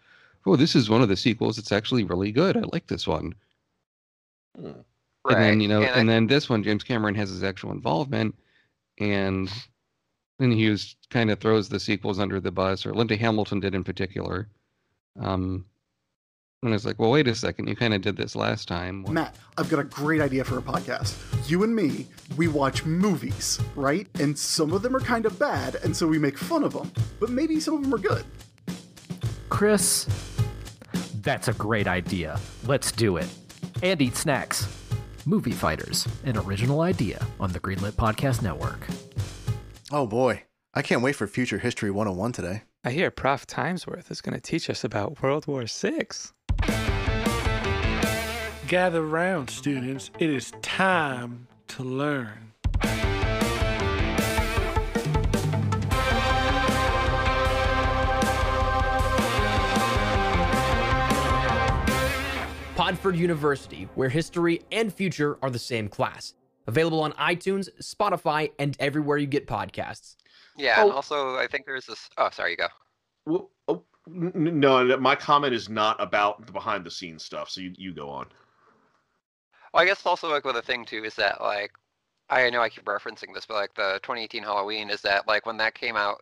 "Oh, 0.47 0.57
this 0.57 0.75
is 0.77 0.91
one 0.91 1.03
of 1.03 1.09
the 1.09 1.17
sequels. 1.17 1.59
It's 1.59 1.73
actually 1.73 2.05
really 2.05 2.33
good. 2.33 2.57
I 2.57 2.63
like 2.73 2.87
this 2.89 3.07
one." 3.07 3.35
Right. 5.25 5.37
And 5.37 5.45
then 5.45 5.61
you 5.61 5.69
know, 5.69 5.83
and, 5.83 6.01
and, 6.01 6.11
I- 6.11 6.15
then 6.15 6.27
this 6.27 6.49
one, 6.49 6.63
James 6.63 6.85
Cameron 6.85 7.15
has 7.15 7.31
his 7.31 7.43
actual 7.45 7.73
involvement, 7.73 8.35
and 8.99 9.51
then 10.39 10.51
he 10.51 10.69
was 10.71 10.97
kind 11.11 11.31
of 11.31 11.39
throws 11.41 11.69
the 11.69 11.81
sequels 11.81 12.19
under 12.19 12.41
the 12.41 12.51
bus, 12.51 12.87
or 12.87 12.95
Linda 12.95 13.17
Hamilton 13.17 13.61
did 13.61 13.75
in 13.75 13.85
particular. 13.85 14.49
Um, 15.21 15.67
and 16.63 16.75
it's 16.75 16.85
like, 16.85 16.99
well, 16.99 17.11
wait 17.11 17.27
a 17.27 17.35
second, 17.35 17.69
you 17.69 17.77
kind 17.77 17.95
of 17.95 18.03
did 18.03 18.17
this 18.17 18.37
last 18.37 18.69
time. 18.69 19.05
Matt, 19.09 19.35
I've 19.57 19.71
got 19.71 19.81
a 19.81 19.85
great 19.85 20.21
idea 20.21 20.45
for 20.45 20.59
a 20.59 20.63
podcast. 20.63 21.17
You 21.49 21.63
and 21.63 21.75
me, 21.75 22.07
we 22.37 22.49
watch 22.49 22.85
movies, 22.85 23.59
right? 23.75 24.07
And 24.21 24.39
some 24.39 24.73
of 24.73 24.83
them 24.83 24.95
are 24.95 25.01
kind 25.01 25.25
of 25.25 25.39
bad, 25.39 25.77
and 25.77 25.97
so 25.97 26.07
we 26.07 26.19
make 26.19 26.37
fun 26.37 26.63
of 26.63 26.75
them. 26.75 26.93
But 27.19 27.31
maybe 27.31 27.61
some 27.61 27.77
of 27.77 27.83
them 27.83 27.95
are 27.95 27.99
good. 27.99 28.25
Chris, 29.49 30.07
that's 31.23 31.49
a 31.49 31.55
great 31.55 31.87
idea. 31.87 32.39
Let's 32.67 32.93
do 32.93 33.17
it. 33.17 33.29
And 33.83 34.01
eat 34.03 34.17
snacks. 34.17 34.69
Movie 35.25 35.53
Fighters, 35.53 36.07
an 36.25 36.37
original 36.37 36.83
idea 36.83 37.27
on 37.39 37.53
the 37.53 37.61
Greenlit 37.61 37.93
Podcast 37.93 38.43
Network. 38.43 38.87
Oh 39.91 40.07
boy, 40.07 40.45
I 40.75 40.83
can't 40.83 41.03
wait 41.03 41.17
for 41.17 41.27
Future 41.27 41.59
History 41.59 41.91
101 41.91 42.33
today. 42.33 42.63
I 42.85 42.91
hear 42.91 43.11
Prof. 43.11 43.47
Timesworth 43.47 44.11
is 44.11 44.21
going 44.21 44.35
to 44.35 44.41
teach 44.41 44.71
us 44.71 44.85
about 44.85 45.23
World 45.23 45.47
War 45.47 45.65
VI. 45.67 46.07
Gather 48.69 49.03
round, 49.03 49.51
students. 49.51 50.11
It 50.19 50.31
is 50.31 50.53
time 50.63 51.49
to 51.69 51.83
learn. 51.83 52.53
Podford 62.77 63.17
University, 63.17 63.89
where 63.95 64.09
history 64.09 64.63
and 64.73 64.93
future 64.93 65.39
are 65.43 65.51
the 65.51 65.59
same 65.59 65.89
class. 65.89 66.35
Available 66.67 67.03
on 67.03 67.13
iTunes, 67.13 67.69
Spotify, 67.83 68.53
and 68.59 68.75
everywhere 68.81 69.19
you 69.19 69.27
get 69.27 69.47
podcasts. 69.47 70.17
Yeah, 70.57 70.81
and 70.83 70.91
Oh. 70.91 70.95
also 70.95 71.37
I 71.37 71.47
think 71.47 71.67
there's 71.67 71.87
this. 71.87 72.09
Oh, 72.17 72.31
sorry, 72.31 72.53
you 72.53 72.57
go. 72.57 73.49
Oh, 73.69 73.85
no, 74.07 74.97
my 74.99 75.15
comment 75.15 75.55
is 75.55 75.69
not 75.69 76.01
about 76.01 76.47
the 76.47 76.53
behind 76.53 76.85
the 76.85 76.91
scenes 76.91 77.25
stuff. 77.25 77.51
So 77.51 77.61
you, 77.61 77.73
you 77.77 77.95
go 77.95 78.09
on. 78.11 78.27
Well, 79.73 79.83
I 79.83 79.87
guess 79.87 80.05
also 80.05 80.31
like 80.31 80.45
with 80.45 80.57
the 80.57 80.63
thing 80.63 80.85
too 80.85 81.05
is 81.05 81.15
that 81.17 81.41
like 81.41 81.73
I 82.29 82.49
know 82.51 82.63
I 82.63 82.69
keep 82.69 82.85
referencing 82.85 83.35
this, 83.35 83.47
but 83.47 83.55
like 83.55 83.75
the 83.75 84.01
2018 84.03 84.43
Halloween 84.43 84.91
is 84.91 85.03
that 85.03 85.27
like 85.27 85.47
when 85.47 85.57
that 85.59 85.75
came 85.75 85.97
out, 85.97 86.19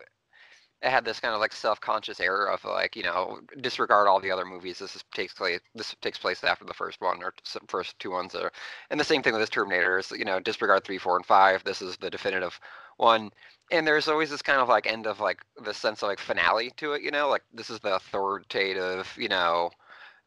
it 0.81 0.89
had 0.89 1.03
this 1.05 1.19
kind 1.19 1.33
of 1.33 1.39
like 1.39 1.53
self-conscious 1.53 2.19
error 2.19 2.49
of 2.49 2.63
like 2.63 2.95
you 2.95 3.03
know 3.03 3.39
disregard 3.61 4.07
all 4.07 4.19
the 4.19 4.31
other 4.31 4.45
movies. 4.45 4.79
This 4.79 4.95
is, 4.95 5.03
takes 5.13 5.33
place 5.33 5.59
this 5.75 5.95
takes 6.01 6.17
place 6.17 6.43
after 6.43 6.65
the 6.65 6.73
first 6.73 7.01
one 7.01 7.21
or 7.23 7.33
first 7.67 7.97
two 7.99 8.11
ones 8.11 8.35
are, 8.35 8.51
and 8.89 8.99
the 8.99 9.03
same 9.03 9.21
thing 9.21 9.33
with 9.33 9.41
this 9.41 9.49
Terminator 9.49 9.99
is 9.99 10.11
you 10.11 10.25
know 10.25 10.39
disregard 10.39 10.83
three, 10.83 10.97
four, 10.97 11.15
and 11.17 11.25
five. 11.25 11.63
This 11.63 11.81
is 11.81 11.97
the 11.97 12.09
definitive 12.09 12.59
one. 12.97 13.31
And 13.71 13.85
there's 13.85 14.07
always 14.07 14.29
this 14.31 14.41
kind 14.41 14.59
of 14.59 14.67
like 14.67 14.87
end 14.87 15.05
of 15.07 15.19
like 15.19 15.45
the 15.63 15.73
sense 15.73 16.01
of 16.01 16.09
like 16.09 16.19
finale 16.19 16.71
to 16.77 16.93
it, 16.93 17.01
you 17.03 17.11
know, 17.11 17.29
like 17.29 17.43
this 17.53 17.69
is 17.69 17.79
the 17.79 17.95
authoritative, 17.95 19.15
you 19.17 19.27
know, 19.27 19.71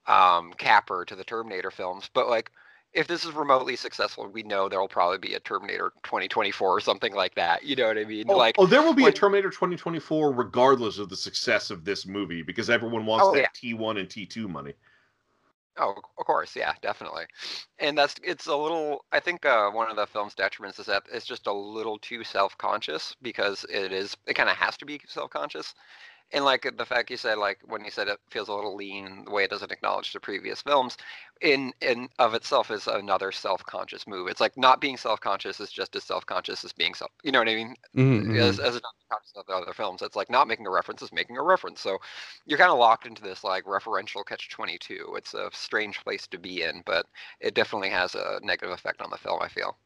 um, 0.07 0.53
capper 0.59 1.05
to 1.05 1.17
the 1.17 1.25
Terminator 1.25 1.71
films. 1.71 2.09
But 2.13 2.29
like 2.29 2.51
if 2.93 3.07
this 3.09 3.25
is 3.25 3.33
remotely 3.33 3.75
successful, 3.77 4.29
we 4.29 4.43
know 4.43 4.69
there'll 4.69 4.89
probably 4.89 5.19
be 5.19 5.35
a 5.35 5.41
Terminator 5.41 5.93
2024 6.05 6.69
or 6.77 6.81
something 6.81 7.15
like 7.15 7.35
that. 7.37 7.65
You 7.65 7.75
know 7.77 7.89
what 7.89 7.99
I 7.99 8.05
mean? 8.05 8.27
Oh, 8.29 8.37
like 8.37 8.55
oh, 8.59 8.67
there 8.67 8.83
will 8.83 8.95
be 8.95 9.03
when- 9.05 9.13
a 9.13 9.15
Terminator 9.17 9.51
2024 9.51 10.33
regardless 10.33 10.99
of 10.99 11.09
the 11.09 11.17
success 11.17 11.71
of 11.71 11.85
this 11.85 12.07
movie 12.07 12.43
because 12.43 12.71
everyone 12.71 13.07
wants 13.07 13.27
Oh, 13.27 13.33
that 13.33 13.41
yeah. 13.65 13.75
T1 13.75 13.99
and 13.99 14.09
T2 14.09 14.49
money. 14.49 14.75
Oh, 15.79 15.95
of 16.19 16.27
course, 16.27 16.55
yeah, 16.55 16.75
definitely. 16.83 17.25
And 17.79 17.97
that's 17.97 18.15
it's 18.23 18.47
a 18.47 18.55
little. 18.57 19.05
I 19.11 19.21
think 19.21 19.47
uh, 19.47 19.71
one 19.71 19.91
of 19.91 19.97
the 19.97 20.07
film's 20.07 20.35
detriments 20.35 20.79
is 20.79 20.87
that 20.87 21.05
it's 21.11 21.25
just 21.25 21.47
a 21.47 21.53
little 21.53 21.99
too 21.99 22.25
self-conscious 22.25 23.17
because 23.23 23.65
it 23.71 23.91
is. 23.91 24.15
It 24.27 24.35
kind 24.35 24.51
of 24.51 24.57
has 24.57 24.77
to 24.79 24.85
be 24.85 25.01
self-conscious. 25.07 25.75
And 26.33 26.45
like 26.45 26.63
the 26.77 26.87
fact 26.87 27.11
you 27.11 27.17
said, 27.17 27.39
like 27.39 27.61
when 27.65 27.85
you 27.85 27.91
said 27.91 28.09
it 28.09 28.19
feels 28.31 28.49
a 28.49 28.55
little 28.55 28.75
lean, 28.75 29.25
the 29.25 29.31
way 29.31 29.45
it 29.45 29.51
doesn't 29.51 29.71
acknowledge 29.73 30.13
the 30.13 30.21
previous 30.21 30.63
films, 30.63 30.97
in 31.41 31.73
in 31.81 32.09
of 32.19 32.35
itself 32.35 32.71
is 32.71 32.87
another 32.87 33.31
self-conscious 33.33 34.07
move. 34.07 34.29
It's 34.29 34.41
like 34.41 34.57
not 34.57 34.81
being 34.81 34.97
self-conscious 34.97 35.61
is 35.61 35.71
just 35.73 35.95
as 35.97 36.05
self-conscious 36.05 36.65
as 36.65 36.73
being 36.73 36.95
self. 36.95 37.11
You 37.23 37.33
know 37.33 37.39
what 37.41 37.49
I 37.49 37.55
mean? 37.55 37.77
Mhm, 37.95 38.33
As 38.41 38.59
as 38.59 38.75
not 38.75 38.95
conscious 39.11 39.33
of 39.37 39.47
the 39.47 39.53
other 39.55 39.73
films, 39.75 40.03
it's 40.03 40.17
like 40.17 40.31
not 40.31 40.49
making 40.49 40.67
a 40.67 40.71
reference 40.71 41.03
is 41.03 41.13
making 41.13 41.37
a 41.39 41.43
reference. 41.43 41.81
So 41.81 41.99
you're 42.47 42.59
kind 42.59 42.71
of 42.73 42.79
locked 42.79 43.07
into 43.07 43.23
this 43.23 43.45
like 43.45 43.65
referential 43.65 44.25
catch 44.27 44.49
22. 44.51 45.15
It's 45.17 45.35
a 45.35 45.51
strange 45.53 46.01
place 46.03 46.27
to 46.29 46.39
be 46.39 46.63
in, 46.63 46.83
but 46.87 47.07
it 47.41 47.55
definitely 47.55 47.91
has 47.91 48.15
a 48.15 48.41
negative 48.43 48.73
effect 48.73 49.01
on 49.03 49.11
the 49.11 49.19
film. 49.19 49.41
I 49.43 49.49
feel. 49.49 49.77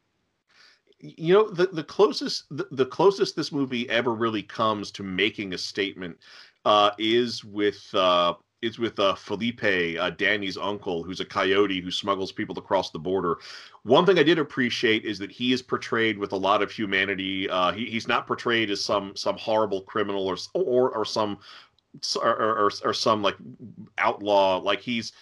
You 1.00 1.34
know 1.34 1.48
the 1.50 1.66
the 1.66 1.84
closest 1.84 2.44
the, 2.50 2.66
the 2.70 2.86
closest 2.86 3.36
this 3.36 3.52
movie 3.52 3.88
ever 3.90 4.14
really 4.14 4.42
comes 4.42 4.90
to 4.90 5.02
making 5.02 5.52
a 5.52 5.58
statement 5.58 6.16
uh 6.64 6.90
is 6.98 7.44
with 7.44 7.88
uh 7.94 8.32
is 8.62 8.78
with 8.78 8.98
uh 8.98 9.14
Felipe 9.14 9.62
uh 9.62 10.10
Danny's 10.10 10.56
uncle 10.56 11.02
who's 11.02 11.20
a 11.20 11.24
coyote 11.24 11.80
who 11.80 11.90
smuggles 11.90 12.32
people 12.32 12.58
across 12.58 12.90
the 12.90 12.98
border. 12.98 13.36
One 13.82 14.06
thing 14.06 14.18
I 14.18 14.22
did 14.22 14.38
appreciate 14.38 15.04
is 15.04 15.18
that 15.18 15.30
he 15.30 15.52
is 15.52 15.60
portrayed 15.60 16.18
with 16.18 16.32
a 16.32 16.36
lot 16.36 16.62
of 16.62 16.70
humanity. 16.70 17.48
Uh 17.50 17.72
he, 17.72 17.86
he's 17.86 18.08
not 18.08 18.26
portrayed 18.26 18.70
as 18.70 18.82
some 18.82 19.14
some 19.14 19.36
horrible 19.36 19.82
criminal 19.82 20.26
or 20.26 20.36
or 20.54 20.90
or 20.90 21.04
some 21.04 21.38
or, 22.16 22.42
or, 22.42 22.70
or 22.84 22.94
some 22.94 23.22
like 23.22 23.36
outlaw 23.98 24.56
like 24.58 24.80
he's 24.80 25.12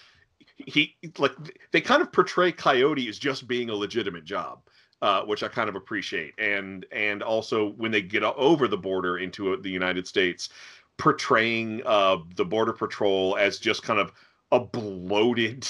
he 0.55 0.95
like 1.17 1.33
they 1.71 1.81
kind 1.81 2.01
of 2.01 2.13
portray 2.13 2.51
coyote 2.51 3.09
as 3.09 3.19
just 3.19 3.47
being 3.47 3.69
a 3.69 3.75
legitimate 3.75 4.23
job 4.23 4.61
uh, 5.05 5.23
which 5.23 5.43
I 5.43 5.47
kind 5.49 5.69
of 5.69 5.75
appreciate. 5.75 6.33
And 6.39 6.83
and 6.91 7.21
also 7.21 7.73
when 7.73 7.91
they 7.91 8.01
get 8.01 8.23
over 8.23 8.67
the 8.67 8.77
border 8.77 9.19
into 9.19 9.53
uh, 9.53 9.57
the 9.61 9.69
United 9.69 10.07
States, 10.07 10.49
portraying 10.97 11.83
uh, 11.85 12.17
the 12.35 12.43
border 12.43 12.73
patrol 12.73 13.37
as 13.37 13.59
just 13.59 13.83
kind 13.83 13.99
of 13.99 14.11
a 14.51 14.59
bloated, 14.59 15.67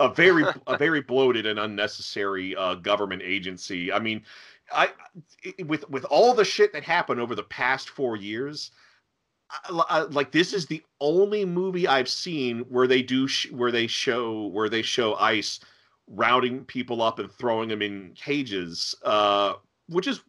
a 0.00 0.12
very 0.12 0.44
a 0.66 0.76
very 0.76 1.00
bloated 1.12 1.46
and 1.46 1.60
unnecessary 1.60 2.56
uh, 2.56 2.74
government 2.74 3.22
agency. 3.22 3.92
I 3.92 4.00
mean, 4.00 4.24
I 4.72 4.90
i- 5.46 5.62
with 5.62 5.88
with 5.88 6.04
all 6.06 6.34
the 6.34 6.44
shit 6.44 6.72
that 6.72 6.82
happened 6.82 7.20
over 7.20 7.36
the 7.36 7.44
past 7.44 7.88
four 7.88 8.16
years. 8.16 8.72
I- 9.68 9.84
I- 9.88 10.00
like 10.02 10.32
this 10.32 10.52
is 10.52 10.66
the 10.66 10.82
only 11.00 11.44
movie 11.44 11.86
I've 11.86 12.08
seen 12.08 12.60
where 12.62 12.86
they 12.88 13.02
do 13.02 13.28
sh- 13.28 13.50
where 13.52 13.70
they 13.72 13.86
show 13.86 14.46
where 14.46 14.68
they 14.68 14.82
show 14.82 15.14
ICE 15.14 15.60
rounding 16.10 16.64
people 16.64 17.00
up 17.02 17.18
and 17.18 17.30
throwing 17.32 17.68
them 17.68 17.82
in 17.82 18.12
cages, 18.14 18.94
uh, 19.04 19.54
which 19.88 20.06
is 20.06 20.20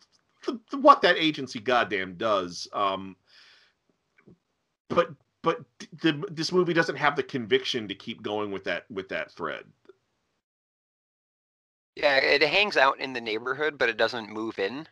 th- 0.45 0.57
th- 0.69 0.81
what 0.81 1.01
that 1.01 1.17
agency 1.17 1.59
goddamn 1.59 2.15
does. 2.15 2.67
Um, 2.73 3.15
but 4.89 5.09
but 5.43 5.59
the, 6.01 6.23
this 6.31 6.51
movie 6.51 6.73
doesn't 6.73 6.97
have 6.97 7.15
the 7.15 7.23
conviction 7.23 7.87
to 7.87 7.95
keep 7.95 8.21
going 8.21 8.51
with 8.51 8.63
that 8.65 8.89
with 8.91 9.09
that 9.09 9.31
thread. 9.31 9.65
Yeah, 11.95 12.17
it 12.17 12.41
hangs 12.43 12.77
out 12.77 12.99
in 12.99 13.13
the 13.13 13.21
neighborhood, 13.21 13.77
but 13.77 13.89
it 13.89 13.97
doesn't 13.97 14.29
move 14.29 14.59
in. 14.59 14.87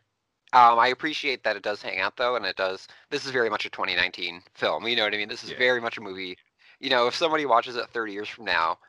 Um, 0.54 0.80
I 0.80 0.88
appreciate 0.88 1.44
that 1.44 1.56
it 1.56 1.64
does 1.64 1.82
hang 1.82 2.00
out 2.00 2.18
though, 2.18 2.36
and 2.36 2.46
it 2.46 2.56
does. 2.56 2.88
This 3.10 3.26
is 3.26 3.32
very 3.32 3.50
much 3.50 3.66
a 3.66 3.70
2019 3.70 4.42
film. 4.56 4.88
You 4.88 4.96
know 4.96 5.04
what 5.04 5.14
I 5.14 5.18
mean? 5.18 5.30
This 5.30 5.44
is 5.44 5.52
Yeah. 5.52 5.58
very 5.58 5.82
much 5.82 5.98
a 5.98 6.02
movie. 6.02 6.38
You 6.80 6.90
know, 6.90 7.08
if 7.08 7.16
somebody 7.16 7.46
watches 7.46 7.76
it 7.76 7.90
30 7.90 8.14
years 8.14 8.30
from 8.30 8.46
now, 8.46 8.80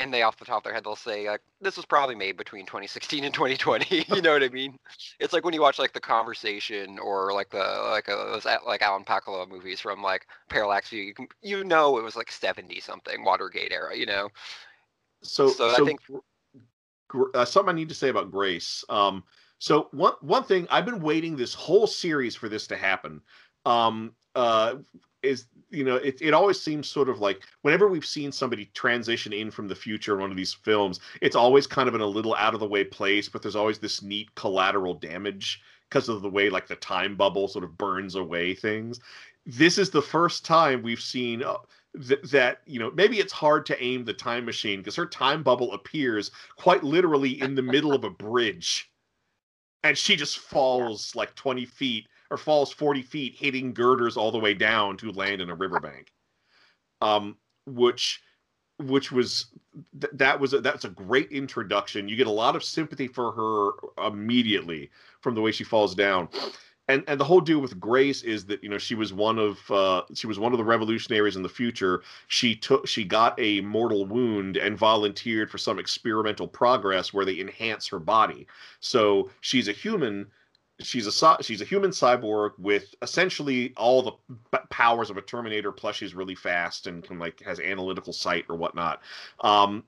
and 0.00 0.12
they 0.12 0.22
off 0.22 0.38
the 0.38 0.44
top 0.44 0.58
of 0.58 0.64
their 0.64 0.74
head 0.74 0.84
they'll 0.84 0.96
say 0.96 1.28
like 1.28 1.40
this 1.60 1.76
was 1.76 1.86
probably 1.86 2.14
made 2.14 2.36
between 2.36 2.66
2016 2.66 3.24
and 3.24 3.34
2020 3.34 4.04
you 4.14 4.22
know 4.22 4.32
what 4.32 4.42
i 4.42 4.48
mean 4.48 4.78
it's 5.20 5.32
like 5.32 5.44
when 5.44 5.54
you 5.54 5.60
watch 5.60 5.78
like 5.78 5.92
the 5.92 6.00
conversation 6.00 6.98
or 6.98 7.32
like 7.32 7.50
the 7.50 7.88
like 7.90 8.08
uh, 8.08 8.16
those 8.32 8.44
like 8.66 8.82
alan 8.82 9.04
pakula 9.04 9.48
movies 9.48 9.80
from 9.80 10.02
like 10.02 10.26
parallax 10.48 10.88
view 10.90 11.02
you 11.02 11.14
can 11.14 11.26
you 11.42 11.64
know 11.64 11.98
it 11.98 12.04
was 12.04 12.16
like 12.16 12.30
70 12.30 12.80
something 12.80 13.24
watergate 13.24 13.72
era 13.72 13.96
you 13.96 14.06
know 14.06 14.28
So, 15.22 15.48
So 15.48 15.70
I 15.70 15.84
think- 15.84 16.00
uh, 17.34 17.44
something 17.44 17.72
I 17.72 17.76
need 17.76 17.88
to 17.88 17.94
say 17.94 18.08
about 18.08 18.30
Grace. 18.30 18.84
Um, 18.88 19.22
so 19.58 19.88
one 19.92 20.14
one 20.20 20.42
thing 20.44 20.66
I've 20.70 20.84
been 20.84 21.00
waiting 21.00 21.36
this 21.36 21.54
whole 21.54 21.86
series 21.86 22.34
for 22.34 22.48
this 22.48 22.66
to 22.68 22.76
happen. 22.76 23.20
Um, 23.64 24.14
uh, 24.34 24.76
is 25.24 25.46
you 25.70 25.84
know 25.84 25.96
it, 25.96 26.20
it 26.20 26.34
always 26.34 26.60
seems 26.60 26.88
sort 26.88 27.08
of 27.08 27.20
like 27.20 27.42
whenever 27.62 27.88
we've 27.88 28.06
seen 28.06 28.30
somebody 28.30 28.66
transition 28.74 29.32
in 29.32 29.50
from 29.50 29.68
the 29.68 29.74
future 29.74 30.14
in 30.14 30.20
one 30.20 30.30
of 30.30 30.36
these 30.36 30.54
films, 30.54 31.00
it's 31.20 31.36
always 31.36 31.66
kind 31.66 31.88
of 31.88 31.94
in 31.94 32.00
a 32.00 32.06
little 32.06 32.34
out 32.36 32.54
of 32.54 32.60
the 32.60 32.66
way 32.66 32.84
place, 32.84 33.28
but 33.28 33.42
there's 33.42 33.56
always 33.56 33.78
this 33.78 34.02
neat 34.02 34.34
collateral 34.34 34.94
damage 34.94 35.60
because 35.88 36.08
of 36.08 36.22
the 36.22 36.30
way 36.30 36.50
like 36.50 36.66
the 36.66 36.76
time 36.76 37.16
bubble 37.16 37.48
sort 37.48 37.64
of 37.64 37.76
burns 37.78 38.14
away 38.14 38.54
things. 38.54 39.00
This 39.46 39.78
is 39.78 39.90
the 39.90 40.02
first 40.02 40.44
time 40.44 40.82
we've 40.82 41.00
seen 41.00 41.42
uh, 41.42 41.56
th- 42.06 42.22
that 42.30 42.60
you 42.66 42.78
know 42.78 42.90
maybe 42.92 43.18
it's 43.18 43.32
hard 43.32 43.66
to 43.66 43.82
aim 43.82 44.04
the 44.04 44.12
time 44.12 44.44
machine 44.44 44.80
because 44.80 44.96
her 44.96 45.06
time 45.06 45.42
bubble 45.42 45.72
appears 45.72 46.30
quite 46.56 46.82
literally 46.82 47.40
in 47.40 47.54
the 47.54 47.62
middle 47.62 47.92
of 47.92 48.04
a 48.04 48.10
bridge 48.10 48.90
and 49.82 49.96
she 49.96 50.16
just 50.16 50.38
falls 50.50 51.14
like 51.14 51.34
20 51.34 51.64
feet 51.64 52.08
or 52.34 52.36
falls 52.36 52.72
40 52.72 53.02
feet 53.02 53.36
hitting 53.36 53.72
girders 53.72 54.16
all 54.16 54.32
the 54.32 54.38
way 54.38 54.54
down 54.54 54.96
to 54.96 55.12
land 55.12 55.40
in 55.40 55.50
a 55.50 55.54
riverbank 55.54 56.12
um 57.00 57.36
which 57.66 58.20
which 58.80 59.12
was 59.12 59.46
th- 60.00 60.12
that 60.14 60.40
was 60.40 60.52
a, 60.52 60.60
that's 60.60 60.84
a 60.84 60.88
great 60.90 61.30
introduction 61.30 62.08
you 62.08 62.16
get 62.16 62.26
a 62.26 62.30
lot 62.30 62.56
of 62.56 62.64
sympathy 62.64 63.06
for 63.06 63.30
her 63.30 64.06
immediately 64.08 64.90
from 65.20 65.36
the 65.36 65.40
way 65.40 65.52
she 65.52 65.62
falls 65.62 65.94
down 65.94 66.28
and 66.88 67.02
and 67.06 67.18
the 67.18 67.24
whole 67.24 67.40
deal 67.40 67.60
with 67.60 67.80
Grace 67.80 68.22
is 68.22 68.44
that 68.46 68.62
you 68.62 68.68
know 68.68 68.78
she 68.78 68.94
was 68.94 69.12
one 69.12 69.38
of 69.38 69.70
uh, 69.70 70.02
she 70.14 70.26
was 70.26 70.38
one 70.38 70.52
of 70.52 70.58
the 70.58 70.64
revolutionaries 70.64 71.36
in 71.36 71.42
the 71.42 71.48
future. 71.48 72.02
She 72.28 72.54
took 72.54 72.86
she 72.86 73.04
got 73.04 73.34
a 73.38 73.60
mortal 73.62 74.04
wound 74.04 74.56
and 74.56 74.76
volunteered 74.76 75.50
for 75.50 75.58
some 75.58 75.78
experimental 75.78 76.46
progress 76.46 77.12
where 77.14 77.24
they 77.24 77.40
enhance 77.40 77.86
her 77.88 77.98
body. 77.98 78.46
So 78.80 79.30
she's 79.40 79.68
a 79.68 79.72
human. 79.72 80.26
She's 80.80 81.06
a 81.06 81.36
she's 81.42 81.60
a 81.60 81.64
human 81.64 81.90
cyborg 81.90 82.52
with 82.58 82.94
essentially 83.00 83.72
all 83.76 84.02
the 84.02 84.58
powers 84.70 85.08
of 85.08 85.16
a 85.16 85.22
Terminator. 85.22 85.70
Plus, 85.70 85.96
she's 85.96 86.14
really 86.14 86.34
fast 86.34 86.86
and 86.86 87.02
can 87.02 87.18
like 87.18 87.40
has 87.42 87.60
analytical 87.60 88.12
sight 88.12 88.44
or 88.48 88.56
whatnot. 88.56 89.00
Um, 89.40 89.84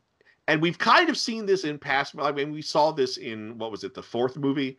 and 0.49 0.63
we've 0.63 0.79
kind 0.79 1.09
of 1.11 1.19
seen 1.19 1.45
this 1.45 1.65
in 1.65 1.79
past. 1.79 2.15
I 2.19 2.31
mean, 2.31 2.53
we 2.53 2.63
saw 2.63 2.93
this 2.93 3.17
in 3.17 3.59
what 3.59 3.73
was 3.73 3.83
it, 3.83 3.95
the 3.95 4.03
fourth 4.03 4.37
movie? 4.37 4.79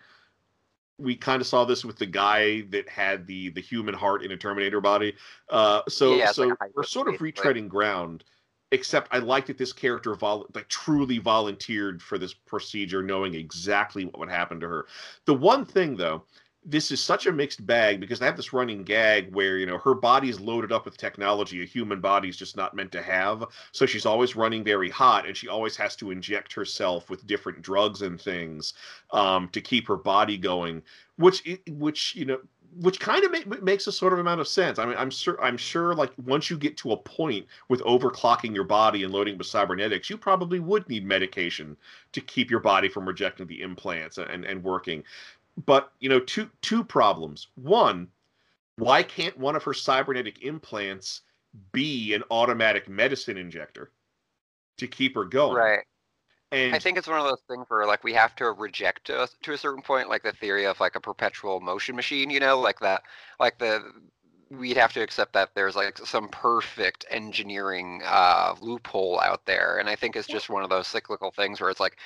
we 1.00 1.16
kind 1.16 1.42
of 1.42 1.48
saw 1.48 1.64
this 1.64 1.86
with 1.86 1.98
the 1.98 2.06
guy 2.06 2.62
that 2.70 2.88
had 2.90 3.28
the 3.28 3.50
the 3.50 3.62
human 3.62 3.94
heart 3.94 4.24
in 4.24 4.32
a 4.32 4.38
Terminator 4.38 4.82
body. 4.82 5.14
Uh, 5.50 5.82
so 5.88 6.16
Yeah, 6.16 6.32
so 6.32 6.48
like 6.48 6.58
we're 6.76 6.84
sort 6.84 7.08
of 7.08 7.16
retreading 7.16 7.68
ground. 7.68 8.24
Except 8.72 9.08
I 9.12 9.20
like 9.20 9.46
that 9.46 9.58
this 9.58 9.72
character 9.72 10.14
vol- 10.16 10.48
like 10.54 10.68
truly 10.68 11.20
volunteered 11.20 12.02
for 12.02 12.18
this 12.18 12.34
procedure, 12.34 13.02
knowing 13.02 13.34
exactly 13.34 14.06
what 14.06 14.20
would 14.20 14.30
happen 14.30 14.60
to 14.60 14.68
her. 14.68 14.88
The 15.26 15.34
one 15.34 15.66
thing 15.66 15.96
though, 15.96 16.24
this 16.66 16.92
is 16.92 17.02
such 17.02 17.28
a 17.28 17.32
mixed 17.32 17.66
bag 17.66 18.02
because 18.02 18.22
I 18.22 18.26
have 18.26 18.36
this 18.36 18.52
running 18.52 18.84
gag 18.84 19.34
where 19.34 19.58
you 19.58 19.66
know 19.66 19.78
her 19.78 19.94
body's 19.94 20.42
loaded 20.42 20.74
up 20.74 20.84
with 20.84 20.98
technology 20.98 21.64
a 21.64 21.66
human 21.66 22.02
body's 22.02 22.36
just 22.36 22.58
not 22.58 22.76
meant 22.76 22.92
to 22.92 23.02
have. 23.02 23.46
So 23.72 23.86
she's 23.86 24.06
always 24.06 24.36
running 24.36 24.66
very 24.66 24.90
hot, 24.90 25.26
and 25.26 25.36
she 25.36 25.48
always 25.48 25.78
has 25.78 25.96
to 25.98 26.12
inject 26.12 26.52
herself 26.54 27.10
with 27.10 27.26
different 27.26 27.62
drugs 27.62 28.02
and 28.02 28.20
things 28.20 28.74
um, 29.12 29.48
to 29.50 29.62
keep 29.62 29.88
her 29.88 29.96
body 29.96 30.38
going. 30.38 30.84
Which 31.16 31.42
which 31.70 32.16
you 32.16 32.26
know 32.26 32.40
which 32.76 33.00
kind 33.00 33.24
of 33.24 33.32
ma- 33.32 33.58
makes 33.62 33.88
a 33.88 33.92
sort 33.92 34.14
of 34.14 34.20
amount 34.20 34.42
of 34.42 34.48
sense. 34.48 34.80
I 34.80 34.86
mean, 34.86 34.96
I'm 34.98 35.10
sure 35.10 35.42
I'm 35.42 35.58
sure 35.58 35.96
like 35.96 36.12
once 36.26 36.50
you 36.50 36.58
get 36.58 36.78
to 36.78 36.92
a 36.92 36.98
point 36.98 37.46
with 37.70 37.82
overclocking 37.82 38.54
your 38.54 38.64
body 38.64 39.04
and 39.04 39.14
loading 39.14 39.38
with 39.38 39.48
cybernetics, 39.48 40.10
you 40.10 40.18
probably 40.18 40.60
would 40.60 40.88
need 40.90 41.06
medication 41.06 41.78
to 42.12 42.22
keep 42.22 42.50
your 42.50 42.60
body 42.60 42.90
from 42.90 43.08
rejecting 43.08 43.48
the 43.48 43.62
implants 43.62 44.18
and 44.18 44.46
and 44.46 44.64
working. 44.64 45.04
But 45.66 45.92
you 46.00 46.10
know 46.10 46.20
two 46.20 46.50
two 46.62 46.84
problems. 46.84 47.48
One 47.56 48.08
why 48.78 49.02
can't 49.02 49.38
one 49.38 49.56
of 49.56 49.64
her 49.64 49.74
cybernetic 49.74 50.44
implants 50.44 51.22
be 51.72 52.14
an 52.14 52.24
automatic 52.30 52.88
medicine 52.88 53.38
injector 53.38 53.92
to 54.78 54.88
keep 54.88 55.16
her 55.16 55.26
going? 55.26 55.56
Right 55.56 55.84
and 56.52 56.76
I 56.76 56.80
think 56.80 56.98
it's 56.98 57.08
one 57.08 57.20
of 57.20 57.26
those 57.26 57.42
things 57.50 57.66
where 57.70 57.86
like 57.86 58.04
we 58.04 58.14
have 58.14 58.36
to 58.38 58.52
reject 58.52 59.06
to 59.08 59.24
a, 59.24 59.28
to 59.44 59.54
a 59.54 59.58
certain 59.58 59.82
point, 59.82 60.10
like 60.10 60.24
the 60.24 60.32
theory 60.32 60.66
of 60.66 60.80
like 60.80 60.96
a 60.96 61.02
perpetual 61.02 61.60
motion 61.60 61.96
machine, 61.96 62.30
you 62.30 62.40
know, 62.40 62.60
like 62.60 62.80
that, 62.80 63.04
like 63.40 63.58
the 63.58 63.84
we'd 64.50 64.78
have 64.78 64.94
to 64.94 65.02
accept 65.02 65.34
that 65.34 65.50
there's 65.56 65.76
like 65.76 65.98
some 65.98 66.30
perfect 66.30 67.06
engineering 67.10 68.02
uh, 68.06 68.56
loophole 68.62 69.20
out 69.20 69.46
there, 69.46 69.78
and 69.80 69.90
I 69.90 69.96
think 69.96 70.16
it's 70.16 70.28
just 70.28 70.50
one 70.50 70.64
of 70.64 70.70
those 70.70 70.88
cyclical 70.88 71.32
things 71.32 71.60
where 71.60 71.70
it's 71.70 71.80
like 71.82 71.98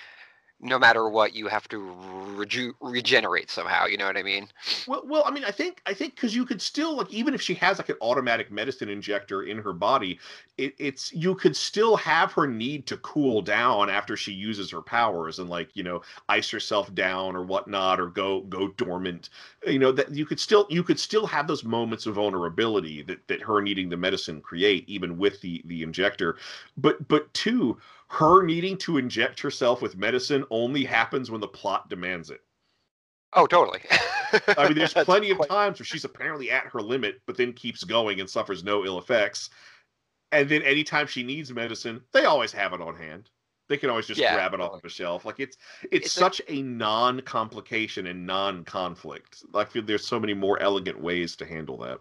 no 0.61 0.77
matter 0.77 1.09
what, 1.09 1.33
you 1.33 1.47
have 1.47 1.67
to 1.69 1.93
reju- 2.35 2.75
regenerate 2.79 3.49
somehow. 3.49 3.85
You 3.85 3.97
know 3.97 4.05
what 4.05 4.17
I 4.17 4.23
mean? 4.23 4.47
Well, 4.87 5.03
well, 5.05 5.23
I 5.25 5.31
mean, 5.31 5.43
I 5.43 5.51
think 5.51 5.81
I 5.85 5.93
think 5.93 6.15
because 6.15 6.35
you 6.35 6.45
could 6.45 6.61
still 6.61 6.97
like 6.97 7.11
even 7.11 7.33
if 7.33 7.41
she 7.41 7.55
has 7.55 7.79
like 7.79 7.89
an 7.89 7.95
automatic 8.01 8.51
medicine 8.51 8.89
injector 8.89 9.43
in 9.43 9.57
her 9.57 9.73
body, 9.73 10.19
it, 10.57 10.75
it's 10.77 11.11
you 11.13 11.33
could 11.35 11.55
still 11.55 11.95
have 11.95 12.31
her 12.33 12.45
need 12.47 12.85
to 12.87 12.97
cool 12.97 13.41
down 13.41 13.89
after 13.89 14.15
she 14.15 14.31
uses 14.31 14.69
her 14.71 14.81
powers 14.81 15.39
and 15.39 15.49
like 15.49 15.75
you 15.75 15.83
know 15.83 16.01
ice 16.29 16.49
herself 16.51 16.93
down 16.93 17.35
or 17.35 17.43
whatnot 17.43 17.99
or 17.99 18.07
go 18.07 18.41
go 18.41 18.67
dormant. 18.69 19.29
You 19.65 19.79
know 19.79 19.91
that 19.91 20.11
you 20.11 20.25
could 20.25 20.39
still 20.39 20.67
you 20.69 20.83
could 20.83 20.99
still 20.99 21.25
have 21.25 21.47
those 21.47 21.63
moments 21.63 22.05
of 22.05 22.15
vulnerability 22.15 23.01
that 23.03 23.27
that 23.27 23.41
her 23.41 23.61
needing 23.61 23.89
the 23.89 23.97
medicine 23.97 24.41
create 24.41 24.87
even 24.87 25.17
with 25.17 25.41
the 25.41 25.61
the 25.65 25.81
injector. 25.81 26.37
But 26.77 27.07
but 27.07 27.33
two, 27.33 27.77
her 28.11 28.43
needing 28.43 28.77
to 28.77 28.97
inject 28.97 29.39
herself 29.39 29.81
with 29.81 29.95
medicine 29.97 30.43
only 30.51 30.83
happens 30.83 31.31
when 31.31 31.39
the 31.41 31.47
plot 31.47 31.89
demands 31.89 32.29
it. 32.29 32.41
Oh, 33.33 33.47
totally. 33.47 33.79
I 34.57 34.65
mean, 34.67 34.77
there's 34.77 34.93
plenty 35.05 35.31
of 35.31 35.37
quite- 35.37 35.49
times 35.49 35.79
where 35.79 35.85
she's 35.85 36.03
apparently 36.03 36.51
at 36.51 36.65
her 36.65 36.81
limit, 36.81 37.21
but 37.25 37.37
then 37.37 37.53
keeps 37.53 37.83
going 37.85 38.19
and 38.19 38.29
suffers 38.29 38.63
no 38.63 38.85
ill 38.85 38.97
effects. 38.99 39.49
And 40.33 40.49
then 40.49 40.61
anytime 40.63 41.07
she 41.07 41.23
needs 41.23 41.53
medicine, 41.53 42.01
they 42.11 42.25
always 42.25 42.51
have 42.51 42.73
it 42.73 42.81
on 42.81 42.95
hand. 42.95 43.29
They 43.69 43.77
can 43.77 43.89
always 43.89 44.07
just 44.07 44.19
Yeah, 44.19 44.33
grab 44.33 44.53
it 44.53 44.59
off 44.59 44.73
of 44.73 44.83
a 44.83 44.89
shelf. 44.89 45.23
Like 45.23 45.39
it's 45.39 45.55
it's, 45.83 46.07
It's 46.07 46.17
a- 46.17 46.19
such 46.19 46.41
a 46.49 46.61
non-complication 46.61 48.07
and 48.07 48.25
non-conflict. 48.25 49.43
I 49.53 49.63
feel 49.63 49.81
there's 49.83 50.05
so 50.05 50.19
many 50.19 50.33
more 50.33 50.61
elegant 50.61 50.99
ways 51.01 51.37
to 51.37 51.45
handle 51.45 51.77
that. 51.77 51.99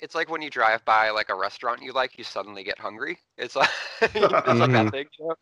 It's 0.00 0.14
like 0.14 0.28
when 0.28 0.42
you 0.42 0.50
drive 0.50 0.84
by 0.84 1.10
like 1.10 1.30
a 1.30 1.34
restaurant 1.34 1.82
you 1.82 1.92
like, 1.92 2.18
you 2.18 2.24
suddenly 2.24 2.64
get 2.64 2.78
hungry. 2.78 3.18
It's 3.38 3.56
like 3.56 3.70
it's 4.02 4.14
like 4.14 4.30
that 4.30 4.44
mm-hmm. 4.44 4.88
thing. 4.88 5.06
You 5.18 5.28
know? 5.28 5.34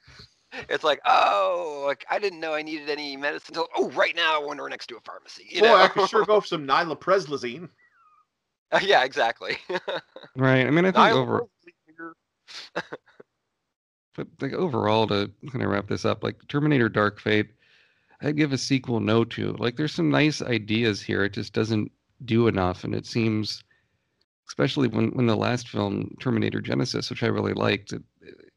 It's 0.69 0.85
like, 0.85 1.01
oh, 1.07 1.85
like 1.87 2.05
I 2.11 2.19
didn't 2.19 2.41
know 2.41 2.55
I 2.55 2.63
needed 2.63 2.91
any 2.91 3.17
medicine. 3.17 3.55
Until, 3.57 3.69
oh, 3.77 3.91
right 3.91 4.15
now 4.15 4.41
I 4.41 4.45
wonder 4.45 4.69
next 4.69 4.89
to 4.89 4.97
a 4.97 5.01
pharmacy. 5.01 5.47
You 5.51 5.63
Boy, 5.63 5.69
know? 5.69 5.77
I 5.77 5.89
could 5.89 6.09
sure 6.09 6.25
go 6.25 6.41
for 6.41 6.47
some 6.47 6.67
nylopreslazine. 6.67 7.69
yeah, 8.83 9.05
exactly. 9.05 9.57
Right. 10.37 10.67
I 10.67 10.71
mean, 10.71 10.87
I 10.87 10.93
think 10.93 10.97
Nyla 10.97 11.15
over, 11.15 11.47
but 14.15 14.27
like 14.41 14.53
overall, 14.53 15.07
to 15.09 15.31
kind 15.51 15.63
of 15.63 15.71
wrap 15.71 15.89
this 15.89 16.05
up, 16.05 16.23
like 16.23 16.37
Terminator 16.49 16.89
Dark 16.89 17.21
Fate, 17.21 17.51
I'd 18.23 18.37
give 18.37 18.53
a 18.53 18.59
sequel 18.59 19.01
no 19.01 19.25
to. 19.25 19.53
Like, 19.55 19.77
there's 19.77 19.95
some 19.95 20.11
nice 20.11 20.43
ideas 20.43 21.03
here. 21.03 21.25
It 21.25 21.33
just 21.33 21.53
doesn't 21.53 21.91
do 22.25 22.47
enough, 22.47 22.85
and 22.85 22.95
it 22.95 23.07
seems, 23.07 23.63
especially 24.53 24.87
when 24.87 25.09
when 25.13 25.27
the 25.27 25.35
last 25.35 25.71
film 25.71 26.15
Terminator 26.21 26.61
Genisys, 26.61 27.09
which 27.09 27.23
I 27.23 27.29
really 27.29 27.55
liked, 27.55 27.95
it, 27.95 28.03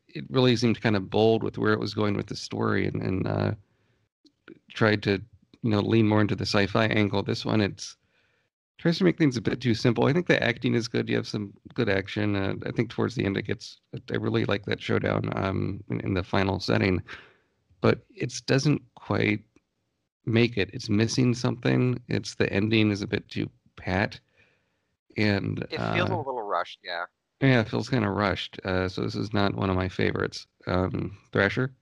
it 0.09 0.25
really 0.29 0.57
seemed 0.57 0.81
kind 0.81 0.97
of 0.97 1.09
bold 1.09 1.41
with 1.41 1.57
where 1.57 1.71
it 1.71 1.79
was 1.79 1.93
going 1.93 2.17
with 2.17 2.27
the 2.27 2.35
story, 2.35 2.85
and 2.85 3.01
and 3.01 3.25
uh, 3.25 3.51
tried 4.73 5.01
to 5.03 5.21
you 5.61 5.69
know 5.69 5.79
lean 5.79 6.05
more 6.05 6.19
into 6.19 6.35
the 6.35 6.45
sci-fi 6.45 6.87
angle. 6.87 7.23
This 7.23 7.45
one, 7.45 7.61
it's 7.61 7.95
tries 8.77 8.97
to 8.97 9.05
make 9.05 9.17
things 9.17 9.37
a 9.37 9.41
bit 9.41 9.61
too 9.61 9.73
simple. 9.73 10.05
I 10.05 10.11
think 10.11 10.27
the 10.27 10.43
acting 10.43 10.75
is 10.75 10.89
good. 10.89 11.07
You 11.07 11.15
have 11.15 11.29
some 11.29 11.53
good 11.73 11.87
action. 11.87 12.35
Uh, 12.35 12.55
I 12.65 12.71
think 12.71 12.89
towards 12.89 13.15
the 13.15 13.23
end 13.23 13.37
it 13.37 13.43
gets. 13.43 13.79
I 14.11 14.17
really 14.17 14.43
like 14.43 14.65
that 14.65 14.81
showdown 14.81 15.31
um, 15.37 15.81
in, 15.89 16.01
in 16.01 16.13
the 16.13 16.23
final 16.23 16.59
setting, 16.59 17.01
but 17.79 17.99
it 18.13 18.33
doesn't 18.47 18.81
quite 18.95 19.39
make 20.25 20.57
it. 20.57 20.71
It's 20.73 20.89
missing 20.89 21.33
something. 21.33 22.01
It's 22.09 22.35
the 22.35 22.51
ending 22.51 22.91
is 22.91 23.01
a 23.01 23.07
bit 23.07 23.29
too 23.29 23.49
pat, 23.77 24.19
and 25.17 25.59
It 25.71 25.77
feels 25.77 26.09
a 26.09 26.13
uh, 26.13 26.17
little 26.17 26.41
rushed, 26.41 26.79
yeah. 26.83 27.05
yeah, 27.41 27.61
it 27.61 27.69
feels 27.69 27.89
kind 27.89 28.05
of 28.05 28.15
rushed. 28.15 28.59
Uh, 28.63 28.87
so 28.87 29.01
this 29.01 29.15
is 29.15 29.33
not 29.33 29.55
one 29.55 29.69
of 29.69 29.75
my 29.75 29.89
favorites. 29.89 30.47
Um, 30.67 31.17
Thrasher. 31.31 31.73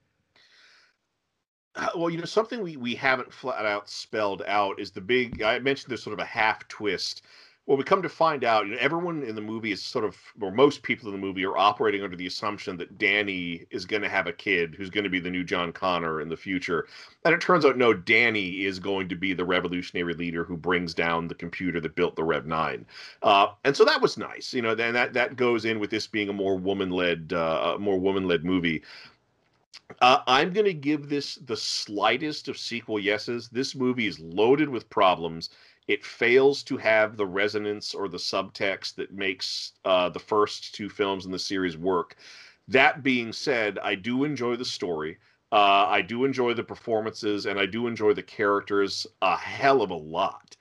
Uh, 1.76 1.88
Well, 1.96 2.10
you 2.10 2.18
know, 2.18 2.26
something 2.26 2.62
we, 2.62 2.78
we 2.78 2.96
haven't 2.96 3.34
flat 3.34 3.66
out 3.66 3.90
spelled 3.90 4.44
out 4.48 4.80
is 4.80 4.92
the 4.92 5.02
big. 5.02 5.42
I 5.42 5.60
mentioned 5.60 5.90
there's 5.90 6.04
sort 6.04 6.14
of 6.14 6.20
a 6.20 6.26
half 6.26 6.68
twist 6.68 7.24
Well, 7.66 7.78
we 7.78 7.86
come 7.86 8.01
to 8.01 8.09
find 8.09 8.43
out, 8.43 8.66
you 8.66 8.74
know, 8.74 8.78
everyone 8.82 9.24
in 9.24 9.36
the 9.36 9.41
movie 9.41 9.72
is 9.72 9.82
sort 9.82 10.03
of, 10.03 10.18
or 10.41 10.51
most 10.51 10.84
people 10.84 11.07
in 11.07 11.14
the 11.14 11.26
movie 11.26 11.45
are 11.45 11.57
operating 11.57 12.03
under 12.03 12.18
the 12.18 12.28
assumption 12.28 12.76
that 12.76 12.97
Danny 12.97 13.66
is 13.72 13.86
going 13.86 14.01
to 14.01 14.09
have 14.09 14.28
a 14.28 14.34
kid 14.34 14.76
who's 14.76 14.89
going 14.89 15.05
to 15.05 15.09
be 15.09 15.22
the 15.22 15.30
new 15.30 15.45
John 15.45 15.72
Connor 15.72 16.20
in 16.20 16.28
the 16.28 16.36
future. 16.36 16.88
And 17.24 17.34
it 17.34 17.39
turns 17.39 17.64
out, 17.64 17.78
no, 17.78 17.93
Danny 17.93 18.66
is 18.66 18.80
going 18.80 19.07
to 19.07 19.16
be 19.16 19.34
the 19.34 19.45
revolutionary 19.45 20.14
leader 20.14 20.43
who 20.43 20.57
brings 20.57 20.93
down 20.93 21.30
the 21.30 21.36
computer 21.36 21.80
that 21.80 21.95
built 21.95 22.18
the 22.18 22.24
Rev 22.26 22.45
9. 22.45 22.86
Uh, 23.22 23.47
and 23.64 23.78
so 23.78 23.86
that 23.86 24.01
was 24.01 24.18
nice, 24.18 24.53
you 24.53 24.61
know, 24.61 24.72
and 24.72 24.95
that, 24.95 25.14
that 25.14 25.38
goes 25.38 25.64
in 25.64 25.80
with 25.80 25.89
this 25.89 26.05
being 26.05 26.28
a 26.28 26.34
more 26.34 26.57
woman 26.57 26.89
led, 26.89 27.32
uh, 27.32 27.78
more 27.80 27.97
woman 27.97 28.28
led 28.28 28.43
movie. 28.43 28.84
Uh, 30.01 30.20
I'm 30.28 30.51
going 30.51 30.66
to 30.66 30.74
give 30.74 31.07
this 31.07 31.36
the 31.36 31.55
slightest 31.55 32.49
of 32.49 32.57
sequel 32.57 32.99
yeses. 32.99 33.47
This 33.49 33.74
movie 33.74 34.07
is 34.07 34.20
loaded 34.20 34.68
with 34.68 34.89
problems 34.89 35.49
it 35.88 36.06
fails 36.06 36.64
to 36.64 36.78
have 36.78 37.18
the 37.18 37.26
resonance 37.26 37.94
or 37.94 38.08
the 38.08 38.18
subtext 38.18 38.96
that 38.96 39.14
makes 39.14 39.74
uh, 39.86 40.10
the 40.10 40.20
first 40.20 40.74
two 40.74 40.90
films 40.90 41.26
in 41.26 41.32
the 41.32 41.40
series 41.40 41.78
work. 41.78 42.16
That 42.68 43.04
being 43.04 43.34
said, 43.34 43.78
I 43.80 43.96
do 43.96 44.24
enjoy 44.24 44.56
the 44.56 44.66
story. 44.66 45.18
Uh, 45.52 45.86
I 45.88 46.02
do 46.02 46.24
enjoy 46.26 46.54
the 46.54 46.64
performances, 46.64 47.46
and 47.46 47.60
I 47.60 47.66
do 47.66 47.88
enjoy 47.88 48.14
the 48.14 48.24
characters 48.24 49.06
a 49.22 49.36
hell 49.36 49.82
of 49.82 49.92
a 49.92 49.96
lot. 49.96 50.56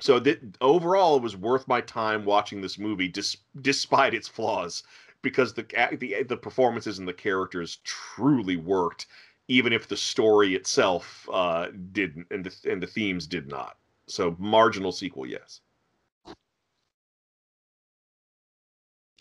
So 0.00 0.18
that 0.20 0.40
overall, 0.60 1.16
it 1.16 1.22
was 1.22 1.36
worth 1.36 1.68
my 1.68 1.80
time 1.80 2.24
watching 2.24 2.60
this 2.60 2.78
movie, 2.78 3.08
dis- 3.08 3.36
despite 3.60 4.12
its 4.12 4.28
flaws, 4.28 4.82
because 5.22 5.54
the 5.54 5.62
the 5.98 6.24
the 6.24 6.36
performances 6.36 6.98
and 6.98 7.06
the 7.06 7.14
characters 7.14 7.76
truly 7.84 8.56
worked, 8.56 9.06
even 9.46 9.72
if 9.72 9.86
the 9.86 9.96
story 9.96 10.54
itself 10.56 11.28
uh, 11.32 11.68
didn't, 11.92 12.26
and 12.30 12.44
the 12.44 12.70
and 12.70 12.82
the 12.82 12.88
themes 12.88 13.26
did 13.26 13.46
not. 13.48 13.78
So 14.06 14.36
marginal 14.38 14.92
sequel, 14.92 15.26
yes. 15.26 15.60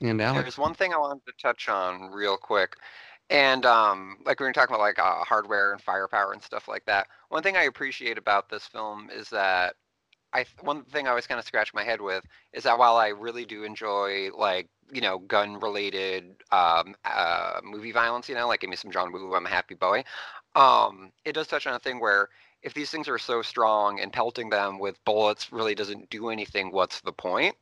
And 0.01 0.21
Alex, 0.21 0.43
There's 0.43 0.57
one 0.57 0.73
thing 0.73 0.93
I 0.93 0.97
wanted 0.97 1.25
to 1.25 1.33
touch 1.41 1.69
on 1.69 2.11
real 2.11 2.35
quick. 2.37 2.75
And 3.29 3.65
um, 3.65 4.17
like 4.25 4.39
we 4.39 4.45
were 4.45 4.51
talking 4.51 4.75
about 4.75 4.83
like 4.83 4.99
uh, 4.99 5.23
hardware 5.23 5.71
and 5.71 5.81
firepower 5.81 6.33
and 6.33 6.41
stuff 6.41 6.67
like 6.67 6.83
that. 6.85 7.07
One 7.29 7.41
thing 7.41 7.55
I 7.55 7.63
appreciate 7.63 8.17
about 8.17 8.49
this 8.49 8.65
film 8.67 9.09
is 9.15 9.29
that 9.29 9.75
I 10.33 10.45
one 10.61 10.83
thing 10.85 11.07
I 11.07 11.11
always 11.11 11.27
kind 11.27 11.39
of 11.39 11.45
scratch 11.45 11.73
my 11.73 11.83
head 11.83 12.01
with 12.01 12.25
is 12.53 12.63
that 12.63 12.77
while 12.77 12.97
I 12.97 13.09
really 13.09 13.45
do 13.45 13.63
enjoy 13.63 14.29
like 14.35 14.67
you 14.91 15.01
know 15.01 15.19
gun 15.19 15.59
related 15.59 16.35
um, 16.51 16.95
uh, 17.05 17.61
movie 17.63 17.91
violence, 17.91 18.27
you 18.27 18.35
know, 18.35 18.47
like 18.47 18.59
give 18.59 18.69
me 18.69 18.75
some 18.75 18.91
John 18.91 19.11
Woo, 19.13 19.33
I'm 19.35 19.45
a 19.45 19.49
happy 19.49 19.75
boy. 19.75 20.03
Um, 20.55 21.11
it 21.23 21.33
does 21.33 21.47
touch 21.47 21.65
on 21.65 21.75
a 21.75 21.79
thing 21.79 21.99
where 21.99 22.29
if 22.63 22.73
these 22.73 22.89
things 22.89 23.07
are 23.07 23.17
so 23.17 23.41
strong 23.41 23.99
and 23.99 24.11
pelting 24.11 24.49
them 24.49 24.79
with 24.79 25.03
bullets 25.05 25.51
really 25.51 25.75
doesn't 25.75 26.09
do 26.09 26.29
anything, 26.29 26.71
what's 26.71 27.01
the 27.01 27.11
point? 27.11 27.55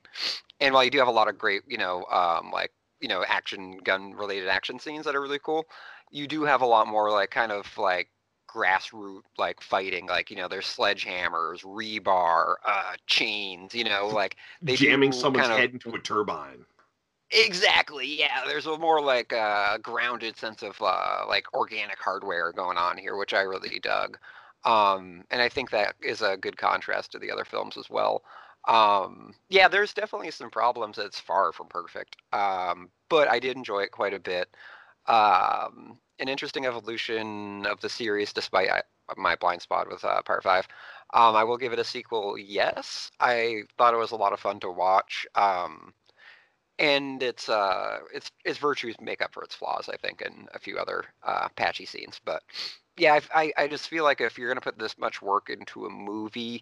And 0.60 0.74
while 0.74 0.84
you 0.84 0.92
do 0.92 1.00
have 1.00 1.08
a 1.08 1.12
lot 1.12 1.28
of 1.28 1.38
great, 1.38 1.64
you 1.68 1.78
know, 1.78 2.06
um, 2.06 2.52
like 2.52 2.72
you 3.00 3.08
know, 3.08 3.24
action 3.28 3.80
gun 3.84 4.14
related 4.14 4.48
action 4.48 4.80
scenes 4.80 5.06
that 5.06 5.16
are 5.16 5.22
really 5.22 5.40
cool, 5.40 5.66
you 6.12 6.28
do 6.28 6.44
have 6.44 6.62
a 6.62 6.66
lot 6.66 6.88
more 6.88 7.10
like 7.10 7.32
kind 7.32 7.52
of 7.52 7.66
like 7.78 8.10
grassroots 8.54 9.22
like 9.38 9.62
fighting 9.62 10.08
like 10.08 10.30
you 10.30 10.36
know 10.36 10.48
there's 10.48 10.66
sledgehammers 10.66 11.64
rebar 11.64 12.56
uh 12.66 12.94
chains 13.08 13.74
you 13.74 13.84
know 13.84 14.10
like 14.14 14.36
they 14.62 14.76
jamming 14.76 15.12
someone's 15.12 15.48
kind 15.48 15.54
of, 15.54 15.60
head 15.60 15.72
into 15.72 15.90
a 15.96 16.00
turbine 16.00 16.66
exactly 17.32 18.20
yeah 18.20 18.42
there's 18.46 18.66
a 18.66 18.78
more 18.78 19.02
like 19.02 19.32
uh 19.32 19.78
grounded 19.78 20.36
sense 20.36 20.64
of 20.64 20.76
uh 20.82 21.24
like 21.30 21.46
organic 21.54 21.98
hardware 21.98 22.52
going 22.52 22.78
on 22.78 22.98
here 22.98 23.16
which 23.16 23.34
i 23.34 23.40
really 23.40 23.80
dug 23.80 24.18
um, 24.64 25.24
and 25.32 25.42
I 25.42 25.50
think 25.50 25.72
that 25.72 25.96
is 26.02 26.22
a 26.22 26.38
good 26.38 26.58
contrast 26.58 27.12
to 27.12 27.20
the 27.20 27.32
other 27.32 27.46
films 27.46 27.78
as 27.78 27.90
well. 27.90 28.24
Um, 28.68 29.34
yeah, 29.50 29.68
there's 29.68 29.94
definitely 29.94 30.32
some 30.32 30.52
problems. 30.52 30.98
It's 30.98 31.20
far 31.20 31.52
from 31.52 31.68
perfect, 31.68 32.18
um, 32.32 32.90
but 33.10 33.28
I 33.28 33.40
did 33.40 33.58
enjoy 33.58 33.82
it 33.82 33.92
quite 33.92 34.14
a 34.14 34.20
bit. 34.20 34.56
Um, 35.08 35.98
an 36.20 36.28
interesting 36.28 36.66
evolution 36.68 37.66
of 37.66 37.82
the 37.82 37.90
series, 37.90 38.32
despite 38.34 38.70
I, 38.70 38.82
my 39.18 39.36
blind 39.36 39.62
spot 39.64 39.90
with 39.90 40.04
uh, 40.06 40.22
Part 40.22 40.44
Five. 40.44 40.68
Um, 41.14 41.36
I 41.36 41.44
will 41.44 41.58
give 41.58 41.74
it 41.74 41.80
a 41.80 41.84
sequel. 41.84 42.38
Yes, 42.38 43.12
I 43.20 43.64
thought 43.78 43.94
it 43.94 43.98
was 43.98 44.12
a 44.12 44.16
lot 44.16 44.32
of 44.32 44.40
fun 44.40 44.60
to 44.62 44.70
watch. 44.70 45.26
Um, 45.36 45.94
and 46.80 47.22
its 47.22 47.50
uh, 47.50 48.00
its 48.14 48.32
its 48.46 48.58
virtues 48.58 48.96
make 49.00 49.22
up 49.22 49.34
for 49.34 49.44
its 49.44 49.56
flaws, 49.56 49.90
I 49.92 49.98
think, 49.98 50.22
and 50.22 50.50
a 50.54 50.60
few 50.60 50.78
other 50.78 51.06
uh, 51.24 51.48
patchy 51.56 51.86
scenes. 51.86 52.20
But 52.24 52.44
yeah, 53.02 53.20
I, 53.34 53.52
I 53.58 53.68
just 53.68 53.88
feel 53.88 54.04
like 54.04 54.22
if 54.22 54.38
you're 54.38 54.48
going 54.48 54.60
to 54.60 54.62
put 54.62 54.78
this 54.78 54.96
much 55.00 55.24
work 55.24 55.50
into 55.50 55.88
a 55.88 55.90
movie, 55.90 56.62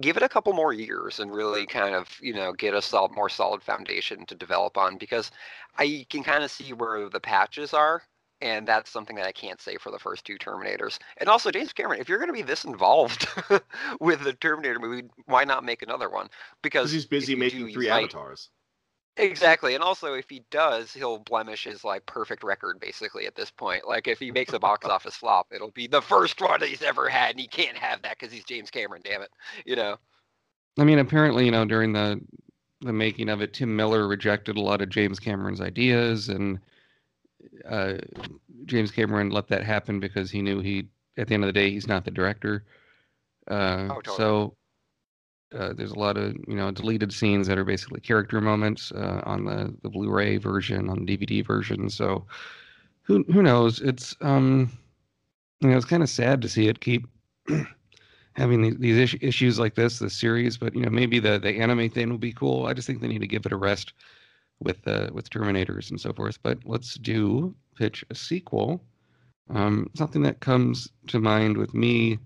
give 0.00 0.16
it 0.16 0.22
a 0.22 0.28
couple 0.28 0.52
more 0.52 0.72
years 0.72 1.18
and 1.18 1.34
really 1.34 1.66
kind 1.66 1.96
of 1.96 2.16
you 2.22 2.32
know 2.32 2.52
get 2.52 2.74
a 2.74 2.80
solid, 2.80 3.10
more 3.10 3.28
solid 3.28 3.60
foundation 3.60 4.24
to 4.26 4.36
develop 4.36 4.78
on 4.78 4.98
because 4.98 5.32
I 5.78 6.06
can 6.08 6.22
kind 6.22 6.44
of 6.44 6.50
see 6.52 6.72
where 6.72 7.08
the 7.08 7.18
patches 7.18 7.74
are. 7.74 8.04
And 8.40 8.66
that's 8.66 8.88
something 8.88 9.16
that 9.16 9.26
I 9.26 9.32
can't 9.32 9.60
say 9.60 9.76
for 9.76 9.90
the 9.90 9.98
first 9.98 10.24
two 10.24 10.38
Terminators. 10.38 10.98
And 11.18 11.28
also, 11.28 11.50
James 11.50 11.74
Cameron, 11.74 12.00
if 12.00 12.08
you're 12.08 12.16
going 12.16 12.30
to 12.30 12.32
be 12.32 12.40
this 12.40 12.64
involved 12.64 13.28
with 14.00 14.22
the 14.22 14.32
Terminator 14.32 14.78
movie, 14.78 15.08
why 15.26 15.44
not 15.44 15.62
make 15.62 15.82
another 15.82 16.08
one? 16.08 16.30
Because 16.62 16.90
he's 16.90 17.04
busy 17.04 17.34
making 17.34 17.66
do, 17.66 17.72
three 17.72 17.90
avatars. 17.90 18.48
Exactly, 19.20 19.74
and 19.74 19.84
also 19.84 20.14
if 20.14 20.30
he 20.30 20.42
does, 20.50 20.92
he'll 20.94 21.18
blemish 21.18 21.64
his 21.64 21.84
like 21.84 22.06
perfect 22.06 22.42
record 22.42 22.80
basically 22.80 23.26
at 23.26 23.34
this 23.34 23.50
point. 23.50 23.86
Like 23.86 24.08
if 24.08 24.18
he 24.18 24.30
makes 24.30 24.52
a 24.54 24.58
box 24.58 24.86
office 24.88 25.14
flop, 25.14 25.48
it'll 25.52 25.70
be 25.72 25.86
the 25.86 26.00
first 26.00 26.40
one 26.40 26.62
he's 26.62 26.82
ever 26.82 27.08
had, 27.08 27.32
and 27.32 27.40
he 27.40 27.46
can't 27.46 27.76
have 27.76 28.00
that 28.02 28.18
because 28.18 28.32
he's 28.32 28.44
James 28.44 28.70
Cameron. 28.70 29.02
Damn 29.04 29.22
it, 29.22 29.30
you 29.66 29.76
know. 29.76 29.96
I 30.78 30.84
mean, 30.84 30.98
apparently, 30.98 31.44
you 31.44 31.50
know, 31.50 31.66
during 31.66 31.92
the 31.92 32.20
the 32.80 32.92
making 32.94 33.28
of 33.28 33.42
it, 33.42 33.52
Tim 33.52 33.76
Miller 33.76 34.08
rejected 34.08 34.56
a 34.56 34.60
lot 34.60 34.80
of 34.80 34.88
James 34.88 35.20
Cameron's 35.20 35.60
ideas, 35.60 36.30
and 36.30 36.58
uh, 37.68 37.94
James 38.64 38.90
Cameron 38.90 39.30
let 39.30 39.48
that 39.48 39.64
happen 39.64 40.00
because 40.00 40.30
he 40.30 40.40
knew 40.40 40.60
he, 40.60 40.88
at 41.18 41.28
the 41.28 41.34
end 41.34 41.44
of 41.44 41.48
the 41.48 41.52
day, 41.52 41.70
he's 41.70 41.86
not 41.86 42.06
the 42.06 42.10
director. 42.10 42.64
Uh, 43.50 43.88
oh, 43.90 43.94
totally. 43.96 44.16
So 44.16 44.56
uh, 45.56 45.72
there's 45.72 45.92
a 45.92 45.98
lot 45.98 46.16
of 46.16 46.34
you 46.46 46.54
know 46.54 46.70
deleted 46.70 47.12
scenes 47.12 47.46
that 47.46 47.58
are 47.58 47.64
basically 47.64 48.00
character 48.00 48.40
moments 48.40 48.92
uh, 48.92 49.22
on 49.24 49.44
the 49.44 49.74
the 49.82 49.88
Blu-ray 49.88 50.36
version, 50.36 50.88
on 50.88 51.04
the 51.04 51.16
DVD 51.16 51.44
version. 51.44 51.90
So 51.90 52.26
who 53.02 53.24
who 53.32 53.42
knows? 53.42 53.80
It's 53.80 54.16
um 54.20 54.70
you 55.60 55.70
know 55.70 55.76
it's 55.76 55.86
kind 55.86 56.02
of 56.02 56.08
sad 56.08 56.40
to 56.42 56.48
see 56.48 56.68
it 56.68 56.80
keep 56.80 57.06
having 58.34 58.62
these, 58.62 58.76
these 58.78 59.16
issues 59.20 59.58
like 59.58 59.74
this, 59.74 59.98
this 59.98 60.16
series. 60.18 60.56
But 60.56 60.74
you 60.74 60.82
know 60.82 60.90
maybe 60.90 61.18
the 61.18 61.38
the 61.38 61.58
anime 61.60 61.90
thing 61.90 62.10
will 62.10 62.18
be 62.18 62.32
cool. 62.32 62.66
I 62.66 62.72
just 62.72 62.86
think 62.86 63.00
they 63.00 63.08
need 63.08 63.20
to 63.22 63.26
give 63.26 63.46
it 63.46 63.52
a 63.52 63.56
rest 63.56 63.92
with 64.60 64.86
uh, 64.86 65.08
with 65.12 65.30
Terminators 65.30 65.90
and 65.90 66.00
so 66.00 66.12
forth. 66.12 66.38
But 66.42 66.58
let's 66.64 66.94
do 66.94 67.54
pitch 67.76 68.04
a 68.10 68.14
sequel. 68.14 68.84
Um, 69.52 69.90
something 69.94 70.22
that 70.22 70.38
comes 70.40 70.88
to 71.08 71.18
mind 71.18 71.56
with 71.56 71.74
me 71.74 72.20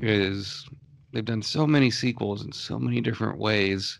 is 0.00 0.68
They've 1.12 1.24
done 1.24 1.42
so 1.42 1.66
many 1.66 1.90
sequels 1.90 2.44
in 2.44 2.52
so 2.52 2.78
many 2.78 3.00
different 3.00 3.38
ways. 3.38 3.98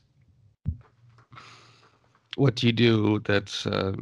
What 2.36 2.54
do 2.54 2.66
you 2.66 2.72
do 2.72 3.20
that's 3.20 3.66
uh, 3.66 3.94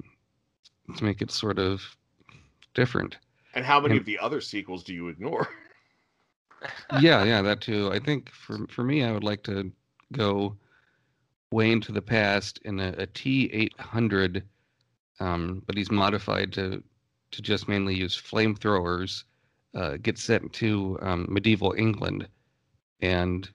to 0.96 1.04
make 1.04 1.22
it 1.22 1.30
sort 1.30 1.58
of 1.58 1.82
different? 2.74 3.16
And 3.54 3.64
how 3.64 3.80
many 3.80 3.92
and, 3.92 4.00
of 4.00 4.06
the 4.06 4.18
other 4.18 4.40
sequels 4.40 4.82
do 4.82 4.92
you 4.92 5.08
ignore? 5.08 5.48
yeah, 7.00 7.22
yeah, 7.24 7.42
that 7.42 7.60
too. 7.60 7.90
I 7.92 8.00
think 8.00 8.30
for 8.32 8.66
for 8.68 8.82
me, 8.82 9.04
I 9.04 9.12
would 9.12 9.24
like 9.24 9.44
to 9.44 9.72
go 10.12 10.56
way 11.52 11.70
into 11.70 11.92
the 11.92 12.02
past 12.02 12.58
in 12.64 12.80
a 12.80 12.92
a 12.98 13.06
T 13.06 13.48
eight 13.52 13.78
hundred, 13.78 14.42
um, 15.20 15.62
but 15.66 15.76
he's 15.76 15.92
modified 15.92 16.52
to 16.54 16.82
to 17.30 17.42
just 17.42 17.68
mainly 17.68 17.94
use 17.94 18.20
flamethrowers. 18.20 19.24
Uh, 19.74 19.98
get 19.98 20.18
sent 20.18 20.52
to 20.54 20.98
um, 21.02 21.26
medieval 21.28 21.74
England 21.76 22.26
and 23.00 23.48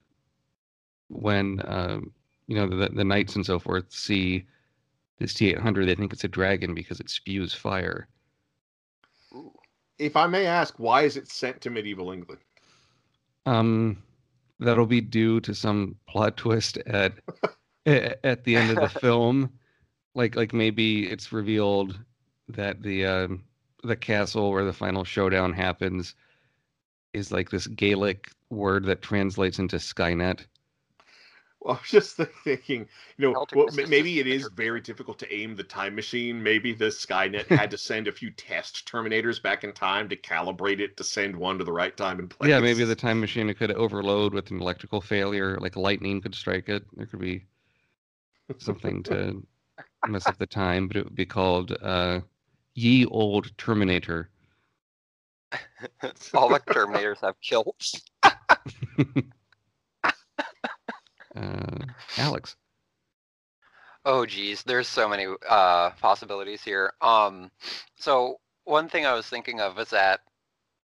when 1.08 1.60
um, 1.64 2.12
you 2.46 2.56
know 2.56 2.66
the, 2.66 2.88
the 2.88 3.04
knights 3.04 3.36
and 3.36 3.44
so 3.44 3.58
forth 3.58 3.84
see 3.90 4.44
this 5.18 5.34
T800, 5.34 5.86
they 5.86 5.94
think 5.94 6.12
it's 6.12 6.24
a 6.24 6.28
dragon 6.28 6.74
because 6.74 7.00
it 7.00 7.08
spews 7.08 7.54
fire. 7.54 8.08
If 9.98 10.16
I 10.16 10.26
may 10.26 10.46
ask, 10.46 10.78
why 10.78 11.02
is 11.02 11.16
it 11.16 11.28
sent 11.28 11.60
to 11.60 11.70
medieval 11.70 12.10
England? 12.10 12.40
Um, 13.46 14.02
that'll 14.58 14.86
be 14.86 15.00
due 15.00 15.40
to 15.40 15.54
some 15.54 15.96
plot 16.08 16.36
twist 16.36 16.78
at 16.78 17.14
at 17.86 18.44
the 18.44 18.56
end 18.56 18.70
of 18.70 18.76
the 18.76 19.00
film. 19.00 19.50
Like 20.14 20.36
like 20.36 20.52
maybe 20.52 21.06
it's 21.06 21.32
revealed 21.32 21.98
that 22.48 22.82
the 22.82 23.06
um, 23.06 23.44
the 23.82 23.96
castle 23.96 24.50
where 24.50 24.64
the 24.64 24.72
final 24.72 25.04
showdown 25.04 25.52
happens 25.52 26.14
is 27.14 27.32
like 27.32 27.50
this 27.50 27.66
Gaelic 27.66 28.30
word 28.50 28.84
that 28.86 29.02
translates 29.02 29.58
into 29.58 29.76
Skynet. 29.76 30.46
Well, 31.60 31.74
I 31.76 31.80
was 31.80 31.90
just 31.90 32.16
thinking, 32.44 32.88
you 33.16 33.26
know, 33.26 33.32
well, 33.32 33.66
was 33.66 33.76
ma- 33.76 33.82
just 33.82 33.90
maybe 33.90 34.18
it 34.18 34.26
is 34.26 34.48
very 34.54 34.80
difficult 34.80 35.18
to 35.20 35.32
aim 35.32 35.54
the 35.54 35.62
time 35.62 35.94
machine. 35.94 36.42
Maybe 36.42 36.72
the 36.72 36.86
Skynet 36.86 37.46
had 37.46 37.70
to 37.70 37.78
send 37.78 38.08
a 38.08 38.12
few 38.12 38.30
test 38.30 38.88
Terminators 38.90 39.42
back 39.42 39.64
in 39.64 39.72
time 39.72 40.08
to 40.08 40.16
calibrate 40.16 40.80
it 40.80 40.96
to 40.96 41.04
send 41.04 41.36
one 41.36 41.58
to 41.58 41.64
the 41.64 41.72
right 41.72 41.96
time 41.96 42.18
and 42.18 42.28
place. 42.28 42.50
Yeah, 42.50 42.60
maybe 42.60 42.84
the 42.84 42.96
time 42.96 43.20
machine 43.20 43.52
could 43.54 43.72
overload 43.72 44.34
with 44.34 44.50
an 44.50 44.60
electrical 44.60 45.00
failure, 45.00 45.58
like 45.60 45.76
lightning 45.76 46.20
could 46.20 46.34
strike 46.34 46.68
it. 46.68 46.84
There 46.96 47.06
could 47.06 47.20
be 47.20 47.44
something 48.58 49.02
to 49.04 49.42
mess 50.08 50.26
up 50.26 50.38
the 50.38 50.46
time, 50.46 50.88
but 50.88 50.96
it 50.96 51.04
would 51.04 51.14
be 51.14 51.26
called 51.26 51.76
uh, 51.80 52.20
Ye 52.74 53.06
Old 53.06 53.56
Terminator. 53.58 54.30
All 56.34 56.48
the 56.48 56.60
Terminators 56.60 57.20
have 57.20 57.40
kills. 57.40 58.00
Uh, 61.34 61.86
Alex. 62.18 62.56
Oh 64.04 64.26
geez, 64.26 64.62
there's 64.64 64.88
so 64.88 65.08
many 65.08 65.26
uh, 65.48 65.90
possibilities 65.90 66.62
here. 66.62 66.92
Um, 67.00 67.50
so 67.96 68.38
one 68.64 68.88
thing 68.88 69.06
I 69.06 69.14
was 69.14 69.26
thinking 69.26 69.60
of 69.60 69.78
is 69.78 69.90
that 69.90 70.20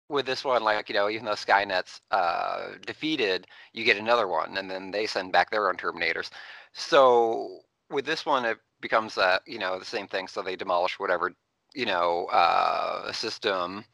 with 0.09 0.27
this 0.27 0.45
one, 0.45 0.63
like 0.63 0.89
you 0.89 0.95
know, 0.95 1.09
even 1.11 1.25
though 1.25 1.33
Skynet's 1.33 2.01
uh, 2.11 2.71
defeated, 2.87 3.47
you 3.73 3.85
get 3.85 3.97
another 3.97 4.29
one, 4.29 4.57
and 4.59 4.71
then 4.71 4.91
they 4.91 5.07
send 5.07 5.33
back 5.33 5.51
their 5.51 5.69
own 5.69 5.77
Terminators. 5.77 6.31
So 6.73 7.61
with 7.91 8.05
this 8.07 8.25
one, 8.27 8.45
it 8.45 8.59
becomes 8.81 9.15
that 9.17 9.43
you 9.47 9.59
know 9.59 9.79
the 9.79 9.85
same 9.85 10.07
thing. 10.07 10.29
So 10.29 10.43
they 10.43 10.57
demolish 10.57 10.99
whatever 10.99 11.33
you 11.75 11.87
know 11.87 12.27
uh, 12.33 13.12
system 13.12 13.85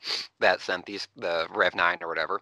that 0.41 0.61
sent 0.61 0.87
these 0.87 1.09
the 1.17 1.47
Rev 1.55 1.75
Nine 1.75 1.99
or 2.01 2.09
whatever, 2.09 2.41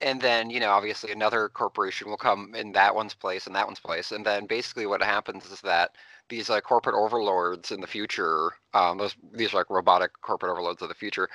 and 0.00 0.20
then 0.20 0.50
you 0.50 0.60
know 0.60 0.70
obviously 0.70 1.12
another 1.12 1.48
corporation 1.48 2.08
will 2.08 2.16
come 2.16 2.54
in 2.54 2.72
that 2.72 2.94
one's 2.94 3.14
place 3.14 3.46
and 3.46 3.54
that 3.56 3.66
one's 3.66 3.80
place, 3.80 4.12
and 4.12 4.26
then 4.26 4.46
basically 4.46 4.86
what 4.86 5.02
happens 5.02 5.46
is 5.50 5.60
that 5.62 5.92
these 6.28 6.48
like 6.48 6.64
corporate 6.64 6.96
overlords 6.96 7.70
in 7.70 7.80
the 7.80 7.86
future, 7.86 8.52
um, 8.74 8.98
those 8.98 9.14
these 9.32 9.52
like 9.52 9.68
robotic 9.68 10.12
corporate 10.22 10.50
overlords 10.50 10.80
of 10.80 10.88
the 10.88 10.94
future, 10.94 11.28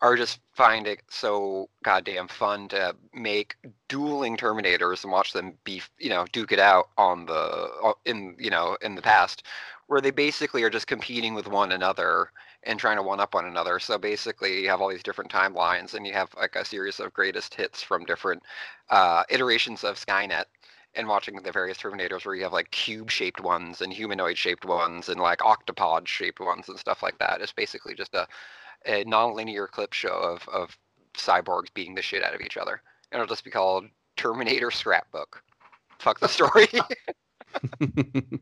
are 0.00 0.16
just 0.16 0.40
finding 0.52 0.96
so 1.08 1.68
goddamn 1.82 2.28
fun 2.28 2.68
to 2.68 2.94
make 3.12 3.56
dueling 3.88 4.36
Terminators 4.36 5.02
and 5.02 5.12
watch 5.12 5.32
them 5.32 5.54
be 5.64 5.82
you 5.98 6.08
know 6.08 6.24
duke 6.32 6.52
it 6.52 6.60
out 6.60 6.90
on 6.96 7.26
the 7.26 7.94
in 8.04 8.36
you 8.38 8.50
know 8.50 8.76
in 8.80 8.94
the 8.94 9.02
past, 9.02 9.42
where 9.88 10.00
they 10.00 10.12
basically 10.12 10.62
are 10.62 10.70
just 10.70 10.86
competing 10.86 11.34
with 11.34 11.48
one 11.48 11.72
another 11.72 12.30
and 12.64 12.78
trying 12.78 12.96
to 12.96 13.02
one 13.02 13.20
up 13.20 13.34
one 13.34 13.46
another. 13.46 13.78
So 13.78 13.98
basically, 13.98 14.62
you 14.62 14.68
have 14.68 14.80
all 14.80 14.88
these 14.88 15.02
different 15.02 15.30
timelines, 15.30 15.94
and 15.94 16.06
you 16.06 16.12
have 16.12 16.30
like 16.36 16.56
a 16.56 16.64
series 16.64 17.00
of 17.00 17.12
greatest 17.12 17.54
hits 17.54 17.82
from 17.82 18.04
different 18.04 18.42
uh, 18.90 19.22
iterations 19.30 19.84
of 19.84 19.96
Skynet 19.96 20.44
and 20.94 21.08
watching 21.08 21.36
the 21.36 21.52
various 21.52 21.78
Terminators 21.78 22.24
where 22.24 22.34
you 22.34 22.44
have 22.44 22.52
like 22.52 22.70
cube 22.70 23.10
shaped 23.10 23.40
ones 23.40 23.80
and 23.80 23.92
humanoid 23.92 24.38
shaped 24.38 24.64
ones 24.64 25.08
and 25.08 25.20
like 25.20 25.40
octopod 25.40 26.06
shaped 26.06 26.40
ones 26.40 26.68
and 26.68 26.78
stuff 26.78 27.02
like 27.02 27.18
that. 27.18 27.40
It's 27.40 27.52
basically 27.52 27.94
just 27.94 28.14
a, 28.14 28.26
a 28.86 29.04
non-linear 29.04 29.66
clip 29.66 29.92
show 29.92 30.14
of, 30.14 30.48
of 30.48 30.76
cyborgs 31.14 31.72
beating 31.74 31.94
the 31.94 32.02
shit 32.02 32.22
out 32.22 32.34
of 32.34 32.40
each 32.40 32.56
other. 32.56 32.80
And 33.10 33.20
it'll 33.20 33.32
just 33.32 33.44
be 33.44 33.50
called 33.50 33.86
Terminator 34.16 34.70
Scrapbook. 34.70 35.42
Fuck 35.98 36.20
the 36.20 36.28
story. 36.28 36.68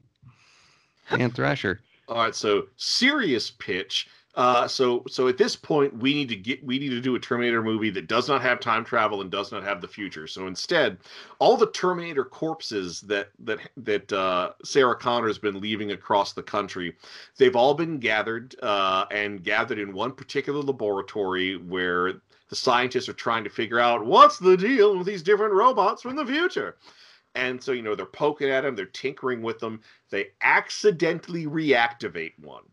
and 1.10 1.34
Thrasher. 1.34 1.80
All 2.08 2.16
right, 2.16 2.34
so 2.34 2.66
serious 2.76 3.50
pitch. 3.50 4.08
Uh, 4.34 4.66
so 4.66 5.04
so 5.08 5.28
at 5.28 5.36
this 5.36 5.54
point, 5.54 5.94
we 5.98 6.14
need 6.14 6.28
to 6.28 6.36
get 6.36 6.64
we 6.64 6.78
need 6.78 6.88
to 6.88 7.02
do 7.02 7.14
a 7.14 7.20
Terminator 7.20 7.62
movie 7.62 7.90
that 7.90 8.06
does 8.06 8.28
not 8.28 8.40
have 8.40 8.60
time 8.60 8.82
travel 8.82 9.20
and 9.20 9.30
does 9.30 9.52
not 9.52 9.62
have 9.62 9.82
the 9.82 9.88
future. 9.88 10.26
So 10.26 10.46
instead, 10.46 10.98
all 11.38 11.56
the 11.56 11.70
Terminator 11.70 12.24
corpses 12.24 13.02
that 13.02 13.28
that 13.40 13.58
that 13.76 14.10
uh, 14.10 14.52
Sarah 14.64 14.96
Connor's 14.96 15.38
been 15.38 15.60
leaving 15.60 15.92
across 15.92 16.32
the 16.32 16.42
country, 16.42 16.96
they've 17.36 17.56
all 17.56 17.74
been 17.74 17.98
gathered 17.98 18.56
uh, 18.62 19.04
and 19.10 19.44
gathered 19.44 19.78
in 19.78 19.92
one 19.92 20.12
particular 20.12 20.60
laboratory 20.60 21.58
where 21.58 22.14
the 22.48 22.56
scientists 22.56 23.10
are 23.10 23.14
trying 23.14 23.44
to 23.44 23.50
figure 23.50 23.80
out 23.80 24.04
what's 24.06 24.38
the 24.38 24.56
deal 24.56 24.96
with 24.96 25.06
these 25.06 25.22
different 25.22 25.52
robots 25.52 26.00
from 26.00 26.16
the 26.16 26.24
future. 26.24 26.76
And 27.34 27.62
so, 27.62 27.72
you 27.72 27.82
know, 27.82 27.94
they're 27.94 28.06
poking 28.06 28.50
at 28.50 28.62
them, 28.62 28.76
they're 28.76 28.86
tinkering 28.86 29.42
with 29.42 29.58
them. 29.58 29.80
They 30.10 30.32
accidentally 30.42 31.46
reactivate 31.46 32.38
one. 32.38 32.64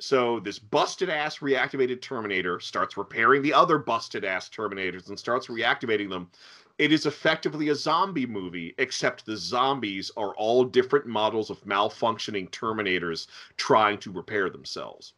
So 0.00 0.38
this 0.38 0.60
busted 0.60 1.10
ass 1.10 1.38
reactivated 1.38 2.00
Terminator 2.00 2.60
starts 2.60 2.96
repairing 2.96 3.42
the 3.42 3.52
other 3.52 3.78
busted 3.78 4.24
ass 4.24 4.48
Terminators 4.48 5.08
and 5.08 5.18
starts 5.18 5.48
reactivating 5.48 6.08
them. 6.08 6.30
It 6.78 6.92
is 6.92 7.06
effectively 7.06 7.70
a 7.70 7.74
zombie 7.74 8.26
movie, 8.26 8.76
except 8.78 9.26
the 9.26 9.36
zombies 9.36 10.12
are 10.16 10.36
all 10.36 10.62
different 10.62 11.06
models 11.06 11.50
of 11.50 11.60
malfunctioning 11.64 12.50
Terminators 12.50 13.26
trying 13.56 13.98
to 13.98 14.12
repair 14.12 14.48
themselves 14.48 15.14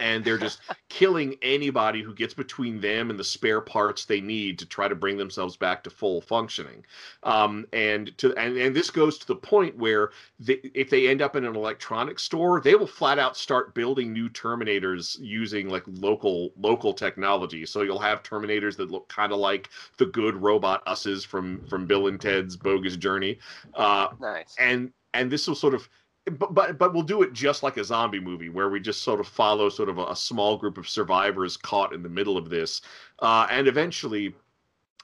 and 0.00 0.24
they're 0.24 0.38
just 0.38 0.60
killing 0.88 1.36
anybody 1.42 2.02
who 2.02 2.14
gets 2.14 2.34
between 2.34 2.80
them 2.80 3.10
and 3.10 3.18
the 3.18 3.24
spare 3.24 3.60
parts 3.60 4.04
they 4.04 4.20
need 4.20 4.58
to 4.58 4.66
try 4.66 4.88
to 4.88 4.94
bring 4.94 5.16
themselves 5.16 5.56
back 5.56 5.82
to 5.84 5.90
full 5.90 6.20
functioning. 6.20 6.84
Um, 7.22 7.66
and 7.72 8.16
to 8.18 8.34
and, 8.36 8.56
and 8.56 8.74
this 8.74 8.90
goes 8.90 9.18
to 9.18 9.26
the 9.26 9.36
point 9.36 9.76
where 9.76 10.10
they, 10.38 10.60
if 10.74 10.90
they 10.90 11.08
end 11.08 11.22
up 11.22 11.36
in 11.36 11.44
an 11.44 11.56
electronics 11.56 12.22
store, 12.22 12.60
they 12.60 12.74
will 12.74 12.86
flat 12.86 13.18
out 13.18 13.36
start 13.36 13.74
building 13.74 14.12
new 14.12 14.28
Terminators 14.28 15.18
using 15.20 15.68
like 15.68 15.84
local 15.86 16.50
local 16.58 16.92
technology. 16.92 17.66
So 17.66 17.82
you'll 17.82 17.98
have 17.98 18.22
Terminators 18.22 18.76
that 18.76 18.90
look 18.90 19.08
kind 19.08 19.32
of 19.32 19.38
like 19.38 19.68
the 19.96 20.06
good 20.06 20.36
robot 20.36 20.82
us's 20.86 21.24
from 21.24 21.64
from 21.66 21.86
Bill 21.86 22.06
and 22.06 22.20
Ted's 22.20 22.56
Bogus 22.56 22.96
Journey. 22.96 23.38
Uh, 23.74 24.08
nice. 24.20 24.54
And 24.58 24.92
and 25.14 25.30
this 25.30 25.46
will 25.46 25.54
sort 25.54 25.74
of 25.74 25.88
but, 26.28 26.54
but 26.54 26.78
but 26.78 26.92
we'll 26.92 27.02
do 27.02 27.22
it 27.22 27.32
just 27.32 27.62
like 27.62 27.76
a 27.76 27.84
zombie 27.84 28.20
movie 28.20 28.48
where 28.48 28.68
we 28.68 28.80
just 28.80 29.02
sort 29.02 29.20
of 29.20 29.28
follow 29.28 29.68
sort 29.68 29.88
of 29.88 29.98
a, 29.98 30.06
a 30.06 30.16
small 30.16 30.56
group 30.56 30.78
of 30.78 30.88
survivors 30.88 31.56
caught 31.56 31.92
in 31.92 32.02
the 32.02 32.08
middle 32.08 32.36
of 32.36 32.48
this 32.48 32.82
uh, 33.20 33.46
and 33.50 33.68
eventually 33.68 34.34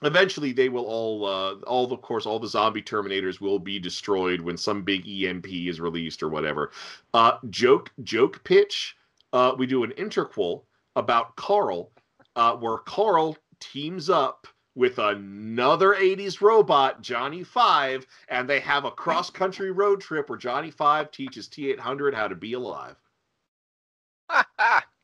eventually 0.03 0.53
they 0.53 0.69
will 0.69 0.85
all 0.85 1.27
uh, 1.27 1.55
all 1.67 1.91
of 1.93 2.03
course 2.03 2.27
all 2.27 2.39
the 2.39 2.49
zombie 2.49 2.83
terminators 2.83 3.41
will 3.41 3.59
be 3.59 3.79
destroyed 3.79 4.41
when 4.41 4.57
some 4.57 4.83
big 4.83 5.07
emp 5.09 5.47
is 5.49 5.81
released 5.81 6.23
or 6.23 6.29
whatever. 6.29 6.71
Uh, 7.13 7.39
joke 7.51 7.91
joke 8.03 8.43
pitch 8.45 8.97
uh, 9.33 9.55
we 9.57 9.67
do 9.67 9.85
an 9.85 9.93
interquel 9.93 10.63
about 10.97 11.35
carl 11.37 11.91
uh, 12.37 12.55
where 12.55 12.79
carl 12.79 13.37
teams 13.61 14.11
up 14.11 14.47
with 14.75 14.99
another 14.99 15.95
80s 15.95 16.41
robot, 16.41 17.01
Johnny 17.01 17.45
Five, 17.45 18.07
and 18.29 18.49
they 18.49 18.61
have 18.61 18.85
a 18.85 18.91
cross 18.91 19.31
country 19.31 19.71
road 19.71 20.01
trip 20.01 20.29
where 20.29 20.39
Johnny 20.39 20.71
Five 20.71 21.11
teaches 21.11 21.49
T 21.49 21.71
800 21.71 22.15
how 22.15 22.29
to 22.29 22.35
be 22.35 22.55
alive. 22.55 22.97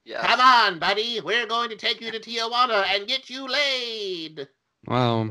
yes. 0.05 0.27
Come 0.27 0.41
on, 0.41 0.79
buddy. 0.79 1.21
We're 1.21 1.47
going 1.47 1.71
to 1.71 1.77
take 1.77 2.01
you 2.01 2.11
to 2.11 2.19
Tijuana 2.19 2.85
and 2.89 3.07
get 3.07 3.31
you 3.31 3.47
laid. 3.47 4.49
Wow. 4.87 5.31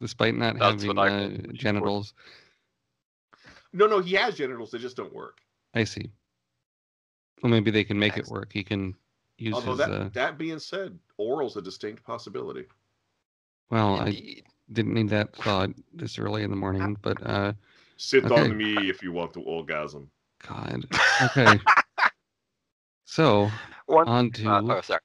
Despite 0.00 0.34
not 0.34 0.58
That's 0.58 0.82
having 0.82 0.96
what 0.96 1.12
uh, 1.12 1.28
genitals. 1.52 2.14
No, 3.72 3.86
no, 3.86 4.00
he 4.00 4.14
has 4.14 4.36
genitals. 4.36 4.70
They 4.70 4.78
just 4.78 4.96
don't 4.96 5.14
work. 5.14 5.38
I 5.74 5.84
see. 5.84 6.10
Well, 7.42 7.50
maybe 7.50 7.70
they 7.70 7.84
can 7.84 7.98
make 7.98 8.16
it 8.16 8.28
work. 8.28 8.50
He 8.52 8.62
can 8.62 8.94
use 9.36 9.54
Although 9.54 9.72
his. 9.72 9.78
that, 9.78 9.90
uh, 9.90 10.08
that 10.12 10.38
being 10.38 10.58
said, 10.58 10.98
oral's 11.18 11.56
a 11.56 11.62
distinct 11.62 12.04
possibility. 12.04 12.66
Well, 13.70 14.00
I 14.00 14.42
didn't 14.72 14.94
need 14.94 15.08
that 15.10 15.34
thought 15.36 15.70
this 15.92 16.18
early 16.18 16.42
in 16.42 16.50
the 16.50 16.56
morning, 16.56 16.96
but 17.02 17.24
uh, 17.26 17.52
Sit 17.96 18.24
okay. 18.24 18.42
on 18.42 18.56
me 18.56 18.88
if 18.88 19.02
you 19.02 19.12
want 19.12 19.32
to 19.34 19.40
orgasm. 19.40 20.10
God. 20.46 20.84
Okay. 21.22 21.58
so 23.04 23.50
One- 23.86 24.08
on 24.08 24.30
to 24.32 24.50
uh, 24.50 24.62
oh, 24.62 24.80
sorry. 24.80 25.00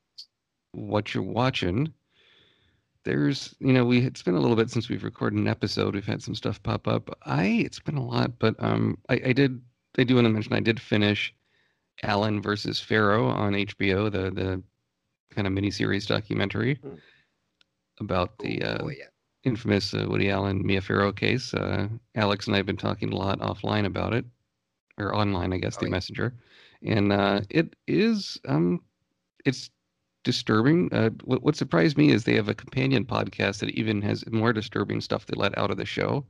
what 0.74 1.14
you're 1.14 1.24
watching. 1.24 1.93
There's, 3.05 3.55
you 3.60 3.72
know, 3.72 3.86
we 3.86 3.99
it's 3.99 4.22
been 4.22 4.36
a 4.36 4.39
little 4.39 4.57
bit 4.57 4.70
since 4.70 4.89
we've 4.89 5.03
recorded 5.03 5.39
an 5.39 5.47
episode. 5.47 5.95
We've 5.95 6.05
had 6.05 6.22
some 6.22 6.36
stuff 6.36 6.62
pop 6.62 6.88
up. 6.88 7.18
I 7.26 7.45
it's 7.66 7.80
been 7.80 7.95
a 7.95 8.05
lot, 8.05 8.38
but 8.39 8.55
um, 8.60 8.97
I, 9.07 9.22
I 9.28 9.34
did 9.34 9.62
I 9.97 10.03
do 10.03 10.16
want 10.16 10.26
to 10.26 10.30
mention 10.30 10.53
I 10.53 10.60
did 10.60 10.80
finish 10.80 11.34
Allen 12.03 12.41
versus 12.41 12.80
Farrow 12.80 13.28
on 13.28 13.53
HBO, 13.53 14.12
the 14.12 14.30
the 14.32 14.62
kind 15.34 15.47
of 15.47 15.53
miniseries 15.53 16.07
documentary 16.07 16.80
about 18.00 18.38
the 18.39 18.62
uh, 18.64 18.88
infamous 19.43 19.93
uh, 19.93 20.06
Woody 20.08 20.30
Allen 20.30 20.66
Mia 20.66 20.82
Farrow 20.82 21.12
case. 21.12 21.54
Uh, 21.54 21.88
Alex 22.16 22.47
and 22.47 22.56
I 22.56 22.60
have 22.60 22.66
been 22.66 22.78
talking 22.78 23.12
a 23.12 23.16
lot 23.16 23.39
offline 23.39 23.86
about 23.86 24.14
it, 24.14 24.26
or 24.97 25.16
online, 25.16 25.54
I 25.54 25.58
guess, 25.58 25.78
the 25.78 25.89
messenger, 25.89 26.34
and 26.84 27.12
uh, 27.12 27.41
it 27.50 27.76
is 27.88 28.39
um, 28.47 28.82
it's 29.45 29.70
disturbing. 30.24 30.93
Uh, 30.93 31.10
what, 31.24 31.43
what 31.43 31.56
surprised 31.56 31.97
me 31.97 32.12
is 32.12 32.24
they 32.24 32.36
have 32.36 32.50
a 32.50 32.56
companion 32.56 33.06
podcast 33.06 33.60
that 33.60 33.70
even 33.72 34.02
has 34.02 34.24
more 34.32 34.54
disturbing 34.54 35.02
stuff 35.02 35.26
they 35.26 35.36
let 35.36 35.58
out 35.58 35.72
of 35.72 35.78
the 35.78 35.86
show, 35.86 36.26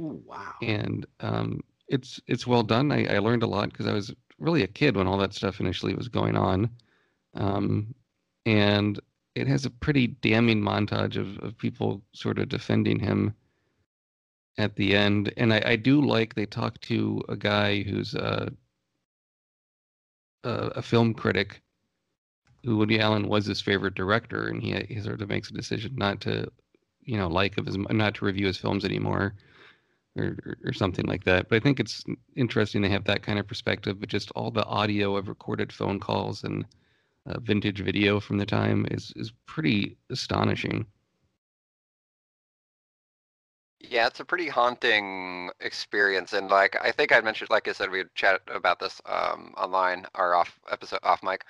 Ooh, 0.00 0.22
wow. 0.26 0.54
and 0.60 1.06
um, 1.20 1.60
it's 1.88 2.20
it's 2.26 2.46
well 2.46 2.62
done. 2.62 2.92
I, 2.92 3.16
I 3.16 3.18
learned 3.18 3.42
a 3.42 3.48
lot 3.48 3.70
because 3.70 3.86
I 3.86 3.92
was 3.92 4.14
really 4.38 4.62
a 4.62 4.68
kid 4.68 4.96
when 4.96 5.06
all 5.06 5.18
that 5.18 5.34
stuff 5.34 5.60
initially 5.60 5.94
was 5.94 6.08
going 6.08 6.36
on, 6.36 6.70
um, 7.34 7.94
and 8.44 9.00
it 9.34 9.46
has 9.46 9.64
a 9.64 9.70
pretty 9.70 10.06
damning 10.06 10.60
montage 10.60 11.16
of, 11.16 11.38
of 11.42 11.56
people 11.56 12.02
sort 12.12 12.38
of 12.38 12.48
defending 12.48 12.98
him 12.98 13.34
at 14.58 14.76
the 14.76 14.94
end, 14.94 15.32
and 15.36 15.52
I, 15.52 15.62
I 15.64 15.76
do 15.76 16.00
like 16.02 16.34
they 16.34 16.46
talk 16.46 16.78
to 16.82 17.22
a 17.28 17.36
guy 17.36 17.82
who's 17.82 18.14
a 18.14 18.52
a, 20.44 20.50
a 20.76 20.82
film 20.82 21.14
critic 21.14 21.62
who 22.64 22.76
Woody 22.76 23.00
Allen 23.00 23.28
was 23.28 23.46
his 23.46 23.60
favorite 23.60 23.94
director, 23.94 24.48
and 24.48 24.62
he 24.62 24.74
he 24.88 25.00
sort 25.00 25.22
of 25.22 25.28
makes 25.28 25.50
a 25.50 25.54
decision 25.54 25.94
not 25.96 26.20
to, 26.22 26.50
you 27.00 27.16
know, 27.16 27.28
like 27.28 27.58
of 27.58 27.66
his 27.66 27.76
not 27.76 28.14
to 28.16 28.24
review 28.24 28.46
his 28.46 28.58
films 28.58 28.84
anymore, 28.84 29.34
or 30.16 30.36
or 30.64 30.72
something 30.72 31.06
like 31.06 31.24
that. 31.24 31.48
But 31.48 31.56
I 31.56 31.60
think 31.60 31.80
it's 31.80 32.04
interesting 32.36 32.82
they 32.82 32.88
have 32.90 33.04
that 33.04 33.22
kind 33.22 33.38
of 33.38 33.48
perspective. 33.48 33.98
But 33.98 34.10
just 34.10 34.30
all 34.32 34.50
the 34.50 34.66
audio 34.66 35.16
of 35.16 35.28
recorded 35.28 35.72
phone 35.72 35.98
calls 35.98 36.44
and 36.44 36.64
uh, 37.26 37.38
vintage 37.40 37.80
video 37.80 38.20
from 38.20 38.38
the 38.38 38.46
time 38.46 38.86
is 38.90 39.12
is 39.16 39.32
pretty 39.46 39.96
astonishing. 40.10 40.86
Yeah, 43.80 44.06
it's 44.06 44.20
a 44.20 44.24
pretty 44.24 44.48
haunting 44.48 45.50
experience, 45.60 46.32
and 46.32 46.48
like 46.50 46.76
I 46.80 46.92
think 46.92 47.12
I 47.12 47.20
mentioned, 47.20 47.50
like 47.50 47.66
I 47.68 47.72
said, 47.72 47.90
we 47.90 47.98
would 47.98 48.14
chat 48.14 48.40
about 48.46 48.78
this 48.78 49.00
um, 49.06 49.52
online 49.56 50.06
or 50.14 50.34
off 50.34 50.58
episode 50.70 51.00
off 51.02 51.22
mic, 51.22 51.44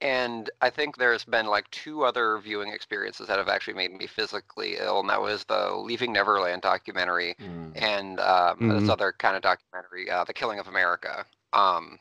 and 0.00 0.50
I 0.62 0.70
think 0.70 0.96
there's 0.96 1.24
been 1.24 1.46
like 1.46 1.70
two 1.70 2.04
other 2.04 2.38
viewing 2.40 2.72
experiences 2.72 3.28
that 3.28 3.38
have 3.38 3.48
actually 3.48 3.74
made 3.74 3.92
me 3.92 4.06
physically 4.08 4.76
ill, 4.78 5.00
and 5.00 5.10
that 5.10 5.22
was 5.22 5.44
the 5.44 5.72
Leaving 5.76 6.12
Neverland 6.12 6.62
documentary 6.62 7.36
and 7.74 8.20
um, 8.20 8.68
this 8.68 8.88
Mhm. 8.88 8.90
other 8.90 9.12
kind 9.12 9.36
of 9.36 9.42
documentary, 9.42 10.10
uh, 10.10 10.24
The 10.24 10.34
Killing 10.34 10.58
of 10.60 10.68
America. 10.68 11.26
Um, 11.54 11.98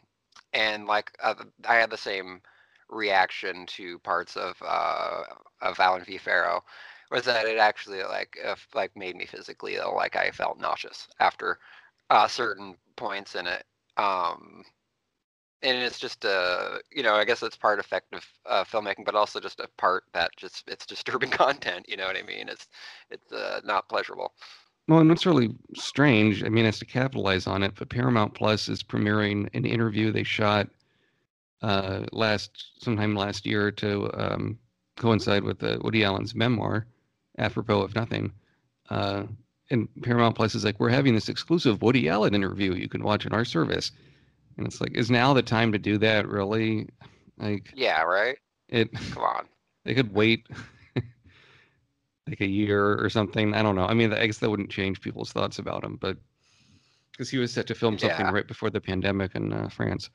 and 0.53 0.87
like 0.87 1.11
uh, 1.23 1.35
I 1.67 1.75
had 1.75 1.89
the 1.91 1.97
same 1.97 2.41
reaction 2.89 3.65
to 3.67 3.99
parts 3.99 4.35
of 4.35 4.55
uh, 4.65 5.23
of 5.61 5.79
Allen 5.79 6.03
V. 6.03 6.17
Farrow, 6.17 6.63
was 7.11 7.23
that 7.25 7.45
it 7.45 7.57
actually 7.57 8.03
like 8.03 8.37
if, 8.43 8.67
like 8.73 8.95
made 8.95 9.15
me 9.15 9.25
physically 9.25 9.75
ill, 9.75 9.95
like 9.95 10.15
I 10.15 10.31
felt 10.31 10.59
nauseous 10.59 11.07
after 11.19 11.59
uh, 12.09 12.27
certain 12.27 12.75
points 12.95 13.35
in 13.35 13.47
it. 13.47 13.65
Um, 13.97 14.63
and 15.61 15.77
it's 15.77 15.99
just 15.99 16.25
uh 16.25 16.77
you 16.91 17.03
know 17.03 17.15
i 17.15 17.25
guess 17.25 17.43
it's 17.43 17.57
part 17.57 17.79
effective 17.79 18.25
uh, 18.45 18.63
filmmaking 18.63 19.05
but 19.05 19.15
also 19.15 19.39
just 19.39 19.59
a 19.59 19.67
part 19.77 20.03
that 20.13 20.31
just 20.37 20.63
it's 20.67 20.85
disturbing 20.85 21.29
content 21.43 21.85
you 21.89 21.97
know 21.97 22.07
what 22.07 22.15
i 22.15 22.21
mean 22.21 22.47
it's 22.47 22.67
it's 23.09 23.31
uh, 23.31 23.59
not 23.63 23.87
pleasurable 23.89 24.33
Well, 24.87 24.99
and 24.99 25.09
what's 25.09 25.25
really 25.25 25.49
strange, 25.75 26.43
I 26.43 26.49
mean, 26.49 26.65
it's 26.65 26.79
to 26.79 26.85
capitalize 26.85 27.45
on 27.45 27.61
it, 27.61 27.73
but 27.77 27.89
Paramount 27.89 28.33
Plus 28.33 28.67
is 28.67 28.81
premiering 28.81 29.47
an 29.53 29.65
interview 29.65 30.11
they 30.11 30.23
shot 30.23 30.67
uh, 31.61 32.05
last 32.11 32.71
sometime 32.81 33.15
last 33.15 33.45
year 33.45 33.71
to 33.71 34.09
um, 34.13 34.57
coincide 34.97 35.43
with 35.43 35.59
the 35.59 35.79
Woody 35.83 36.03
Allen's 36.03 36.35
memoir, 36.35 36.85
apropos 37.37 37.81
of 37.81 37.95
nothing. 37.95 38.31
Uh, 38.89 39.23
and 39.71 39.87
Paramount 40.01 40.35
Plus 40.35 40.55
is 40.55 40.65
like, 40.65 40.79
we're 40.79 40.89
having 40.89 41.13
this 41.13 41.29
exclusive 41.29 41.81
Woody 41.81 42.09
Allen 42.09 42.33
interview 42.33 42.73
you 42.73 42.89
can 42.89 43.03
watch 43.03 43.25
on 43.25 43.33
our 43.33 43.45
service. 43.45 43.91
And 44.57 44.65
it's 44.65 44.81
like, 44.81 44.95
is 44.97 45.11
now 45.11 45.33
the 45.33 45.41
time 45.43 45.71
to 45.71 45.77
do 45.77 45.97
that? 45.99 46.27
Really? 46.27 46.89
Like, 47.37 47.71
yeah 47.75 48.01
right 48.01 48.37
it. 48.67 48.91
come 49.13 49.23
on 49.23 49.45
They 49.85 49.93
could 49.93 50.13
wait 50.13 50.47
like 52.27 52.41
a 52.41 52.47
year 52.47 53.01
or 53.01 53.09
something. 53.09 53.53
I 53.53 53.61
don't 53.63 53.75
know. 53.75 53.85
I 53.85 53.93
mean, 53.93 54.11
I 54.13 54.25
guess 54.25 54.39
that 54.39 54.49
wouldn't 54.49 54.69
change 54.69 55.01
people's 55.01 55.31
thoughts 55.31 55.57
about 55.59 55.83
him, 55.83 55.97
but 55.99 56.17
because 57.11 57.29
he 57.29 57.37
was 57.37 57.51
set 57.53 57.67
to 57.67 57.75
film 57.75 57.97
something 57.97 58.25
Yeah. 58.25 58.31
right 58.31 58.47
before 58.47 58.69
the 58.69 58.81
pandemic 58.81 59.35
in 59.35 59.51
uh, 59.53 59.69
France. 59.69 60.09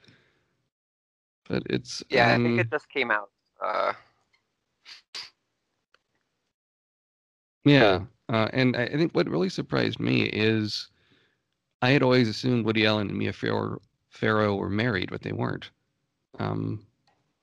But 1.48 1.62
it's 1.68 2.02
yeah 2.08 2.28
i 2.28 2.34
um, 2.34 2.44
think 2.44 2.60
it 2.60 2.70
just 2.70 2.88
came 2.88 3.10
out 3.10 3.30
uh 3.62 3.92
yeah, 7.66 8.00
uh, 8.28 8.48
and 8.52 8.76
I, 8.76 8.82
I 8.82 8.96
think 8.98 9.14
what 9.14 9.26
really 9.26 9.48
surprised 9.48 9.98
me 9.98 10.24
is 10.24 10.88
I 11.80 11.90
had 11.90 12.02
always 12.02 12.28
assumed 12.28 12.66
Woody 12.66 12.84
Allen 12.84 13.08
and 13.08 13.18
Mia 13.18 13.32
Farrow, 13.32 13.80
Farrow 14.10 14.54
were 14.56 14.68
married, 14.68 15.08
but 15.10 15.22
they 15.22 15.32
weren't. 15.32 15.70
Um, 16.38 16.84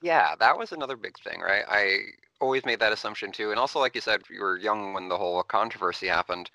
yeah 0.02 0.36
that 0.40 0.58
was 0.58 0.72
another 0.72 0.98
big 0.98 1.16
thing 1.24 1.40
right 1.40 1.64
i 1.70 2.00
always 2.40 2.66
made 2.66 2.80
that 2.80 2.92
assumption 2.92 3.32
too 3.32 3.52
and 3.52 3.60
also 3.60 3.80
like 3.80 3.96
you 3.96 4.02
said 4.02 4.22
you 4.30 4.42
were 4.42 4.58
young 4.58 4.94
when 4.94 5.08
the 5.08 5.18
whole 5.18 5.42
controversy 5.44 6.08
happened 6.08 6.50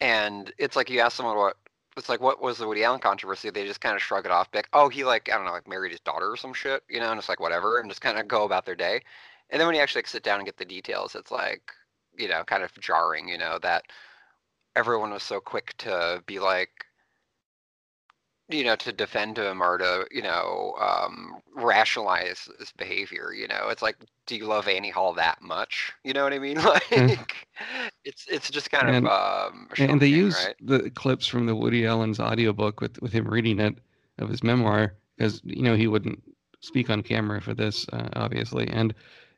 and 0.00 0.52
it's 0.58 0.76
like 0.76 0.88
you 0.88 1.00
ask 1.00 1.16
someone 1.16 1.36
what 1.36 1.56
it's 1.98 2.08
like 2.08 2.20
what 2.20 2.40
was 2.42 2.58
the 2.58 2.66
Woody 2.66 2.84
Allen 2.84 3.00
controversy? 3.00 3.50
They 3.50 3.66
just 3.66 3.80
kind 3.80 3.96
of 3.96 4.02
shrug 4.02 4.24
it 4.26 4.32
off, 4.32 4.48
like, 4.54 4.68
oh, 4.72 4.88
he 4.88 5.04
like 5.04 5.28
I 5.32 5.36
don't 5.36 5.44
know, 5.46 5.52
like 5.52 5.68
married 5.68 5.92
his 5.92 6.00
daughter 6.00 6.30
or 6.30 6.36
some 6.36 6.54
shit, 6.54 6.82
you 6.88 7.00
know, 7.00 7.10
and 7.10 7.18
it's 7.18 7.28
like 7.28 7.40
whatever, 7.40 7.78
and 7.80 7.90
just 7.90 8.00
kind 8.00 8.18
of 8.18 8.28
go 8.28 8.44
about 8.44 8.64
their 8.66 8.76
day. 8.76 9.02
And 9.50 9.60
then 9.60 9.66
when 9.66 9.76
you 9.76 9.82
actually 9.82 10.00
like, 10.00 10.08
sit 10.08 10.22
down 10.22 10.38
and 10.40 10.46
get 10.46 10.56
the 10.58 10.64
details, 10.64 11.14
it's 11.14 11.30
like 11.30 11.72
you 12.18 12.28
know, 12.28 12.42
kind 12.44 12.62
of 12.64 12.72
jarring, 12.80 13.28
you 13.28 13.38
know, 13.38 13.58
that 13.62 13.84
everyone 14.76 15.10
was 15.12 15.22
so 15.22 15.40
quick 15.40 15.74
to 15.78 16.22
be 16.26 16.38
like, 16.38 16.70
you 18.48 18.64
know, 18.64 18.76
to 18.76 18.92
defend 18.92 19.38
him 19.38 19.62
or 19.62 19.78
to 19.78 20.06
you 20.10 20.22
know 20.22 20.74
um, 20.80 21.36
rationalize 21.54 22.48
his 22.58 22.72
behavior. 22.72 23.32
You 23.32 23.48
know, 23.48 23.68
it's 23.68 23.82
like, 23.82 23.96
do 24.26 24.36
you 24.36 24.46
love 24.46 24.68
Annie 24.68 24.90
Hall 24.90 25.12
that 25.14 25.42
much? 25.42 25.92
You 26.04 26.12
know 26.12 26.24
what 26.24 26.32
I 26.32 26.38
mean? 26.38 26.58
Like, 26.68 27.34
it's 28.04 28.26
it's 28.28 28.50
just 28.50 28.70
kind 28.70 28.88
and, 28.88 29.06
of 29.06 29.52
um, 29.52 29.68
and 29.78 30.00
they 30.00 30.06
use 30.06 30.44
right? 30.46 30.54
the 30.60 30.90
clips 30.90 31.26
from 31.26 31.46
the 31.46 31.56
Woody 31.56 31.86
Allen's 31.86 32.20
audiobook 32.20 32.80
with 32.80 33.00
with 33.02 33.12
him 33.12 33.26
reading 33.28 33.58
it 33.58 33.76
of 34.18 34.28
his 34.28 34.42
memoir 34.42 34.94
because 35.16 35.40
you 35.44 35.62
know 35.62 35.74
he 35.74 35.86
wouldn't 35.86 36.22
speak 36.60 36.90
on 36.90 37.02
camera 37.02 37.40
for 37.40 37.54
this 37.54 37.86
uh, 37.92 38.08
obviously 38.14 38.68
and 38.68 38.94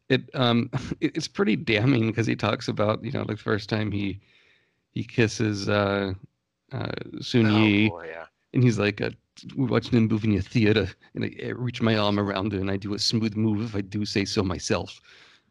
it 0.08 0.28
um 0.34 0.70
it, 1.00 1.16
it's 1.16 1.28
pretty 1.28 1.56
damning 1.56 2.08
because 2.08 2.26
he 2.26 2.36
talks 2.36 2.68
about 2.68 3.02
you 3.04 3.12
know 3.12 3.20
like 3.20 3.28
the 3.28 3.36
first 3.36 3.68
time 3.68 3.90
he 3.90 4.20
he 4.92 5.04
kisses 5.04 5.68
uh 5.68 6.12
uh 6.72 6.92
Soon-Yi 7.20 7.88
boy, 7.88 8.08
yeah. 8.08 8.26
And 8.52 8.62
he's 8.62 8.78
like 8.78 9.00
uh, 9.00 9.10
we're 9.56 9.66
watching 9.66 9.96
a 9.98 10.00
movie 10.00 10.32
in 10.32 10.38
a 10.38 10.42
theater 10.42 10.88
and 11.14 11.24
I, 11.24 11.34
I 11.46 11.48
reach 11.50 11.80
my 11.80 11.96
arm 11.96 12.18
around 12.18 12.52
her 12.52 12.60
and 12.60 12.70
I 12.70 12.76
do 12.76 12.94
a 12.94 12.98
smooth 12.98 13.36
move 13.36 13.62
if 13.62 13.74
I 13.74 13.80
do 13.80 14.04
say 14.04 14.24
so 14.24 14.42
myself 14.42 15.00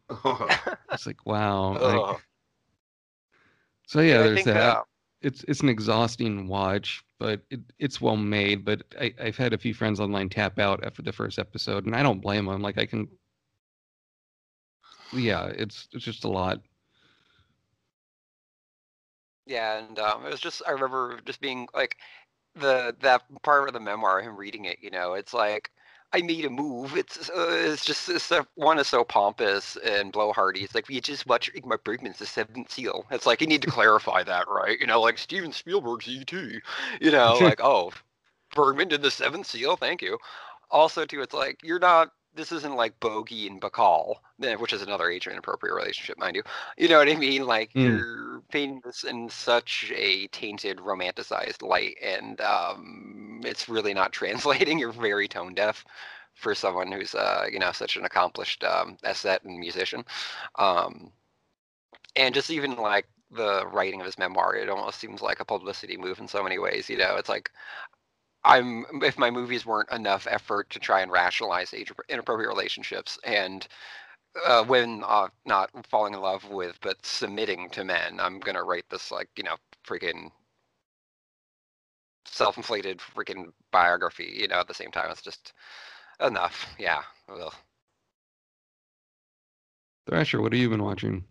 it's 0.92 1.06
like 1.06 1.26
wow 1.26 1.74
like, 1.80 2.20
so 3.90 4.02
yeah, 4.02 4.22
there's 4.22 4.36
think, 4.36 4.46
that. 4.46 4.78
uh, 4.78 4.84
it's 5.24 5.44
it's 5.48 5.62
an 5.62 5.70
exhausting 5.70 6.48
watch, 6.48 7.04
but 7.18 7.42
it, 7.50 7.60
it's 7.80 8.00
well 8.00 8.18
made. 8.18 8.64
But 8.64 8.84
I, 9.02 9.12
I've 9.20 9.36
had 9.36 9.52
a 9.52 9.58
few 9.58 9.74
friends 9.74 10.00
online 10.00 10.30
tap 10.30 10.60
out 10.60 10.84
after 10.84 11.02
the 11.02 11.12
first 11.12 11.40
episode, 11.40 11.88
and 11.88 11.96
I 11.96 12.04
don't 12.04 12.22
blame 12.22 12.46
them. 12.46 12.62
Like 12.62 12.78
I 12.78 12.86
can, 12.86 13.08
yeah, 15.12 15.48
it's 15.48 15.88
it's 15.92 16.06
just 16.06 16.24
a 16.24 16.28
lot. 16.28 16.62
Yeah, 19.48 19.80
and 19.80 19.98
um, 19.98 20.24
it 20.24 20.30
was 20.30 20.40
just 20.40 20.62
I 20.68 20.72
remember 20.72 21.20
just 21.26 21.42
being 21.42 21.68
like 21.74 21.98
the 22.60 22.96
that 23.02 23.24
part 23.42 23.68
of 23.68 23.74
the 23.74 23.80
memoir, 23.80 24.22
him 24.22 24.38
reading 24.38 24.66
it. 24.66 24.78
You 24.82 24.92
know, 24.92 25.14
it's 25.14 25.34
like 25.34 25.72
I 26.12 26.22
made 26.22 26.46
a 26.46 26.50
move. 26.50 26.98
It's 26.98 27.30
uh, 27.30 27.50
it's 27.50 27.86
just 27.86 28.10
it's, 28.10 28.32
uh, 28.32 28.44
one 28.56 28.80
is 28.80 28.88
so 28.88 29.04
pompous 29.04 29.78
and 29.78 30.12
blowhardy. 30.12 30.64
It's 30.64 30.74
like 30.74 30.88
we 30.88 31.00
just 31.02 31.28
watched 31.28 31.54
Ingmar 31.54 31.84
Bergman's 31.84 32.18
The 32.18 32.26
Seventh 32.26 32.72
Seal. 32.72 33.06
It's 33.12 33.26
like 33.26 33.42
you 33.42 33.48
need 33.48 33.62
to 33.62 33.72
clarify 33.72 34.24
that, 34.24 34.48
right? 34.48 34.80
You 34.80 34.88
know, 34.88 35.02
like 35.02 35.18
Steven 35.18 35.52
Spielberg's 35.52 36.08
E.T. 36.08 36.60
You 37.00 37.12
know, 37.12 37.38
like 37.42 37.62
oh, 37.62 37.92
Bergman 38.56 38.88
did 38.88 39.02
The 39.02 39.12
Seventh 39.12 39.46
Seal. 39.46 39.76
Thank 39.76 40.02
you. 40.02 40.18
Also, 40.72 41.06
too, 41.06 41.22
it's 41.22 41.34
like 41.34 41.60
you're 41.64 41.80
not. 41.80 42.10
This 42.40 42.52
isn't 42.54 42.76
like 42.76 43.00
Bogie 43.02 43.48
and 43.48 43.62
Bacall, 43.62 44.16
eh, 44.44 44.56
which 44.56 44.74
is 44.74 44.82
another 44.82 45.10
age 45.10 45.28
inappropriate 45.28 45.76
relationship, 45.76 46.18
mind 46.18 46.36
you. 46.38 46.44
You 46.78 46.90
know 46.90 47.00
what 47.00 47.10
I 47.10 47.16
mean? 47.16 47.46
Like 47.46 47.76
Mm. 47.76 48.06
you're 48.06 48.42
painting 48.52 48.82
this 48.84 49.04
in 49.04 49.30
such 49.30 49.92
a 49.96 50.28
tainted, 50.28 50.78
romanticized 50.80 51.62
light, 51.62 51.98
and 52.02 52.42
um, 52.42 53.42
it's 53.46 53.70
really 53.70 53.94
not 53.94 54.14
translating. 54.20 54.80
You're 54.80 54.92
very 54.94 55.28
tone 55.28 55.54
deaf 55.54 55.86
for 56.34 56.56
someone 56.56 56.92
who's, 56.92 57.16
uh, 57.16 57.46
you 57.52 57.60
know, 57.60 57.72
such 57.74 57.98
an 57.98 58.06
accomplished 58.06 58.64
um, 58.64 58.98
aesthete 59.04 59.44
and 59.44 59.60
musician. 59.60 60.06
Um, 60.58 61.12
and 62.16 62.34
just 62.36 62.50
even 62.52 62.76
like 62.76 63.08
the 63.32 63.66
writing 63.68 64.00
of 64.02 64.06
his 64.06 64.18
memoir, 64.18 64.56
it 64.56 64.70
almost 64.70 65.00
seems 65.00 65.22
like 65.22 65.40
a 65.40 65.46
publicity 65.46 65.98
move 65.98 66.20
in 66.20 66.28
so 66.28 66.44
many 66.44 66.60
ways. 66.60 66.90
You 66.90 66.98
know, 66.98 67.16
it's 67.18 67.30
like 67.30 67.52
I'm 68.44 68.86
if 69.04 69.18
my 69.18 69.30
movies 69.32 69.66
weren't 69.66 69.92
enough 69.92 70.28
effort 70.30 70.70
to 70.72 70.80
try 70.80 71.02
and 71.02 71.12
rationalize 71.12 71.74
age 71.74 71.92
inappropriate 72.10 72.50
relationships 72.50 73.20
and 73.24 73.68
uh, 74.46 74.64
women 74.68 75.04
uh, 75.06 75.28
not 75.46 75.70
falling 75.88 76.14
in 76.14 76.22
love 76.22 76.50
with 76.50 76.78
but 76.82 77.06
submitting 77.06 77.70
to 77.72 77.84
men, 77.84 78.20
I'm 78.20 78.40
gonna 78.40 78.64
write 78.64 78.86
this 78.90 79.12
like 79.12 79.30
you 79.36 79.44
know 79.44 79.58
freaking 79.88 80.32
self-inflated 82.26 83.00
freaking 83.00 83.52
biography. 83.72 84.34
You 84.38 84.48
know, 84.48 84.60
at 84.60 84.68
the 84.68 84.74
same 84.74 84.92
time, 84.92 85.12
it's 85.12 85.22
just 85.22 85.54
enough. 86.26 86.68
Yeah. 86.80 87.02
Ugh. 87.30 87.54
Thrasher, 90.08 90.42
what 90.42 90.54
have 90.54 90.60
you 90.60 90.70
been 90.70 90.84
watching? 90.84 91.24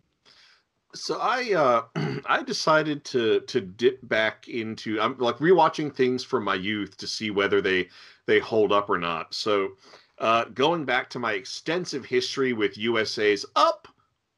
So 0.94 1.18
I 1.20 1.52
uh 1.54 1.82
I 2.26 2.42
decided 2.42 3.04
to 3.06 3.40
to 3.40 3.60
dip 3.60 4.06
back 4.08 4.48
into 4.48 5.00
I'm 5.00 5.18
like 5.18 5.38
rewatching 5.38 5.94
things 5.94 6.24
from 6.24 6.44
my 6.44 6.54
youth 6.54 6.96
to 6.98 7.06
see 7.06 7.30
whether 7.30 7.60
they 7.60 7.88
they 8.26 8.38
hold 8.38 8.72
up 8.72 8.90
or 8.90 8.98
not. 8.98 9.34
So 9.34 9.70
uh 10.18 10.44
going 10.46 10.84
back 10.84 11.10
to 11.10 11.18
my 11.18 11.32
extensive 11.32 12.04
history 12.04 12.52
with 12.52 12.78
USA's 12.78 13.44
Up 13.56 13.88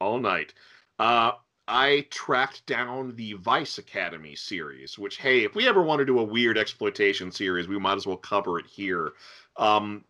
All 0.00 0.18
Night. 0.18 0.54
Uh 0.98 1.32
I 1.68 2.08
tracked 2.10 2.66
down 2.66 3.14
the 3.14 3.34
Vice 3.34 3.78
Academy 3.78 4.34
series, 4.34 4.98
which 4.98 5.18
hey, 5.18 5.44
if 5.44 5.54
we 5.54 5.68
ever 5.68 5.82
want 5.82 6.00
to 6.00 6.04
do 6.04 6.18
a 6.18 6.24
weird 6.24 6.58
exploitation 6.58 7.30
series, 7.30 7.68
we 7.68 7.78
might 7.78 7.94
as 7.96 8.08
well 8.08 8.16
cover 8.16 8.58
it 8.58 8.66
here. 8.66 9.12
Um, 9.56 10.04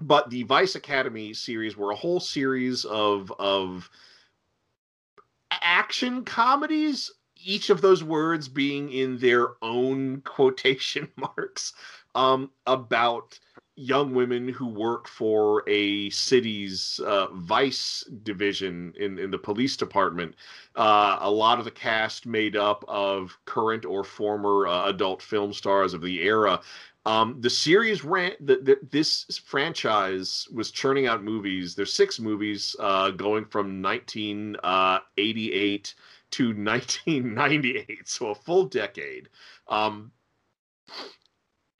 but 0.00 0.30
the 0.30 0.44
Vice 0.44 0.76
Academy 0.76 1.34
series 1.34 1.76
were 1.76 1.90
a 1.90 1.96
whole 1.96 2.20
series 2.20 2.86
of 2.86 3.30
of 3.38 3.90
action 5.62 6.24
comedies, 6.24 7.10
each 7.36 7.70
of 7.70 7.80
those 7.80 8.02
words 8.02 8.48
being 8.48 8.90
in 8.90 9.18
their 9.18 9.54
own 9.62 10.20
quotation 10.24 11.08
marks, 11.16 11.72
um, 12.14 12.50
about 12.66 13.38
young 13.76 14.14
women 14.14 14.48
who 14.48 14.66
work 14.66 15.08
for 15.08 15.68
a 15.68 16.08
city's 16.10 17.00
uh, 17.04 17.26
vice 17.32 18.04
division 18.22 18.92
in, 18.96 19.18
in 19.18 19.30
the 19.30 19.38
police 19.38 19.76
department. 19.76 20.34
Uh, 20.76 21.18
a 21.20 21.30
lot 21.30 21.58
of 21.58 21.64
the 21.64 21.70
cast 21.70 22.24
made 22.24 22.56
up 22.56 22.84
of 22.86 23.36
current 23.46 23.84
or 23.84 24.04
former 24.04 24.68
uh, 24.68 24.88
adult 24.88 25.20
film 25.20 25.52
stars 25.52 25.92
of 25.92 26.02
the 26.02 26.22
era. 26.22 26.60
Um, 27.06 27.36
the 27.40 27.50
series 27.50 28.02
ran. 28.02 28.32
The, 28.40 28.78
this 28.90 29.26
franchise 29.44 30.48
was 30.52 30.70
churning 30.70 31.06
out 31.06 31.22
movies. 31.22 31.74
There's 31.74 31.92
six 31.92 32.18
movies 32.18 32.74
uh, 32.80 33.10
going 33.10 33.44
from 33.44 33.82
1988 33.82 35.94
to 36.30 36.44
1998, 36.46 38.08
so 38.08 38.30
a 38.30 38.34
full 38.34 38.64
decade. 38.64 39.28
Um, 39.68 40.12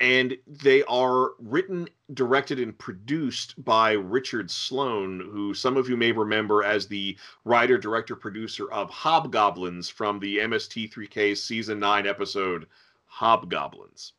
and 0.00 0.36
they 0.46 0.82
are 0.84 1.30
written, 1.38 1.88
directed, 2.12 2.60
and 2.60 2.78
produced 2.78 3.62
by 3.64 3.92
Richard 3.92 4.50
Sloane, 4.50 5.20
who 5.20 5.54
some 5.54 5.78
of 5.78 5.88
you 5.88 5.96
may 5.96 6.12
remember 6.12 6.62
as 6.62 6.86
the 6.86 7.16
writer, 7.44 7.78
director, 7.78 8.16
producer 8.16 8.70
of 8.70 8.90
Hobgoblins 8.90 9.88
from 9.88 10.18
the 10.18 10.38
MST3K 10.38 11.36
season 11.36 11.78
nine 11.78 12.06
episode 12.06 12.66
Hobgoblins. 13.06 14.12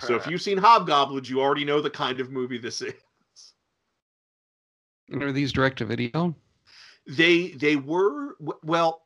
So 0.00 0.14
if 0.14 0.26
you've 0.28 0.42
seen 0.42 0.58
Hobgoblins, 0.58 1.28
you 1.28 1.40
already 1.40 1.64
know 1.64 1.80
the 1.80 1.90
kind 1.90 2.20
of 2.20 2.30
movie 2.30 2.58
this 2.58 2.82
is. 2.82 2.94
And 5.10 5.22
are 5.22 5.32
these 5.32 5.52
direct 5.52 5.78
to 5.78 5.84
video? 5.84 6.34
They 7.06 7.48
they 7.48 7.76
were 7.76 8.36
well. 8.62 9.02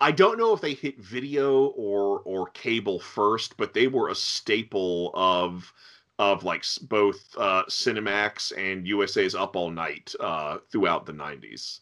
I 0.00 0.10
don't 0.10 0.36
know 0.36 0.52
if 0.52 0.60
they 0.60 0.74
hit 0.74 0.98
video 0.98 1.66
or 1.66 2.20
or 2.20 2.48
cable 2.48 2.98
first, 2.98 3.56
but 3.56 3.72
they 3.74 3.86
were 3.86 4.08
a 4.08 4.14
staple 4.14 5.10
of 5.14 5.72
of 6.18 6.44
like 6.44 6.64
both 6.82 7.24
uh, 7.36 7.64
Cinemax 7.64 8.52
and 8.56 8.86
USA's 8.86 9.34
Up 9.34 9.56
All 9.56 9.70
Night 9.70 10.14
uh, 10.20 10.58
throughout 10.70 11.06
the 11.06 11.12
'90s. 11.12 11.80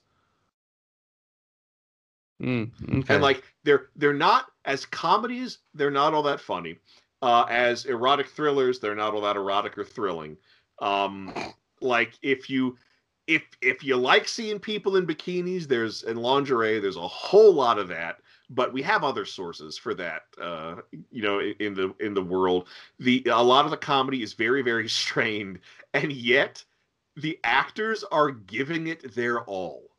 Mm, 2.42 2.70
okay. 3.01 3.14
And 3.14 3.22
like 3.22 3.44
they're 3.64 3.88
they're 3.96 4.12
not 4.12 4.46
as 4.64 4.86
comedies, 4.86 5.59
they're 5.74 5.90
not 5.90 6.14
all 6.14 6.22
that 6.24 6.40
funny. 6.40 6.78
Uh, 7.23 7.45
as 7.49 7.85
erotic 7.85 8.29
thrillers, 8.29 8.79
they're 8.79 8.95
not 8.95 9.14
all 9.14 9.21
that 9.21 9.37
erotic 9.37 9.77
or 9.77 9.85
thrilling. 9.85 10.37
Um, 10.81 11.33
like 11.81 12.18
if 12.23 12.49
you 12.49 12.77
if 13.27 13.43
if 13.62 13.85
you 13.85 13.97
like 13.97 14.27
seeing 14.27 14.59
people 14.59 14.97
in 14.97 15.07
bikinis, 15.07 15.68
there's 15.68 16.03
and 16.03 16.18
lingerie, 16.18 16.81
there's 16.81 16.97
a 16.97 17.09
whole 17.09 17.53
lot 17.53 17.79
of 17.79 17.89
that. 17.89 18.16
But 18.53 18.73
we 18.73 18.83
have 18.83 19.05
other 19.05 19.25
sources 19.25 19.79
for 19.79 19.95
that, 19.95 20.23
uh, 20.41 20.77
you 21.12 21.23
know, 21.23 21.41
in 21.41 21.75
the 21.75 21.95
in 22.01 22.14
the 22.14 22.23
world. 22.23 22.66
The 22.99 23.25
a 23.31 23.41
lot 23.41 23.64
of 23.64 23.71
the 23.71 23.77
comedy 23.77 24.23
is 24.23 24.33
very 24.33 24.62
very 24.62 24.89
strained, 25.03 25.61
and 25.95 26.12
yet 26.12 26.64
the 27.16 27.39
actors 27.45 28.03
are 28.11 28.31
giving 28.31 28.89
it 28.89 29.14
their 29.14 29.43
all. 29.43 29.89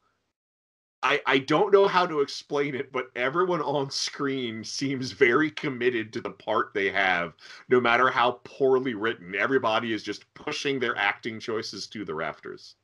I, 1.03 1.19
I 1.25 1.37
don't 1.39 1.73
know 1.73 1.87
how 1.87 2.05
to 2.05 2.21
explain 2.21 2.75
it, 2.75 2.91
but 2.91 3.09
everyone 3.15 3.61
on 3.61 3.89
screen 3.89 4.63
seems 4.63 5.11
very 5.11 5.49
committed 5.49 6.13
to 6.13 6.21
the 6.21 6.29
part 6.29 6.73
they 6.73 6.91
have, 6.91 7.33
no 7.69 7.81
matter 7.81 8.09
how 8.09 8.39
poorly 8.43 8.93
written. 8.93 9.33
Everybody 9.33 9.93
is 9.93 10.03
just 10.03 10.31
pushing 10.35 10.79
their 10.79 10.95
acting 10.95 11.39
choices 11.39 11.87
to 11.87 12.05
the 12.05 12.13
rafters. 12.13 12.75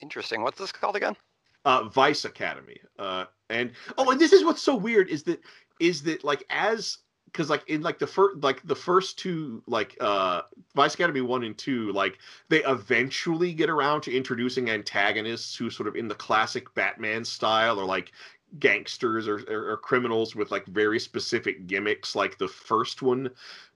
Interesting. 0.00 0.42
What's 0.42 0.58
this 0.58 0.72
called 0.72 0.96
again? 0.96 1.16
Uh, 1.64 1.84
Vice 1.84 2.24
Academy. 2.24 2.78
Uh, 2.98 3.24
and 3.48 3.72
oh, 3.96 4.10
and 4.10 4.20
this 4.20 4.32
is 4.32 4.44
what's 4.44 4.62
so 4.62 4.76
weird 4.76 5.08
is 5.08 5.22
that 5.24 5.40
is 5.80 6.02
that 6.02 6.22
like 6.22 6.44
as 6.50 6.98
because 7.32 7.50
like 7.50 7.64
in 7.68 7.82
like 7.82 7.98
the 7.98 8.06
first 8.06 8.42
like 8.42 8.60
the 8.66 8.74
first 8.74 9.18
two 9.18 9.62
like 9.66 9.96
uh 10.00 10.42
vice 10.74 10.94
academy 10.94 11.20
one 11.20 11.44
and 11.44 11.56
two 11.56 11.92
like 11.92 12.18
they 12.48 12.62
eventually 12.64 13.52
get 13.52 13.70
around 13.70 14.00
to 14.00 14.14
introducing 14.14 14.70
antagonists 14.70 15.54
who 15.56 15.70
sort 15.70 15.88
of 15.88 15.96
in 15.96 16.08
the 16.08 16.14
classic 16.14 16.72
batman 16.74 17.24
style 17.24 17.78
or 17.78 17.84
like 17.84 18.12
gangsters 18.58 19.28
or, 19.28 19.40
or, 19.48 19.72
or 19.72 19.76
criminals 19.76 20.34
with 20.34 20.50
like 20.50 20.64
very 20.66 20.98
specific 20.98 21.66
gimmicks 21.66 22.14
like 22.14 22.38
the 22.38 22.48
first 22.48 23.02
one 23.02 23.30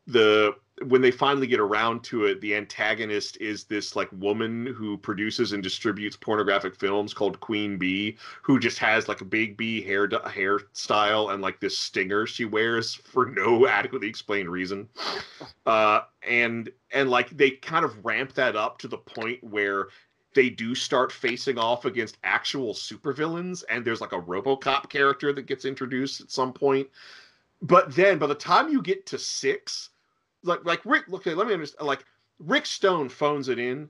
the 0.06 0.54
when 0.88 1.00
they 1.00 1.10
finally 1.10 1.46
get 1.46 1.60
around 1.60 2.02
to 2.02 2.24
it 2.24 2.40
the 2.40 2.54
antagonist 2.54 3.36
is 3.40 3.64
this 3.64 3.94
like 3.96 4.08
woman 4.12 4.66
who 4.66 4.96
produces 4.96 5.52
and 5.52 5.62
distributes 5.62 6.16
pornographic 6.16 6.74
films 6.74 7.14
called 7.14 7.40
queen 7.40 7.76
bee 7.78 8.16
who 8.42 8.58
just 8.58 8.78
has 8.78 9.08
like 9.08 9.20
a 9.20 9.24
big 9.24 9.56
bee 9.56 9.80
hair 9.80 10.08
hairstyle 10.08 11.32
and 11.32 11.42
like 11.42 11.60
this 11.60 11.76
stinger 11.76 12.26
she 12.26 12.44
wears 12.44 12.94
for 12.94 13.26
no 13.26 13.66
adequately 13.72 14.08
explained 14.08 14.48
reason. 14.48 14.88
Uh 15.66 16.00
and 16.26 16.70
and 16.92 17.10
like 17.10 17.30
they 17.30 17.50
kind 17.50 17.84
of 17.84 18.04
ramp 18.04 18.32
that 18.34 18.56
up 18.56 18.78
to 18.78 18.88
the 18.88 18.98
point 18.98 19.42
where 19.42 19.88
they 20.34 20.48
do 20.48 20.74
start 20.74 21.12
facing 21.12 21.58
off 21.58 21.84
against 21.84 22.18
actual 22.24 22.72
supervillains 22.72 23.64
and 23.68 23.84
there's 23.84 24.00
like 24.00 24.12
a 24.12 24.22
robocop 24.22 24.88
character 24.88 25.32
that 25.32 25.46
gets 25.46 25.64
introduced 25.64 26.20
at 26.20 26.30
some 26.30 26.52
point. 26.52 26.88
But 27.60 27.94
then 27.94 28.18
by 28.18 28.26
the 28.26 28.34
time 28.34 28.68
you 28.68 28.82
get 28.82 29.06
to 29.06 29.18
six 29.18 29.90
like 30.44 30.64
like 30.64 30.84
Rick. 30.84 31.12
Okay, 31.12 31.34
let 31.34 31.46
me 31.46 31.54
understand. 31.54 31.86
Like 31.86 32.04
Rick 32.38 32.66
Sloane 32.66 33.08
phones 33.08 33.48
it 33.48 33.58
in. 33.58 33.88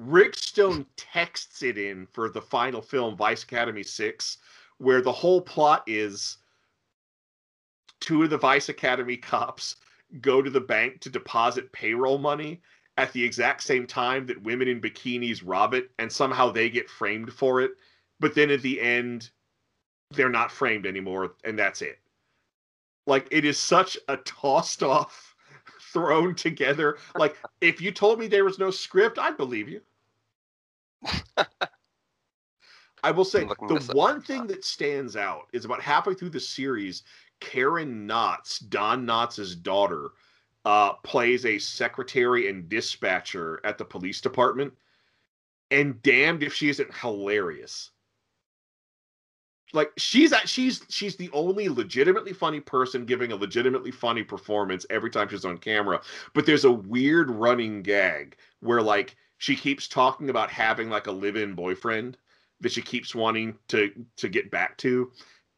Rick 0.00 0.34
Sloane 0.34 0.86
texts 0.96 1.62
it 1.62 1.78
in 1.78 2.06
for 2.12 2.28
the 2.28 2.42
final 2.42 2.82
film, 2.82 3.16
Vice 3.16 3.42
Academy 3.44 3.82
Six, 3.82 4.38
where 4.78 5.00
the 5.00 5.12
whole 5.12 5.40
plot 5.40 5.84
is 5.86 6.38
two 8.00 8.22
of 8.22 8.30
the 8.30 8.38
Vice 8.38 8.68
Academy 8.68 9.16
cops 9.16 9.76
go 10.20 10.42
to 10.42 10.50
the 10.50 10.60
bank 10.60 11.00
to 11.00 11.10
deposit 11.10 11.72
payroll 11.72 12.18
money 12.18 12.60
at 12.96 13.12
the 13.12 13.24
exact 13.24 13.62
same 13.62 13.86
time 13.86 14.26
that 14.26 14.42
women 14.42 14.68
in 14.68 14.80
bikinis 14.80 15.42
rob 15.44 15.74
it, 15.74 15.90
and 15.98 16.10
somehow 16.10 16.50
they 16.50 16.68
get 16.68 16.88
framed 16.88 17.32
for 17.32 17.60
it. 17.60 17.72
But 18.20 18.34
then 18.34 18.50
at 18.50 18.62
the 18.62 18.80
end, 18.80 19.30
they're 20.12 20.28
not 20.28 20.52
framed 20.52 20.86
anymore, 20.86 21.34
and 21.44 21.58
that's 21.58 21.82
it. 21.82 21.98
Like 23.06 23.26
it 23.30 23.44
is 23.44 23.58
such 23.58 23.98
a 24.08 24.16
tossed 24.18 24.82
off 24.82 25.33
thrown 25.94 26.34
together. 26.34 26.98
Like 27.16 27.36
if 27.62 27.80
you 27.80 27.90
told 27.90 28.18
me 28.18 28.26
there 28.26 28.44
was 28.44 28.58
no 28.58 28.70
script, 28.70 29.18
I'd 29.18 29.38
believe 29.38 29.70
you. 29.70 29.80
I 33.02 33.10
will 33.10 33.24
say 33.24 33.44
the 33.44 33.92
one 33.94 34.20
thing 34.20 34.46
that 34.48 34.64
stands 34.64 35.16
out 35.16 35.48
is 35.52 35.64
about 35.64 35.80
halfway 35.80 36.14
through 36.14 36.30
the 36.30 36.40
series, 36.40 37.02
Karen 37.40 38.06
Knotts, 38.08 38.66
Don 38.68 39.06
Knotts' 39.06 39.62
daughter, 39.62 40.10
uh, 40.64 40.94
plays 40.94 41.44
a 41.44 41.58
secretary 41.58 42.48
and 42.48 42.68
dispatcher 42.68 43.60
at 43.64 43.76
the 43.78 43.84
police 43.84 44.20
department. 44.20 44.72
And 45.70 46.02
damned 46.02 46.42
if 46.42 46.54
she 46.54 46.68
isn't 46.68 46.94
hilarious 46.94 47.90
like 49.74 49.92
she's 49.98 50.32
at 50.32 50.48
she's 50.48 50.82
she's 50.88 51.16
the 51.16 51.30
only 51.32 51.68
legitimately 51.68 52.32
funny 52.32 52.60
person 52.60 53.04
giving 53.04 53.32
a 53.32 53.36
legitimately 53.36 53.90
funny 53.90 54.22
performance 54.22 54.86
every 54.88 55.10
time 55.10 55.28
she's 55.28 55.44
on 55.44 55.58
camera. 55.58 56.00
But 56.32 56.46
there's 56.46 56.64
a 56.64 56.72
weird 56.72 57.30
running 57.30 57.82
gag 57.82 58.36
where 58.60 58.80
like 58.80 59.16
she 59.38 59.56
keeps 59.56 59.88
talking 59.88 60.30
about 60.30 60.50
having 60.50 60.88
like 60.88 61.08
a 61.08 61.12
live-in 61.12 61.54
boyfriend 61.54 62.16
that 62.60 62.72
she 62.72 62.82
keeps 62.82 63.14
wanting 63.14 63.58
to 63.68 63.92
to 64.16 64.28
get 64.28 64.50
back 64.50 64.78
to. 64.78 65.10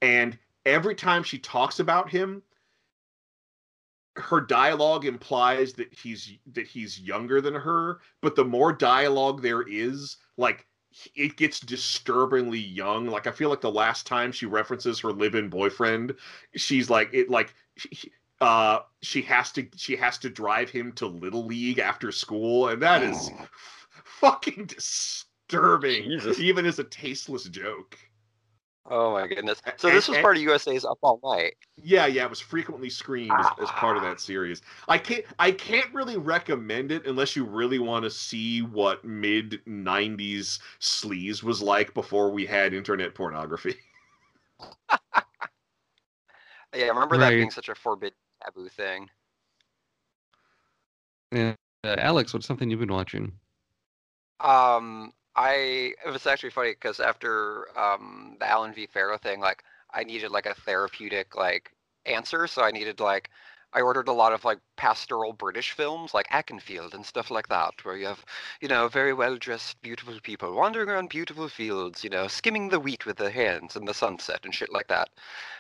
And 0.03 0.39
every 0.65 0.95
time 0.95 1.23
she 1.23 1.39
talks 1.39 1.79
about 1.79 2.11
him 2.11 2.43
her 4.17 4.41
dialogue 4.41 5.05
implies 5.05 5.75
that 5.75 5.93
he's 5.93 6.33
that 6.53 6.67
he's 6.67 6.99
younger 7.01 7.41
than 7.41 7.55
her. 7.55 8.01
But 8.23 8.35
the 8.35 8.45
more 8.45 8.73
dialogue 8.73 9.43
there 9.43 9.63
is 9.63 10.17
like 10.37 10.67
it 11.15 11.37
gets 11.37 11.61
disturbingly 11.61 12.59
young. 12.59 13.07
Like 13.07 13.27
I 13.27 13.33
feel 13.33 13.51
like 13.51 13.61
the 13.61 13.71
last 13.71 14.07
time 14.07 14.33
she 14.33 14.47
references 14.47 15.01
her 15.01 15.13
live-in 15.13 15.49
boyfriend, 15.49 16.15
she's 16.55 16.91
like 16.91 17.11
it 17.13 17.31
like 17.31 17.55
she, 17.77 18.13
uh 18.41 18.81
she 19.03 19.23
has 19.23 19.53
to 19.53 19.67
she 19.77 19.97
has 19.97 20.19
to 20.19 20.31
drive 20.31 20.71
him 20.71 20.93
to 20.93 21.07
little 21.07 21.47
league 21.47 21.79
after 21.79 22.13
school 22.13 22.69
and 22.69 22.83
that 22.83 23.03
is 23.03 23.31
oh. 23.33 23.47
fucking 24.05 24.67
disturbing 24.67 26.05
Jesus. 26.05 26.39
even 26.39 26.67
as 26.67 26.79
a 26.79 26.85
tasteless 26.85 27.45
joke. 27.45 27.99
Oh 28.89 29.13
my 29.13 29.27
goodness! 29.27 29.61
So 29.77 29.91
this 29.91 30.09
was 30.09 30.19
part 30.19 30.37
of 30.37 30.43
USA's 30.43 30.85
Up 30.85 30.99
All 31.03 31.21
Night. 31.25 31.57
Yeah, 31.83 32.07
yeah, 32.07 32.25
it 32.25 32.31
was 32.31 32.41
frequently 32.41 32.89
screened 32.89 33.33
as, 33.33 33.47
as, 33.63 33.71
part 33.71 33.97
of 33.97 34.03
that 34.05 34.21
series. 34.21 34.63
I 34.89 34.99
can't, 34.99 35.25
I 35.39 35.51
can't 35.51 35.93
really 35.93 36.17
recommend 36.17 36.93
it 36.93 37.07
unless 37.07 37.35
you 37.35 37.45
really 37.45 37.79
want 37.79 38.05
to 38.05 38.11
see 38.11 38.63
what 38.63 39.05
mid 39.05 39.61
'90s 39.67 40.61
sleaze 40.81 41.43
was 41.43 41.61
like 41.61 41.95
before 41.95 42.31
we 42.31 42.47
had 42.47 42.75
internet 42.75 43.15
pornography. 43.15 43.75
Yeah, 46.75 46.87
I 46.87 46.89
remember 46.89 47.17
that 47.19 47.31
being 47.31 47.51
such 47.51 47.69
a 47.69 47.75
forbidden 47.75 48.17
taboo 48.45 48.69
thing. 48.69 49.09
And 51.33 51.57
uh, 51.85 51.97
Alex, 51.99 52.35
what's 52.35 52.47
something 52.47 52.71
you've 52.71 52.81
been 52.81 52.93
watching? 52.93 53.33
Um, 54.41 55.13
I 55.37 55.95
it 56.05 56.11
was 56.11 56.27
actually 56.27 56.51
funny 56.51 56.71
because 56.73 56.99
after 57.01 57.69
um 57.79 58.37
the 58.41 58.49
Allen 58.51 58.73
V. 58.75 58.87
Farrow 58.87 59.19
thing, 59.19 59.41
like 59.41 59.63
I 59.93 60.03
needed 60.05 60.31
like 60.31 60.47
a 60.47 60.55
therapeutic 60.55 61.37
like 61.37 61.73
answer, 62.07 62.47
so 62.47 62.63
I 62.63 62.71
needed 62.71 63.01
like 63.01 63.31
I 63.73 63.83
ordered 63.83 64.09
a 64.09 64.13
lot 64.13 64.33
of 64.33 64.45
like 64.45 64.59
pastoral 64.77 65.33
British 65.35 65.73
films 65.73 66.15
like 66.15 66.27
Akenfield 66.31 66.95
and 66.95 67.05
stuff 67.05 67.31
like 67.31 67.49
that, 67.49 67.85
where 67.85 67.97
you 67.97 68.07
have 68.07 68.25
you 68.61 68.69
know 68.69 68.89
very 68.89 69.13
well 69.13 69.37
dressed, 69.37 69.81
beautiful 69.83 70.19
people 70.23 70.55
wandering 70.55 70.89
around 70.89 71.11
beautiful 71.11 71.49
fields, 71.49 72.03
you 72.03 72.11
know, 72.11 72.27
skimming 72.29 72.69
the 72.71 72.81
wheat 72.81 73.05
with 73.07 73.19
their 73.19 73.31
hands 73.31 73.77
in 73.77 73.85
the 73.85 73.95
sunset 73.95 74.41
and 74.45 74.55
shit 74.55 74.73
like 74.73 74.89
that. 74.89 75.11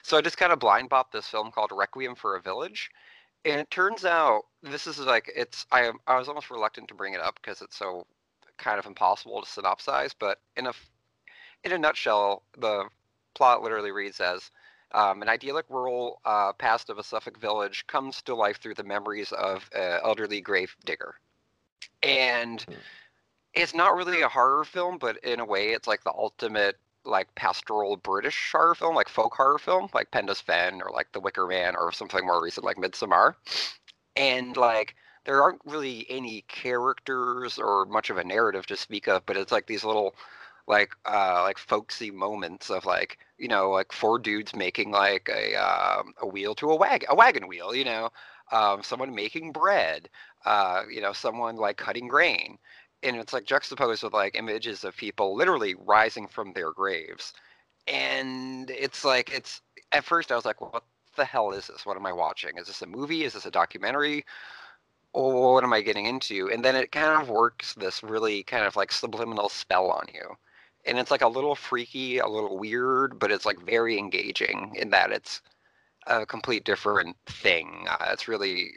So 0.02 0.16
I 0.16 0.22
just 0.22 0.38
kind 0.38 0.52
of 0.52 0.58
blind 0.58 0.88
bopped 0.90 1.12
this 1.12 1.28
film 1.28 1.50
called 1.52 1.70
Requiem 1.72 2.14
for 2.14 2.36
a 2.36 2.40
Village. 2.42 2.90
And 3.44 3.60
it 3.60 3.70
turns 3.70 4.04
out 4.04 4.44
this 4.62 4.86
is 4.86 4.98
like 5.00 5.30
it's 5.36 5.66
I 5.72 5.92
I 6.06 6.18
was 6.18 6.28
almost 6.28 6.50
reluctant 6.50 6.88
to 6.88 6.94
bring 6.94 7.14
it 7.14 7.20
up 7.20 7.36
because 7.42 7.62
it's 7.62 7.76
so 7.76 8.06
kind 8.58 8.78
of 8.78 8.86
impossible 8.86 9.42
to 9.42 9.48
synopsize, 9.48 10.14
but 10.18 10.40
in 10.56 10.66
a 10.66 10.72
in 11.64 11.72
a 11.72 11.78
nutshell, 11.78 12.42
the 12.58 12.84
plot 13.34 13.62
literally 13.62 13.90
reads 13.90 14.20
as 14.20 14.50
um, 14.92 15.22
an 15.22 15.28
idyllic 15.28 15.66
rural 15.68 16.20
uh, 16.24 16.52
past 16.52 16.90
of 16.90 16.98
a 16.98 17.02
Suffolk 17.02 17.38
village 17.38 17.86
comes 17.86 18.22
to 18.22 18.34
life 18.34 18.58
through 18.60 18.74
the 18.74 18.84
memories 18.84 19.32
of 19.32 19.68
an 19.74 20.00
elderly 20.04 20.40
grave 20.40 20.76
digger, 20.84 21.14
and 22.02 22.64
it's 23.54 23.74
not 23.74 23.96
really 23.96 24.22
a 24.22 24.28
horror 24.28 24.64
film, 24.64 24.98
but 24.98 25.16
in 25.24 25.40
a 25.40 25.44
way, 25.44 25.70
it's 25.70 25.88
like 25.88 26.04
the 26.04 26.12
ultimate 26.12 26.76
like 27.04 27.32
pastoral 27.36 27.96
British 27.96 28.50
horror 28.52 28.74
film, 28.74 28.94
like 28.94 29.08
folk 29.08 29.34
horror 29.34 29.58
film, 29.58 29.88
like 29.94 30.10
Penda's 30.10 30.40
Fen 30.40 30.82
or 30.82 30.90
like 30.92 31.10
The 31.12 31.20
Wicker 31.20 31.46
Man 31.46 31.74
or 31.76 31.92
something 31.92 32.26
more 32.26 32.42
recent 32.42 32.66
like 32.66 32.76
Midsommar, 32.76 33.34
and 34.16 34.56
like 34.56 34.94
there 35.26 35.42
aren't 35.42 35.60
really 35.66 36.06
any 36.10 36.42
characters 36.48 37.58
or 37.58 37.86
much 37.86 38.10
of 38.10 38.18
a 38.18 38.24
narrative 38.24 38.66
to 38.66 38.76
speak 38.76 39.08
of, 39.08 39.26
but 39.26 39.36
it's 39.36 39.52
like 39.52 39.66
these 39.66 39.84
little 39.84 40.14
like 40.68 40.92
uh 41.06 41.42
like 41.44 41.58
folksy 41.58 42.10
moments 42.10 42.70
of 42.70 42.86
like 42.86 43.18
you 43.38 43.48
know 43.48 43.70
like 43.70 43.92
four 43.92 44.18
dudes 44.18 44.54
making 44.56 44.90
like 44.92 45.30
a 45.32 45.54
um, 45.56 46.12
a 46.22 46.26
wheel 46.26 46.54
to 46.56 46.70
a 46.70 46.76
wagon 46.76 47.08
a 47.10 47.14
wagon 47.14 47.46
wheel 47.48 47.74
you 47.74 47.84
know 47.84 48.10
um 48.52 48.82
someone 48.82 49.14
making 49.14 49.52
bread 49.52 50.08
uh 50.44 50.82
you 50.90 51.00
know 51.00 51.12
someone 51.12 51.56
like 51.56 51.76
cutting 51.76 52.08
grain. 52.08 52.58
And 53.02 53.16
it's 53.16 53.32
like 53.32 53.44
juxtaposed 53.46 54.02
with 54.04 54.14
like 54.14 54.36
images 54.36 54.82
of 54.84 54.96
people 54.96 55.36
literally 55.36 55.74
rising 55.76 56.26
from 56.28 56.52
their 56.52 56.72
graves. 56.72 57.32
And 57.86 58.70
it's 58.70 59.04
like 59.04 59.32
it's 59.32 59.62
at 59.92 60.04
first 60.04 60.32
i 60.32 60.36
was 60.36 60.44
like 60.44 60.60
what 60.60 60.84
the 61.16 61.24
hell 61.24 61.52
is 61.52 61.68
this? 61.68 61.86
What 61.86 61.96
am 61.96 62.06
i 62.06 62.12
watching? 62.12 62.58
Is 62.58 62.66
this 62.66 62.82
a 62.82 62.86
movie? 62.86 63.24
Is 63.24 63.34
this 63.34 63.46
a 63.46 63.50
documentary 63.50 64.24
what 65.22 65.64
am 65.64 65.72
I 65.72 65.80
getting 65.80 66.06
into? 66.06 66.50
And 66.52 66.64
then 66.64 66.76
it 66.76 66.92
kind 66.92 67.20
of 67.20 67.30
works 67.30 67.74
this 67.74 68.02
really 68.02 68.42
kind 68.42 68.64
of 68.64 68.76
like 68.76 68.92
subliminal 68.92 69.48
spell 69.48 69.90
on 69.90 70.06
you. 70.12 70.36
And 70.84 70.98
it's 70.98 71.10
like 71.10 71.22
a 71.22 71.28
little 71.28 71.54
freaky, 71.54 72.18
a 72.18 72.28
little 72.28 72.58
weird, 72.58 73.18
but 73.18 73.32
it's 73.32 73.46
like 73.46 73.64
very 73.64 73.98
engaging 73.98 74.72
in 74.76 74.90
that 74.90 75.10
it's 75.12 75.40
a 76.06 76.26
complete 76.26 76.64
different 76.64 77.16
thing. 77.26 77.86
Uh, 77.88 78.08
it's 78.10 78.28
really 78.28 78.70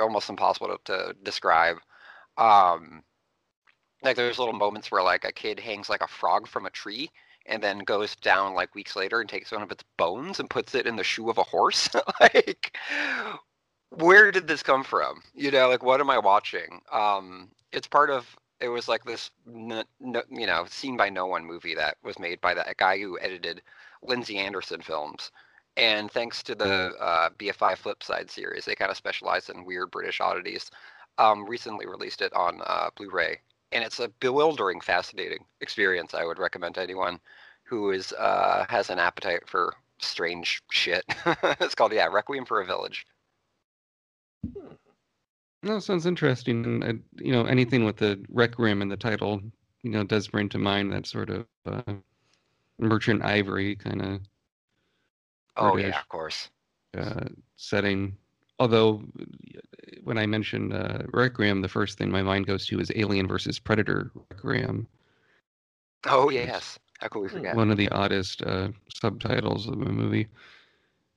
almost 0.00 0.28
impossible 0.30 0.68
to, 0.68 0.78
to 0.84 1.14
describe. 1.22 1.78
Um, 2.36 3.02
like 4.02 4.16
there's 4.16 4.38
little 4.38 4.54
moments 4.54 4.90
where 4.90 5.02
like 5.02 5.24
a 5.24 5.32
kid 5.32 5.58
hangs 5.58 5.88
like 5.88 6.02
a 6.02 6.08
frog 6.08 6.46
from 6.46 6.66
a 6.66 6.70
tree 6.70 7.10
and 7.46 7.62
then 7.62 7.78
goes 7.80 8.14
down 8.16 8.54
like 8.54 8.74
weeks 8.74 8.96
later 8.96 9.20
and 9.20 9.28
takes 9.28 9.50
one 9.52 9.62
of 9.62 9.72
its 9.72 9.84
bones 9.96 10.40
and 10.40 10.50
puts 10.50 10.74
it 10.74 10.86
in 10.86 10.96
the 10.96 11.04
shoe 11.04 11.30
of 11.30 11.38
a 11.38 11.42
horse. 11.42 11.88
like 12.20 12.76
where 13.96 14.30
did 14.30 14.46
this 14.46 14.62
come 14.62 14.84
from? 14.84 15.22
You 15.34 15.50
know, 15.50 15.68
like 15.68 15.82
what 15.82 16.00
am 16.00 16.10
I 16.10 16.18
watching? 16.18 16.80
Um, 16.92 17.50
it's 17.72 17.86
part 17.86 18.10
of. 18.10 18.36
It 18.58 18.68
was 18.68 18.88
like 18.88 19.04
this, 19.04 19.30
you 19.46 19.84
know, 20.30 20.64
seen 20.66 20.96
by 20.96 21.10
no 21.10 21.26
one 21.26 21.44
movie 21.44 21.74
that 21.74 21.98
was 22.02 22.18
made 22.18 22.40
by 22.40 22.54
that 22.54 22.78
guy 22.78 22.98
who 22.98 23.18
edited 23.20 23.60
Lindsay 24.02 24.38
Anderson 24.38 24.80
films. 24.80 25.30
And 25.76 26.10
thanks 26.10 26.42
to 26.44 26.54
the 26.54 26.94
uh, 26.98 27.28
BFI 27.38 27.76
Flipside 27.76 28.30
series, 28.30 28.64
they 28.64 28.74
kind 28.74 28.90
of 28.90 28.96
specialize 28.96 29.50
in 29.50 29.66
weird 29.66 29.90
British 29.90 30.22
oddities. 30.22 30.70
Um, 31.18 31.46
recently 31.46 31.86
released 31.86 32.22
it 32.22 32.32
on 32.32 32.62
uh, 32.66 32.88
Blu-ray, 32.96 33.40
and 33.72 33.84
it's 33.84 34.00
a 34.00 34.08
bewildering, 34.20 34.80
fascinating 34.80 35.44
experience. 35.60 36.14
I 36.14 36.24
would 36.24 36.38
recommend 36.38 36.76
to 36.76 36.82
anyone 36.82 37.20
who 37.64 37.90
is 37.90 38.12
uh, 38.14 38.64
has 38.68 38.88
an 38.88 38.98
appetite 38.98 39.46
for 39.46 39.74
strange 39.98 40.62
shit. 40.70 41.04
it's 41.60 41.74
called 41.74 41.92
yeah, 41.92 42.06
Requiem 42.06 42.46
for 42.46 42.60
a 42.60 42.66
Village. 42.66 43.06
No, 45.62 45.78
sounds 45.80 46.06
interesting. 46.06 46.64
And 46.64 46.84
uh, 46.84 46.92
you 47.16 47.32
know, 47.32 47.44
anything 47.44 47.84
with 47.84 47.96
the 47.96 48.24
Requiem 48.28 48.82
in 48.82 48.88
the 48.88 48.96
title, 48.96 49.40
you 49.82 49.90
know, 49.90 50.04
does 50.04 50.28
bring 50.28 50.48
to 50.50 50.58
mind 50.58 50.92
that 50.92 51.06
sort 51.06 51.30
of 51.30 51.46
uh, 51.66 51.82
Merchant 52.78 53.24
Ivory 53.24 53.76
kind 53.76 54.02
of 54.02 54.20
Oh 55.56 55.72
British 55.72 55.94
yeah, 55.94 56.00
of 56.00 56.08
course. 56.08 56.50
uh, 56.96 57.24
setting. 57.56 58.16
Although, 58.58 59.02
when 60.04 60.18
I 60.18 60.26
mentioned 60.26 60.72
uh, 60.72 60.98
Requiem, 61.12 61.60
the 61.62 61.68
first 61.68 61.98
thing 61.98 62.10
my 62.10 62.22
mind 62.22 62.46
goes 62.46 62.66
to 62.66 62.80
is 62.80 62.92
Alien 62.94 63.26
versus 63.26 63.58
Predator 63.58 64.10
Requiem. 64.30 64.86
Oh 66.06 66.30
yes. 66.30 66.78
How 67.00 67.08
could 67.08 67.20
we 67.20 67.28
forget? 67.28 67.56
One 67.56 67.70
of 67.70 67.76
the 67.76 67.88
oddest 67.90 68.42
uh, 68.42 68.68
subtitles 68.94 69.66
of 69.66 69.78
the 69.78 69.86
movie. 69.86 70.28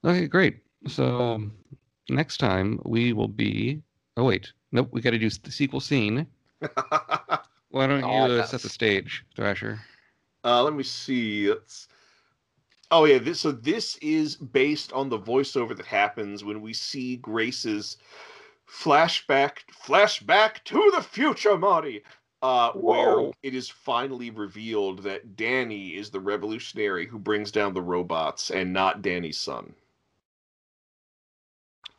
Okay, 0.04 0.28
great. 0.28 0.58
So 0.88 1.50
next 2.10 2.38
time 2.38 2.80
we 2.86 3.14
will 3.14 3.28
be. 3.28 3.82
Oh 4.18 4.26
wait, 4.26 4.52
nope. 4.72 4.90
We 4.92 5.02
got 5.02 5.12
to 5.12 5.20
do 5.20 5.30
the 5.30 5.52
sequel 5.52 5.80
scene. 5.80 6.28
Why 7.70 7.88
don't 7.88 8.00
you 8.00 8.06
Oh, 8.06 8.40
uh, 8.40 8.46
set 8.46 8.62
the 8.62 8.70
stage, 8.70 9.24
Thrasher? 9.36 9.80
Uh, 10.44 10.64
let 10.64 10.74
me 10.74 10.84
see. 10.84 11.50
Let's... 11.50 11.88
Oh 12.92 13.06
yeah, 13.06 13.20
this 13.20 13.42
so 13.42 13.52
this 13.52 13.98
is 13.98 14.36
based 14.36 14.92
on 14.94 15.10
the 15.10 15.20
voiceover 15.20 15.78
that 15.78 15.86
happens 15.86 16.44
when 16.44 16.62
we 16.62 16.74
see 16.74 17.18
Grace's 17.18 17.98
flashback 18.68 19.60
flashback 19.86 20.64
to 20.66 20.92
the 20.96 21.04
future, 21.04 21.58
Marty. 21.58 22.04
Uh, 22.42 22.72
where 22.72 23.32
it 23.44 23.54
is 23.54 23.68
finally 23.68 24.30
revealed 24.30 25.04
that 25.04 25.36
Danny 25.36 25.90
is 25.90 26.10
the 26.10 26.22
revolutionary 26.22 27.06
who 27.06 27.20
brings 27.20 27.52
down 27.52 27.74
the 27.74 27.82
robots 27.82 28.50
and 28.50 28.72
not 28.72 29.02
Danny's 29.02 29.38
son. 29.38 29.76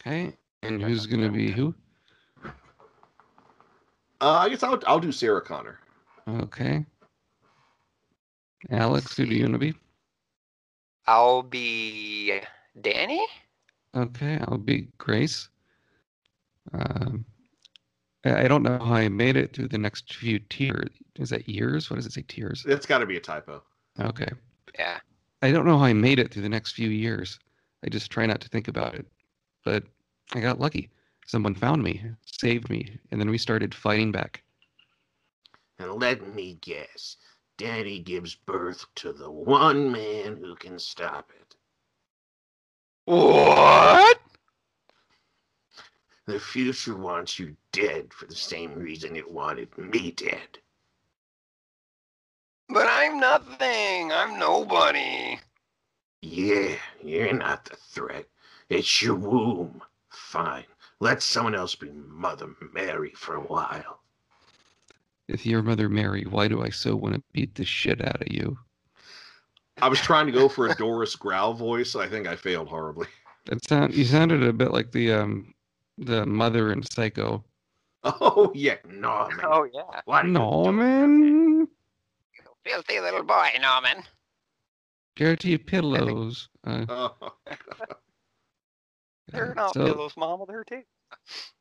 Okay, 0.01 0.33
and 0.63 0.83
who's 0.83 1.07
gonna 1.07 1.31
be 1.31 1.51
who? 1.51 1.75
Uh, 4.21 4.33
I 4.33 4.49
guess 4.49 4.63
I'll 4.63 4.81
I'll 4.87 5.01
do 5.01 5.13
Sarah 5.13 5.43
Connor. 5.43 5.79
Okay. 6.29 6.85
Alex, 8.71 9.17
who 9.17 9.27
do 9.27 9.35
you 9.35 9.45
want 9.45 9.55
to 9.55 9.59
be? 9.59 9.75
I'll 11.07 11.43
be 11.43 12.41
Danny. 12.81 13.27
Okay, 13.97 14.39
I'll 14.47 14.59
be 14.59 14.89
Grace. 14.99 15.49
Um, 16.73 17.25
I 18.25 18.45
I 18.45 18.49
don't 18.49 18.63
know 18.63 18.79
how 18.79 18.95
I 18.95 19.09
made 19.09 19.37
it 19.37 19.55
through 19.55 19.69
the 19.69 19.79
next 19.79 20.15
few 20.15 20.39
tiers. 20.39 20.91
Is 21.17 21.31
that 21.31 21.49
years? 21.49 21.91
What 21.91 21.97
does 21.97 22.07
it 22.07 22.13
say? 22.13 22.23
Tiers. 22.23 22.63
That's 22.67 22.87
got 22.87 22.99
to 22.99 23.07
be 23.07 23.17
a 23.17 23.21
typo. 23.21 23.63
Okay. 23.99 24.31
Yeah. 24.79 24.99
I 25.43 25.53
don't 25.53 25.67
know 25.67 25.79
how 25.79 25.85
I 25.85 25.95
made 25.95 26.19
it 26.19 26.33
through 26.33 26.43
the 26.43 26.49
next 26.49 26.73
few 26.73 26.89
years. 26.91 27.39
I 27.85 27.89
just 27.89 28.11
try 28.11 28.27
not 28.27 28.41
to 28.43 28.49
think 28.49 28.69
about 28.69 28.95
it. 28.95 29.07
But 29.65 29.85
I 30.35 30.41
got 30.41 30.61
lucky. 30.61 30.91
Someone 31.27 31.55
found 31.55 31.83
me, 31.83 32.03
saved 32.25 32.71
me, 32.71 32.99
and 33.11 33.21
then 33.21 33.31
we 33.31 33.39
started 33.39 33.75
fighting 33.75 34.11
back. 34.11 34.43
And 35.79 35.93
let 35.95 36.35
me 36.35 36.59
guess, 36.61 37.17
Daddy 37.57 38.01
gives 38.01 38.35
birth 38.35 38.85
to 38.97 39.13
the 39.13 39.31
one 39.31 39.93
man 39.93 40.37
who 40.37 40.55
can 40.57 40.79
stop 40.79 41.31
it. 41.41 41.57
What? 43.05 44.21
The 46.27 46.39
future 46.39 46.97
wants 46.97 47.39
you 47.39 47.57
dead 47.73 48.13
for 48.13 48.27
the 48.27 48.35
same 48.35 48.75
reason 48.75 49.17
it 49.17 49.31
wanted 49.31 49.77
me 49.77 50.13
dead. 50.13 50.59
But 52.69 52.87
I'm 52.89 53.19
nothing. 53.19 54.13
I'm 54.13 54.39
nobody. 54.39 55.41
Yeah, 56.23 56.77
you're 57.03 57.33
not 57.33 57.65
the 57.65 57.77
threat. 57.77 58.27
It's 58.71 59.03
your 59.03 59.17
womb. 59.17 59.83
Fine. 60.09 60.65
Let 61.01 61.23
someone 61.23 61.55
else 61.55 61.75
be 61.75 61.91
Mother 61.91 62.49
Mary 62.73 63.13
for 63.17 63.35
a 63.35 63.41
while. 63.41 64.01
If 65.29 65.45
you're 65.45 65.63
Mother 65.63 65.89
Mary, 65.89 66.25
why 66.25 66.49
do 66.49 66.63
I 66.63 66.71
so 66.71 66.95
want 66.97 67.15
to 67.15 67.23
beat 67.33 67.55
the 67.55 67.65
shit 67.65 68.05
out 68.05 68.23
of 68.23 68.33
you? 68.33 68.59
I 69.83 69.89
was 69.89 70.01
trying 70.01 70.27
to 70.27 70.33
go 70.33 70.49
for 70.49 70.69
a 70.69 70.75
Doris 70.75 71.17
Growl 71.17 71.55
voice. 71.55 71.97
I 71.97 72.09
think 72.09 72.27
I 72.27 72.37
failed 72.37 72.69
horribly. 72.69 73.07
That 73.47 73.67
sound 73.67 73.95
you 73.95 74.05
sounded 74.05 74.43
a 74.43 74.53
bit 74.53 74.71
like 74.73 74.93
the 74.93 75.13
um 75.13 75.55
the 75.99 76.27
mother 76.27 76.73
in 76.73 76.83
Psycho. 76.83 77.45
Oh 78.05 78.53
yeah, 78.55 78.77
Norman. 78.89 79.41
Oh 79.45 79.67
yeah. 79.73 80.01
What 80.05 80.25
are 80.25 80.29
you 80.29 80.33
Norman. 80.35 81.69
Filthy 82.65 83.01
little 83.01 83.23
boy, 83.23 83.49
Norman. 83.61 84.05
Dirty 85.17 85.57
pillows. 85.59 86.49
Uh, 86.65 86.85
Oh, 86.89 87.33
They're 89.33 89.55
not 89.55 89.75
so- 89.75 89.85
pillows, 89.85 90.17
Mama. 90.17 90.45
They're 90.47 90.65
tape. 90.65 90.87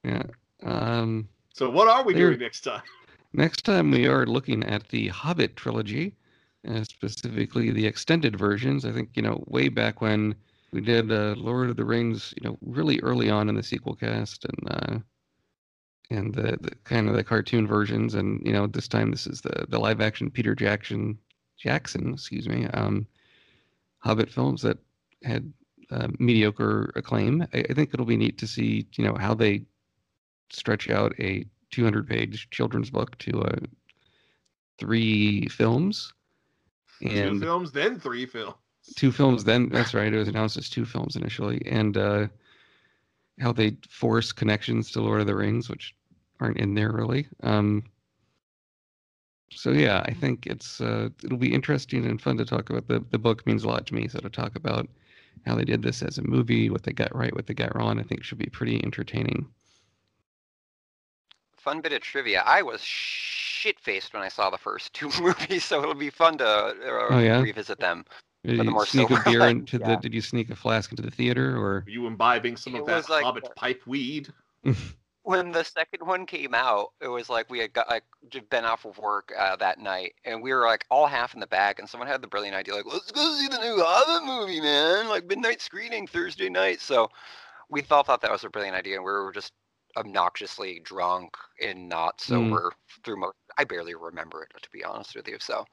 yeah. 0.03 0.23
Um, 0.63 1.27
so 1.53 1.69
what 1.69 1.87
are 1.87 2.03
we 2.03 2.13
There- 2.13 2.27
doing 2.27 2.39
next 2.39 2.61
time? 2.61 2.81
Next 3.33 3.63
time 3.63 3.91
we 3.91 4.07
are 4.07 4.25
looking 4.25 4.63
at 4.63 4.87
the 4.89 5.09
Hobbit 5.09 5.55
trilogy, 5.55 6.15
uh, 6.67 6.83
specifically 6.83 7.69
the 7.71 7.85
extended 7.85 8.35
versions. 8.37 8.85
I 8.85 8.91
think 8.91 9.09
you 9.13 9.21
know 9.21 9.43
way 9.47 9.69
back 9.69 10.01
when 10.01 10.33
we 10.71 10.81
did 10.81 11.11
uh, 11.11 11.35
Lord 11.37 11.69
of 11.69 11.75
the 11.77 11.85
Rings, 11.85 12.33
you 12.41 12.47
know, 12.49 12.57
really 12.61 12.99
early 13.01 13.29
on 13.29 13.47
in 13.49 13.55
the 13.55 13.63
sequel 13.63 13.95
cast, 13.95 14.45
and 14.45 14.71
uh, 14.71 14.99
and 16.09 16.33
the, 16.33 16.57
the 16.59 16.71
kind 16.85 17.07
of 17.07 17.15
the 17.15 17.23
cartoon 17.23 17.67
versions, 17.67 18.15
and 18.15 18.41
you 18.45 18.51
know 18.51 18.65
this 18.65 18.87
time 18.87 19.11
this 19.11 19.27
is 19.27 19.41
the 19.41 19.65
the 19.69 19.79
live 19.79 20.01
action 20.01 20.31
Peter 20.31 20.55
Jackson 20.55 21.17
Jackson, 21.57 22.13
excuse 22.13 22.47
me, 22.49 22.65
um, 22.67 23.05
Hobbit 23.99 24.31
films 24.31 24.61
that 24.63 24.77
had 25.23 25.51
uh, 25.91 26.07
mediocre 26.19 26.91
acclaim. 26.95 27.41
I, 27.53 27.65
I 27.69 27.73
think 27.73 27.93
it'll 27.93 28.05
be 28.05 28.17
neat 28.17 28.37
to 28.39 28.47
see 28.47 28.87
you 28.95 29.03
know 29.05 29.15
how 29.15 29.33
they 29.33 29.63
stretch 30.51 30.89
out 30.89 31.13
a 31.19 31.45
200 31.71 32.07
page 32.07 32.49
children's 32.51 32.89
book 32.89 33.17
to 33.19 33.41
uh, 33.43 33.59
three 34.79 35.47
films 35.47 36.13
Two 37.01 37.33
films, 37.39 37.71
then 37.71 37.99
three 37.99 38.25
films. 38.25 38.55
two 38.95 39.11
films 39.11 39.43
then 39.43 39.69
that's 39.71 39.93
right 39.93 40.13
it 40.13 40.17
was 40.17 40.27
announced 40.27 40.57
as 40.57 40.69
two 40.69 40.85
films 40.85 41.15
initially 41.15 41.61
and 41.65 41.97
uh 41.97 42.27
how 43.39 43.51
they 43.53 43.77
force 43.89 44.31
connections 44.31 44.91
to 44.91 45.01
lord 45.01 45.21
of 45.21 45.27
the 45.27 45.35
rings 45.35 45.69
which 45.69 45.95
aren't 46.39 46.57
in 46.57 46.73
there 46.73 46.91
really 46.91 47.27
um 47.43 47.83
so 49.51 49.71
yeah 49.71 50.03
i 50.05 50.13
think 50.13 50.45
it's 50.47 50.81
uh 50.81 51.09
it'll 51.23 51.37
be 51.37 51.53
interesting 51.53 52.05
and 52.05 52.21
fun 52.21 52.37
to 52.37 52.45
talk 52.45 52.69
about 52.69 52.87
the 52.87 52.99
the 53.11 53.17
book 53.19 53.45
means 53.45 53.63
a 53.63 53.67
lot 53.67 53.85
to 53.87 53.95
me 53.95 54.07
so 54.07 54.19
to 54.19 54.29
talk 54.29 54.55
about 54.55 54.87
how 55.45 55.55
they 55.55 55.63
did 55.65 55.81
this 55.81 56.01
as 56.01 56.17
a 56.17 56.23
movie 56.27 56.69
what 56.69 56.83
they 56.83 56.91
got 56.93 57.13
right 57.15 57.33
what 57.35 57.47
they 57.47 57.53
got 57.53 57.75
wrong 57.75 57.99
i 57.99 58.03
think 58.03 58.23
should 58.23 58.37
be 58.37 58.49
pretty 58.49 58.83
entertaining 58.83 59.47
Fun 61.57 61.81
bit 61.81 61.91
of 61.91 62.01
trivia. 62.01 62.41
I 62.45 62.61
was 62.61 62.81
shit 62.81 63.77
faced 63.81 64.13
when 64.13 64.23
I 64.23 64.29
saw 64.29 64.49
the 64.49 64.57
first 64.57 64.93
two 64.99 65.09
movies, 65.19 65.65
so 65.65 65.81
it'll 65.81 65.93
be 65.93 66.09
fun 66.09 66.37
to 66.37 66.47
uh, 66.47 66.73
Oh, 67.11 67.19
yeah? 67.19 67.41
revisit 67.41 67.79
them. 67.79 68.05
did 68.45 68.51
for 68.57 68.63
the 68.63 68.63
you 68.63 68.71
more 68.71 68.85
sneak 68.85 69.09
a 69.11 69.21
beer 69.25 69.41
life. 69.41 69.51
into 69.51 69.77
the 69.77 69.97
did 69.97 70.13
you 70.13 70.21
sneak 70.21 70.49
a 70.49 70.55
flask 70.55 70.89
into 70.91 71.03
the 71.03 71.11
theater 71.11 71.57
or 71.57 71.83
Were 71.85 71.89
you 71.89 72.07
imbibing 72.07 72.55
some 72.55 72.75
It 72.75 72.79
of 72.79 72.85
that 72.87 72.95
was 72.95 73.09
like 73.09 73.25
Hobbit 73.25 73.43
the- 73.43 73.49
pipe 73.57 73.81
weed? 73.85 74.29
when 75.23 75.51
the 75.51 75.63
second 75.63 76.05
one 76.07 76.25
came 76.25 76.53
out, 76.53 76.93
it 77.01 77.07
was 77.07 77.29
like 77.29 77.49
we 77.49 77.59
had 77.59 77.73
got 77.73 77.89
like 77.89 78.03
been 78.49 78.65
off 78.65 78.85
of 78.85 78.97
work 78.97 79.31
uh, 79.37 79.55
that 79.57 79.79
night, 79.79 80.13
and 80.25 80.41
we 80.41 80.53
were 80.53 80.65
like 80.65 80.85
all 80.89 81.07
half 81.07 81.33
in 81.33 81.39
the 81.39 81.47
bag, 81.47 81.79
and 81.79 81.89
someone 81.89 82.07
had 82.07 82.21
the 82.21 82.27
brilliant 82.27 82.55
idea 82.55 82.75
like, 82.75 82.85
"Let's 82.85 83.11
go 83.11 83.35
see 83.35 83.47
the 83.47 83.59
new 83.59 83.83
Hobbit 83.83 84.25
movie, 84.25 84.61
man! 84.61 85.07
Like 85.07 85.25
midnight 85.25 85.61
screening 85.61 86.07
Thursday 86.07 86.49
night." 86.49 86.81
So 86.81 87.09
we 87.69 87.83
all 87.91 88.03
thought 88.03 88.21
that 88.21 88.31
was 88.31 88.43
a 88.43 88.49
brilliant 88.49 88.77
idea, 88.77 88.95
and 88.95 89.03
we 89.03 89.11
were 89.11 89.31
just 89.33 89.53
obnoxiously 89.97 90.79
drunk 90.83 91.35
and 91.63 91.89
not 91.89 92.21
sober 92.21 92.71
through 93.03 93.19
most. 93.19 93.35
I 93.57 93.63
barely 93.65 93.95
remember 93.95 94.43
it, 94.43 94.61
to 94.61 94.69
be 94.71 94.83
honest 94.83 95.15
with 95.15 95.27
you. 95.27 95.37
So 95.39 95.65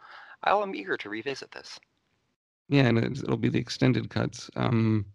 I 0.43 0.51
am 0.51 0.75
eager 0.75 0.97
to 0.97 1.09
revisit 1.09 1.53
this. 1.53 1.79
Yeah, 2.69 2.87
and 2.87 2.99
it'll 2.99 3.37
be 3.37 3.49
the 3.49 3.61
extended 3.61 4.11
cuts. 4.11 4.51
Um, 4.57 5.07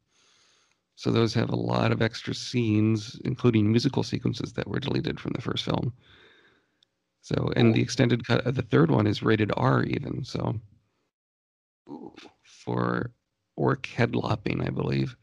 so 1.02 1.10
those 1.10 1.34
have 1.34 1.50
a 1.50 1.56
lot 1.56 1.92
of 1.92 2.00
extra 2.04 2.32
scenes, 2.32 3.20
including 3.26 3.72
musical 3.72 4.04
sequences 4.04 4.54
that 4.54 4.68
were 4.68 4.80
deleted 4.80 5.20
from 5.20 5.32
the 5.34 5.42
first 5.42 5.66
film. 5.66 5.92
So, 7.22 7.52
and 7.56 7.74
the 7.74 7.82
extended 7.82 8.24
cut 8.28 8.46
of 8.46 8.54
the 8.54 8.62
third 8.62 8.92
one 8.92 9.08
is 9.08 9.24
rated 9.24 9.52
R 9.58 9.82
even. 9.82 10.24
So, 10.24 10.60
for 12.44 13.10
orc 13.56 13.88
head 13.88 14.16
lopping, 14.16 14.62
I 14.62 14.70
believe. 14.70 15.18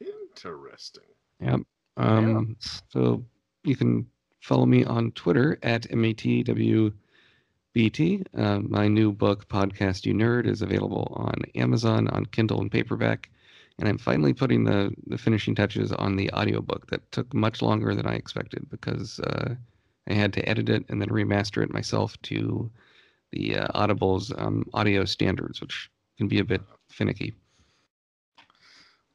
Interesting. 0.00 1.04
Yep. 1.40 1.60
Um, 1.96 2.56
so 2.88 3.24
you 3.62 3.76
can 3.76 4.06
follow 4.40 4.66
me 4.66 4.82
on 4.82 5.12
Twitter 5.12 5.60
at 5.62 5.82
matwbt. 5.90 6.92
Uh, 8.36 8.58
my 8.62 8.88
new 8.88 9.12
book, 9.12 9.46
Podcast 9.46 10.06
You 10.06 10.12
Nerd, 10.12 10.48
is 10.48 10.60
available 10.60 11.12
on 11.16 11.36
Amazon, 11.54 12.08
on 12.08 12.26
Kindle 12.26 12.60
and 12.60 12.72
paperback. 12.72 13.30
And 13.80 13.88
I'm 13.88 13.98
finally 13.98 14.34
putting 14.34 14.64
the, 14.64 14.92
the 15.06 15.16
finishing 15.16 15.54
touches 15.54 15.90
on 15.90 16.16
the 16.16 16.30
audiobook 16.32 16.88
that 16.90 17.10
took 17.12 17.32
much 17.32 17.62
longer 17.62 17.94
than 17.94 18.06
I 18.06 18.14
expected 18.14 18.68
because 18.68 19.18
uh, 19.20 19.54
I 20.06 20.12
had 20.12 20.34
to 20.34 20.46
edit 20.46 20.68
it 20.68 20.84
and 20.90 21.00
then 21.00 21.08
remaster 21.08 21.62
it 21.62 21.72
myself 21.72 22.20
to 22.24 22.70
the 23.32 23.56
uh, 23.56 23.68
Audible's 23.74 24.34
um, 24.36 24.64
audio 24.74 25.06
standards, 25.06 25.62
which 25.62 25.90
can 26.18 26.28
be 26.28 26.40
a 26.40 26.44
bit 26.44 26.60
finicky. 26.90 27.34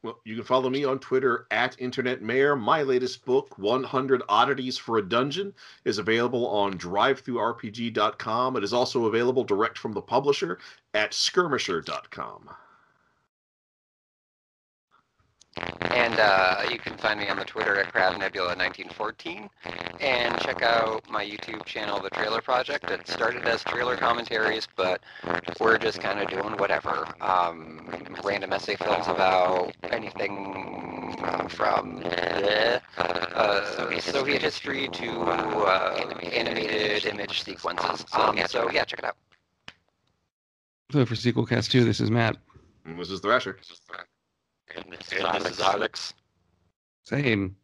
Well, 0.02 0.18
you 0.24 0.34
can 0.34 0.44
follow 0.44 0.68
me 0.68 0.84
on 0.84 0.98
Twitter 0.98 1.46
at 1.52 1.80
Internet 1.80 2.22
Mayor. 2.22 2.56
My 2.56 2.82
latest 2.82 3.24
book, 3.24 3.56
100 3.58 4.22
Oddities 4.28 4.78
for 4.78 4.98
a 4.98 5.08
Dungeon, 5.08 5.54
is 5.84 5.98
available 5.98 6.48
on 6.48 6.76
drivethrurpg.com. 6.76 8.56
It 8.56 8.64
is 8.64 8.72
also 8.72 9.06
available 9.06 9.44
direct 9.44 9.78
from 9.78 9.92
the 9.92 10.02
publisher 10.02 10.58
at 10.92 11.12
skirmisher.com. 11.12 12.50
And 15.56 16.18
uh, 16.18 16.62
you 16.70 16.78
can 16.78 16.96
find 16.98 17.18
me 17.18 17.28
on 17.28 17.38
the 17.38 17.44
Twitter 17.44 17.80
at 17.80 17.92
CrabNebula1914. 17.92 19.48
And 20.00 20.38
check 20.40 20.62
out 20.62 21.08
my 21.10 21.24
YouTube 21.24 21.64
channel, 21.64 22.00
The 22.00 22.10
Trailer 22.10 22.42
Project. 22.42 22.90
It 22.90 23.08
started 23.08 23.44
as 23.44 23.64
trailer 23.64 23.96
commentaries, 23.96 24.68
but 24.76 25.00
we're 25.58 25.78
just 25.78 26.00
kind 26.00 26.20
of 26.20 26.28
doing 26.28 26.56
whatever. 26.58 27.08
Um, 27.20 27.88
random 28.22 28.52
essay 28.52 28.76
films 28.76 29.06
about 29.06 29.72
anything 29.90 31.16
from 31.48 32.02
uh, 32.04 32.78
uh, 32.98 34.00
Soviet 34.00 34.42
history 34.42 34.88
to 34.88 35.10
uh, 35.22 36.14
animated 36.22 37.06
image 37.06 37.42
sequences. 37.42 38.04
Um, 38.12 38.38
so 38.46 38.70
yeah, 38.70 38.84
check 38.84 38.98
it 39.00 39.04
out. 39.04 39.16
So 40.92 41.04
for 41.04 41.14
Sequelcast 41.14 41.70
2, 41.70 41.84
this 41.84 42.00
is 42.00 42.10
Matt. 42.10 42.36
And 42.84 42.98
this 42.98 43.10
is 43.10 43.20
Thrasher. 43.20 43.58
And 44.76 44.92
this 44.92 45.12
is 45.12 45.60
Alex. 45.60 46.14
Saying. 47.02 47.54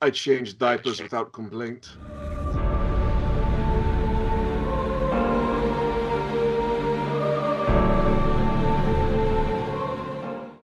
I 0.00 0.10
changed 0.10 0.58
diapers 0.58 1.00
without 1.00 1.32
complaint. 1.32 1.96